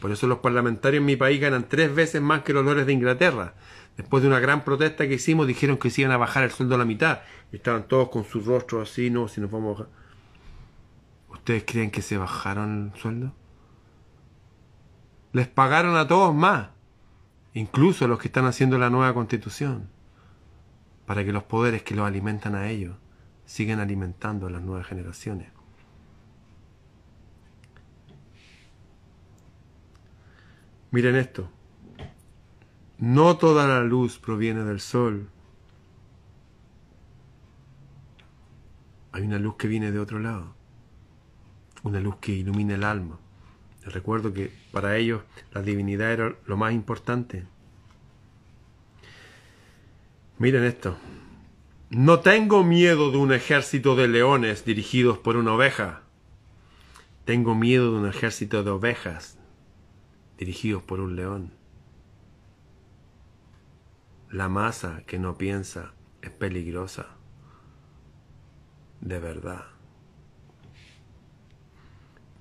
Por 0.00 0.10
eso 0.10 0.26
los 0.26 0.38
parlamentarios 0.38 1.00
en 1.00 1.06
mi 1.06 1.16
país 1.16 1.40
ganan 1.40 1.68
tres 1.68 1.94
veces 1.94 2.20
más 2.20 2.42
que 2.42 2.52
los 2.52 2.64
lores 2.64 2.86
de 2.86 2.92
Inglaterra. 2.92 3.54
Después 3.96 4.22
de 4.22 4.28
una 4.28 4.40
gran 4.40 4.64
protesta 4.64 5.06
que 5.06 5.14
hicimos, 5.14 5.46
dijeron 5.46 5.78
que 5.78 5.90
se 5.90 6.00
iban 6.00 6.12
a 6.12 6.16
bajar 6.16 6.44
el 6.44 6.50
sueldo 6.50 6.74
a 6.74 6.78
la 6.78 6.84
mitad. 6.84 7.20
Y 7.52 7.56
estaban 7.56 7.86
todos 7.86 8.08
con 8.08 8.24
sus 8.24 8.44
rostros 8.44 8.90
así, 8.90 9.08
no, 9.08 9.28
si 9.28 9.40
nos 9.40 9.50
vamos 9.50 9.76
a 9.76 9.82
bajar. 9.84 9.94
¿Ustedes 11.30 11.64
creen 11.64 11.90
que 11.90 12.02
se 12.02 12.16
bajaron 12.16 12.92
el 12.94 13.00
sueldo? 13.00 13.32
Les 15.32 15.48
pagaron 15.48 15.96
a 15.96 16.06
todos 16.06 16.34
más, 16.34 16.68
incluso 17.54 18.06
los 18.08 18.18
que 18.18 18.28
están 18.28 18.46
haciendo 18.46 18.76
la 18.78 18.90
nueva 18.90 19.14
constitución, 19.14 19.88
para 21.06 21.24
que 21.24 21.32
los 21.32 21.44
poderes 21.44 21.82
que 21.82 21.94
los 21.94 22.06
alimentan 22.06 22.54
a 22.54 22.68
ellos 22.68 22.96
sigan 23.46 23.78
alimentando 23.80 24.46
a 24.46 24.50
las 24.50 24.62
nuevas 24.62 24.86
generaciones. 24.86 25.48
Miren 30.90 31.16
esto. 31.16 31.50
No 32.98 33.36
toda 33.36 33.66
la 33.66 33.80
luz 33.80 34.18
proviene 34.18 34.62
del 34.62 34.80
sol. 34.80 35.28
Hay 39.12 39.22
una 39.22 39.38
luz 39.38 39.56
que 39.56 39.68
viene 39.68 39.90
de 39.90 39.98
otro 39.98 40.20
lado. 40.20 40.54
Una 41.82 42.00
luz 42.00 42.16
que 42.20 42.32
ilumina 42.32 42.74
el 42.74 42.84
alma. 42.84 43.18
Recuerdo 43.86 44.32
que 44.32 44.50
para 44.72 44.96
ellos 44.96 45.22
la 45.52 45.62
divinidad 45.62 46.12
era 46.12 46.34
lo 46.46 46.56
más 46.56 46.72
importante. 46.72 47.44
Miren 50.38 50.64
esto. 50.64 50.96
No 51.90 52.20
tengo 52.20 52.64
miedo 52.64 53.10
de 53.10 53.18
un 53.18 53.32
ejército 53.32 53.94
de 53.94 54.08
leones 54.08 54.64
dirigidos 54.64 55.18
por 55.18 55.36
una 55.36 55.52
oveja. 55.52 56.02
Tengo 57.24 57.54
miedo 57.54 57.92
de 57.92 57.98
un 57.98 58.08
ejército 58.08 58.64
de 58.64 58.70
ovejas 58.70 59.38
dirigidos 60.38 60.82
por 60.82 61.00
un 61.00 61.14
león. 61.14 61.52
La 64.30 64.48
masa 64.48 65.02
que 65.06 65.18
no 65.18 65.36
piensa 65.36 65.92
es 66.22 66.30
peligrosa. 66.30 67.06
De 69.00 69.20
verdad. 69.20 69.66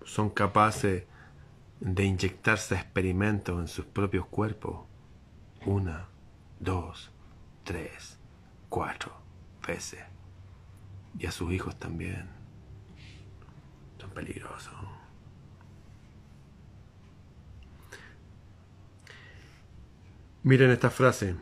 Son 0.04 0.30
capaces 0.30 1.04
de 1.84 2.06
inyectarse 2.06 2.76
experimentos 2.76 3.60
en 3.60 3.68
sus 3.68 3.84
propios 3.84 4.26
cuerpos 4.28 4.86
una, 5.66 6.08
dos, 6.60 7.12
tres, 7.66 8.18
cuatro 8.70 9.12
veces. 9.68 10.00
Y 11.20 11.26
a 11.26 11.32
sus 11.32 11.52
hijos 11.52 11.78
también. 11.78 12.30
Son 14.00 14.10
peligrosos. 14.12 14.74
Miren 20.44 20.72
esta 20.72 20.90
frase. 20.90 21.36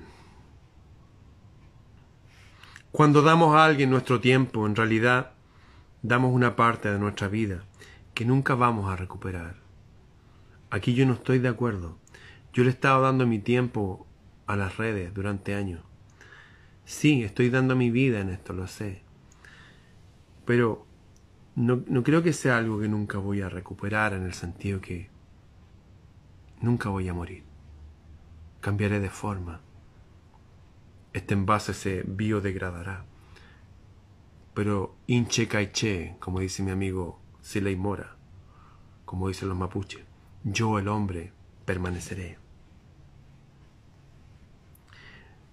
Cuando 2.92 3.22
damos 3.22 3.56
a 3.56 3.64
alguien 3.64 3.92
nuestro 3.92 4.20
tiempo, 4.20 4.66
en 4.66 4.76
realidad 4.76 5.34
damos 6.02 6.34
una 6.34 6.56
parte 6.56 6.92
de 6.92 6.98
nuestra 6.98 7.28
vida 7.28 7.64
que 8.16 8.26
nunca 8.26 8.56
vamos 8.56 8.92
a 8.92 8.96
recuperar. 8.96 9.61
Aquí 10.72 10.94
yo 10.94 11.06
no 11.06 11.14
estoy 11.14 11.40
de 11.40 11.50
acuerdo. 11.50 11.98
Yo 12.54 12.64
le 12.64 12.70
he 12.70 12.74
estado 12.74 13.02
dando 13.02 13.28
mi 13.28 13.40
tiempo 13.40 14.08
a 14.48 14.56
las 14.56 14.78
redes 14.78 15.14
durante 15.14 15.54
años. 15.54 15.84
Sí, 16.86 17.24
estoy 17.24 17.50
dando 17.50 17.76
mi 17.76 17.92
vida 17.92 18.22
en 18.22 18.30
esto, 18.30 18.54
lo 18.54 18.68
sé. 18.68 19.04
Pero 20.46 20.88
no, 21.56 21.84
creo 22.04 22.24
que 22.24 22.32
sea 22.32 22.58
algo 22.58 22.80
que 22.80 22.88
nunca 22.88 23.18
voy 23.18 23.42
a 23.42 23.50
recuperar 23.50 24.14
en 24.14 24.24
el 24.24 24.34
sentido 24.34 24.80
que 24.80 25.10
nunca 26.62 26.88
voy 26.88 27.10
a 27.10 27.14
morir. 27.14 27.44
Cambiaré 28.62 29.02
de 29.02 29.10
forma. 29.10 29.60
Este 31.12 31.34
envase 31.34 31.74
se 31.74 32.04
biodegradará. 32.08 33.06
Pero 34.54 34.96
inche 35.08 35.50
caiche, 35.50 36.16
como 36.20 36.40
dice 36.40 36.64
mi 36.64 36.72
amigo 36.72 37.20
Siley 37.42 37.76
Mora, 37.76 38.16
como 39.04 39.28
dicen 39.28 39.50
los 39.50 39.58
mapuches 39.58 40.11
yo 40.44 40.80
el 40.80 40.88
hombre 40.88 41.34
permaneceré. 41.66 42.38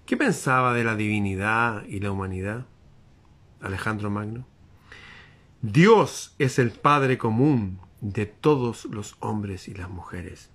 ¿Qué 0.07 0.17
pensaba 0.17 0.73
de 0.73 0.85
la 0.85 0.97
divinidad 0.97 1.85
y 1.85 2.01
la 2.01 2.11
humanidad 2.11 2.67
Alejandro 3.61 4.11
Magno? 4.11 4.47
Dios 5.61 6.35
es 6.39 6.59
el 6.59 6.71
Padre 6.71 7.19
común 7.19 7.81
de 8.01 8.27
todos 8.27 8.87
los 8.87 9.17
hombres 9.21 9.69
y 9.69 9.75
las 9.75 9.91
mujeres. 9.91 10.51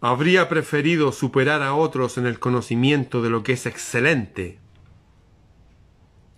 Habría 0.00 0.48
preferido 0.48 1.12
superar 1.12 1.62
a 1.62 1.74
otros 1.74 2.18
en 2.18 2.26
el 2.26 2.38
conocimiento 2.38 3.22
de 3.22 3.30
lo 3.30 3.42
que 3.42 3.52
es 3.54 3.66
excelente 3.66 4.58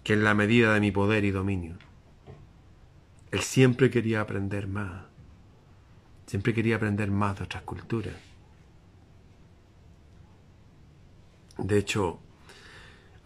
que 0.05 0.15
en 0.15 0.25
la 0.25 0.35
medida 0.35 0.73
de 0.73 0.81
mi 0.81 0.93
poder 0.93 1.25
y 1.25 1.31
dominio. 1.31 1.77
Él 3.31 3.41
siempre 3.41 3.91
quería 3.91 4.21
aprender 4.21 4.67
más. 4.67 5.05
Siempre 6.27 6.55
quería 6.55 6.77
aprender 6.77 7.11
más 7.11 7.39
de 7.39 7.45
otras 7.45 7.63
culturas. 7.63 8.15
De 11.59 11.79
hecho, 11.79 12.21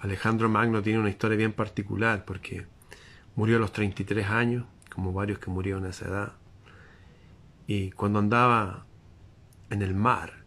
Alejandro 0.01 0.49
Magno 0.49 0.83
tiene 0.83 0.99
una 0.99 1.11
historia 1.11 1.37
bien 1.37 1.53
particular 1.53 2.25
porque 2.25 2.67
murió 3.37 3.57
a 3.57 3.61
los 3.61 3.73
33 3.73 4.29
años, 4.29 4.65
como 4.93 5.13
varios 5.13 5.39
que 5.39 5.51
murieron 5.51 5.85
a 5.87 5.91
esa 5.91 6.07
edad. 6.07 6.33
Y 7.67 7.91
cuando 7.93 8.19
andaba 8.19 8.87
en 9.71 9.83
el 9.83 9.95
mar, 9.95 10.45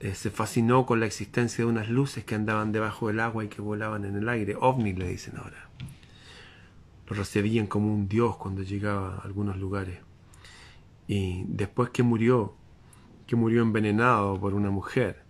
eh, 0.00 0.14
se 0.14 0.30
fascinó 0.30 0.86
con 0.86 1.00
la 1.00 1.06
existencia 1.06 1.64
de 1.64 1.70
unas 1.70 1.88
luces 1.88 2.24
que 2.24 2.34
andaban 2.34 2.72
debajo 2.72 3.08
del 3.08 3.20
agua 3.20 3.44
y 3.44 3.48
que 3.48 3.60
volaban 3.60 4.04
en 4.04 4.16
el 4.16 4.28
aire. 4.28 4.56
OVNI 4.58 4.92
le 4.94 5.08
dicen 5.08 5.36
ahora. 5.36 5.68
Lo 7.06 7.16
recibían 7.16 7.66
como 7.66 7.92
un 7.92 8.08
dios 8.08 8.36
cuando 8.36 8.62
llegaba 8.62 9.16
a 9.16 9.20
algunos 9.20 9.56
lugares. 9.56 9.98
Y 11.06 11.44
después 11.48 11.90
que 11.90 12.02
murió, 12.02 12.54
que 13.26 13.36
murió 13.36 13.62
envenenado 13.62 14.40
por 14.40 14.54
una 14.54 14.70
mujer, 14.70 15.22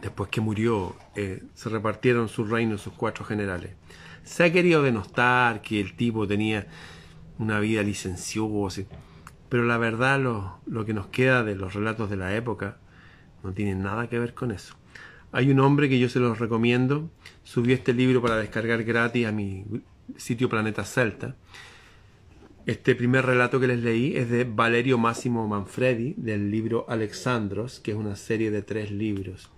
después 0.00 0.30
que 0.30 0.40
murió, 0.40 0.94
eh, 1.16 1.42
se 1.54 1.68
repartieron 1.68 2.28
su 2.28 2.44
reino 2.44 2.78
sus 2.78 2.92
cuatro 2.92 3.24
generales. 3.24 3.74
Se 4.22 4.44
ha 4.44 4.52
querido 4.52 4.82
denostar 4.82 5.62
que 5.62 5.80
el 5.80 5.96
tipo 5.96 6.26
tenía 6.26 6.66
una 7.38 7.60
vida 7.60 7.82
licenciosa, 7.82 8.82
pero 9.48 9.64
la 9.64 9.78
verdad 9.78 10.20
lo, 10.20 10.60
lo 10.66 10.84
que 10.84 10.94
nos 10.94 11.08
queda 11.08 11.44
de 11.44 11.54
los 11.54 11.74
relatos 11.74 12.10
de 12.10 12.16
la 12.16 12.34
época 12.34 12.78
no 13.42 13.52
tiene 13.52 13.74
nada 13.74 14.08
que 14.08 14.18
ver 14.18 14.34
con 14.34 14.50
eso. 14.50 14.76
Hay 15.32 15.50
un 15.50 15.60
hombre 15.60 15.88
que 15.88 15.98
yo 15.98 16.08
se 16.08 16.20
los 16.20 16.38
recomiendo, 16.38 17.10
subió 17.42 17.74
este 17.74 17.92
libro 17.92 18.22
para 18.22 18.36
descargar 18.36 18.84
gratis 18.84 19.26
a 19.26 19.32
mi 19.32 19.64
sitio 20.16 20.48
Planeta 20.48 20.84
Celta. 20.84 21.36
Este 22.64 22.94
primer 22.94 23.26
relato 23.26 23.60
que 23.60 23.66
les 23.66 23.80
leí 23.80 24.16
es 24.16 24.30
de 24.30 24.44
Valerio 24.44 24.98
Máximo 24.98 25.46
Manfredi, 25.46 26.14
del 26.16 26.50
libro 26.50 26.86
Alexandros, 26.88 27.80
que 27.80 27.92
es 27.92 27.96
una 27.96 28.16
serie 28.16 28.50
de 28.50 28.62
tres 28.62 28.90
libros. 28.90 29.50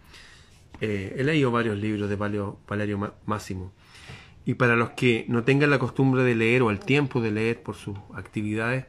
Eh, 0.80 1.14
he 1.16 1.24
leído 1.24 1.50
varios 1.50 1.78
libros 1.78 2.08
de 2.08 2.16
Valerio, 2.16 2.60
Valerio 2.68 3.14
Máximo. 3.26 3.72
Y 4.44 4.54
para 4.54 4.76
los 4.76 4.90
que 4.90 5.26
no 5.28 5.44
tengan 5.44 5.70
la 5.70 5.78
costumbre 5.78 6.22
de 6.22 6.34
leer 6.34 6.62
o 6.62 6.70
el 6.70 6.80
tiempo 6.80 7.20
de 7.20 7.30
leer 7.30 7.62
por 7.62 7.74
sus 7.74 7.98
actividades, 8.14 8.86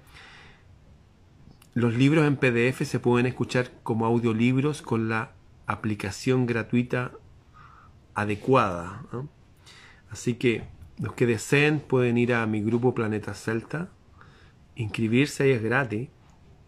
los 1.74 1.96
libros 1.96 2.26
en 2.26 2.38
PDF 2.38 2.86
se 2.86 3.00
pueden 3.00 3.26
escuchar 3.26 3.72
como 3.84 4.06
audiolibros 4.06 4.82
con 4.82 5.10
la 5.10 5.34
aplicación 5.70 6.48
gratuita 6.48 7.12
adecuada. 8.16 9.04
Así 10.10 10.34
que 10.34 10.64
los 10.98 11.14
que 11.14 11.28
deseen 11.28 11.80
pueden 11.80 12.18
ir 12.18 12.34
a 12.34 12.46
mi 12.48 12.62
grupo 12.62 12.96
Planeta 12.96 13.36
Celta, 13.36 13.90
inscribirse 14.76 15.44
ahí 15.44 15.52
es 15.52 15.62
gratis 15.62 16.10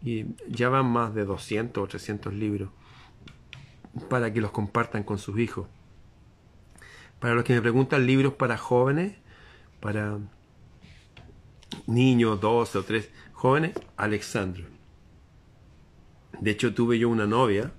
y 0.04 0.28
ya 0.48 0.70
van 0.70 0.86
más 0.86 1.16
de 1.16 1.26
200 1.26 1.84
o 1.84 1.88
300 1.88 2.34
libros 2.34 2.70
para 4.08 4.32
que 4.32 4.40
los 4.40 4.52
compartan 4.52 5.04
con 5.04 5.18
sus 5.18 5.40
hijos. 5.40 5.68
Para 7.20 7.34
los 7.34 7.44
que 7.44 7.54
me 7.54 7.62
preguntan 7.62 8.06
libros 8.06 8.34
para 8.34 8.58
jóvenes, 8.58 9.16
para 9.80 10.20
niños, 11.88 12.40
12 12.40 12.78
o 12.78 12.84
3 12.84 13.10
jóvenes, 13.34 13.74
Alexandro. 13.98 14.66
De 16.40 16.52
hecho, 16.52 16.74
tuve 16.74 17.00
yo 17.00 17.10
una 17.10 17.26
novia, 17.26 17.72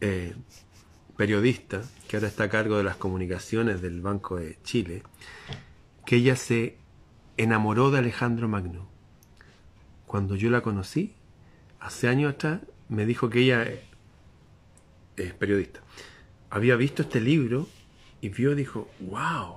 eh, 0.00 0.34
periodista, 1.16 1.82
que 2.08 2.16
ahora 2.16 2.28
está 2.28 2.44
a 2.44 2.48
cargo 2.48 2.76
de 2.76 2.84
las 2.84 2.96
comunicaciones 2.96 3.80
del 3.80 4.00
Banco 4.00 4.36
de 4.36 4.58
Chile, 4.62 5.02
que 6.04 6.16
ella 6.16 6.36
se 6.36 6.76
enamoró 7.36 7.90
de 7.90 7.98
Alejandro 7.98 8.48
Magno. 8.48 8.88
Cuando 10.06 10.36
yo 10.36 10.50
la 10.50 10.60
conocí, 10.60 11.14
hace 11.80 12.08
años 12.08 12.34
atrás, 12.34 12.60
me 12.88 13.06
dijo 13.06 13.30
que 13.30 13.40
ella 13.40 13.66
es 15.16 15.34
periodista. 15.34 15.80
Había 16.50 16.76
visto 16.76 17.02
este 17.02 17.20
libro 17.20 17.68
y 18.20 18.28
vio, 18.28 18.54
dijo, 18.54 18.88
wow, 19.00 19.56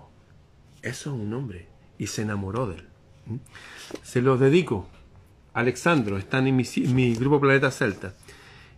eso 0.81 1.13
es 1.13 1.21
un 1.21 1.33
hombre. 1.33 1.67
Y 1.97 2.07
se 2.07 2.21
enamoró 2.21 2.67
de 2.67 2.75
él. 2.75 2.87
Se 4.01 4.21
los 4.21 4.39
dedico. 4.39 4.87
Alexandro, 5.53 6.17
están 6.17 6.47
en 6.47 6.55
mi, 6.55 7.15
grupo 7.15 7.39
Planeta 7.39 7.71
Celta. 7.71 8.13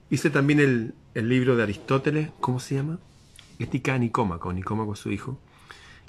Hice 0.10 0.30
también 0.30 0.60
el, 0.60 0.94
libro 1.16 1.56
de 1.56 1.64
Aristóteles, 1.64 2.30
¿cómo 2.40 2.60
se 2.60 2.76
llama? 2.76 3.00
Ética 3.60 3.98
Nicómaco, 3.98 4.54
Nicómaco 4.54 4.96
su 4.96 5.12
hijo. 5.12 5.40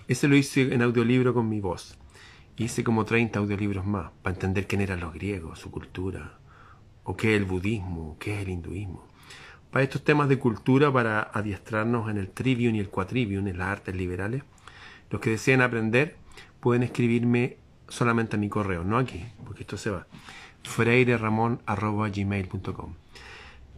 Ese 0.09 0.29
lo 0.29 0.37
hice 0.37 0.75
en 0.75 0.83
audiolibro 0.83 1.35
con 1.35 1.49
mi 1.49 1.61
voz. 1.61 1.99
Hice 2.57 2.85
como 2.85 3.05
30 3.05 3.39
audiolibros 3.39 3.87
más 3.87 4.11
para 4.23 4.35
entender 4.35 4.67
quién 4.67 4.81
eran 4.81 5.01
los 5.01 5.15
griegos, 5.15 5.59
su 5.59 5.71
cultura, 5.71 6.39
o 7.05 7.17
qué 7.17 7.35
es 7.35 7.41
el 7.41 7.47
budismo, 7.47 8.17
qué 8.19 8.37
es 8.37 8.43
el 8.43 8.51
hinduismo 8.51 9.13
para 9.73 9.83
estos 9.83 10.05
temas 10.05 10.29
de 10.29 10.39
cultura, 10.39 10.93
para 10.93 11.31
adiestrarnos 11.33 12.09
en 12.11 12.19
el 12.19 12.29
trivium 12.29 12.75
y 12.75 12.81
el 12.81 12.91
quatrivium, 12.91 13.49
en 13.49 13.57
las 13.57 13.69
artes 13.69 13.97
liberales. 13.97 14.43
Los 15.11 15.23
que 15.23 15.31
deseen 15.31 15.63
aprender 15.63 16.17
pueden 16.61 16.83
escribirme 16.83 17.57
solamente 17.89 18.37
a 18.37 18.39
mi 18.39 18.51
correo, 18.51 18.85
no 18.85 18.99
aquí, 18.99 19.25
porque 19.47 19.63
esto 19.63 19.79
se 19.79 19.89
va. 19.91 20.07
freireramon.gmail.com 20.63 23.02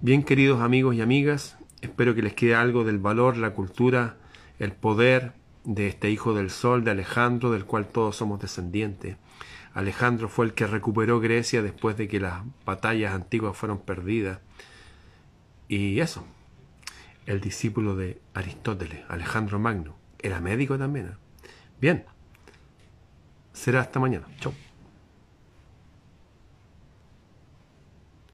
Bien 0.04 0.22
queridos 0.22 0.60
amigos 0.60 0.94
y 0.94 1.00
amigas, 1.00 1.56
espero 1.80 2.14
que 2.14 2.20
les 2.20 2.34
quede 2.34 2.54
algo 2.54 2.84
del 2.84 2.98
valor, 2.98 3.38
la 3.38 3.54
cultura, 3.54 4.18
el 4.58 4.72
poder 4.72 5.32
de 5.64 5.86
este 5.88 6.10
hijo 6.10 6.34
del 6.34 6.50
sol, 6.50 6.84
de 6.84 6.90
Alejandro, 6.90 7.50
del 7.50 7.64
cual 7.64 7.86
todos 7.86 8.14
somos 8.14 8.38
descendientes. 8.38 9.16
Alejandro 9.72 10.28
fue 10.28 10.44
el 10.44 10.52
que 10.52 10.66
recuperó 10.66 11.20
Grecia 11.20 11.62
después 11.62 11.96
de 11.96 12.06
que 12.06 12.20
las 12.20 12.42
batallas 12.66 13.14
antiguas 13.14 13.56
fueron 13.56 13.78
perdidas. 13.78 14.40
Y 15.68 15.98
eso, 16.00 16.26
el 17.24 17.40
discípulo 17.40 17.96
de 17.96 18.20
Aristóteles, 18.34 19.06
Alejandro 19.08 19.58
Magno, 19.58 19.96
era 20.18 20.38
médico 20.38 20.76
también. 20.76 21.06
¿eh? 21.06 21.48
Bien, 21.80 22.04
será 23.54 23.80
hasta 23.80 24.00
mañana. 24.00 24.26
Chau. 24.38 24.52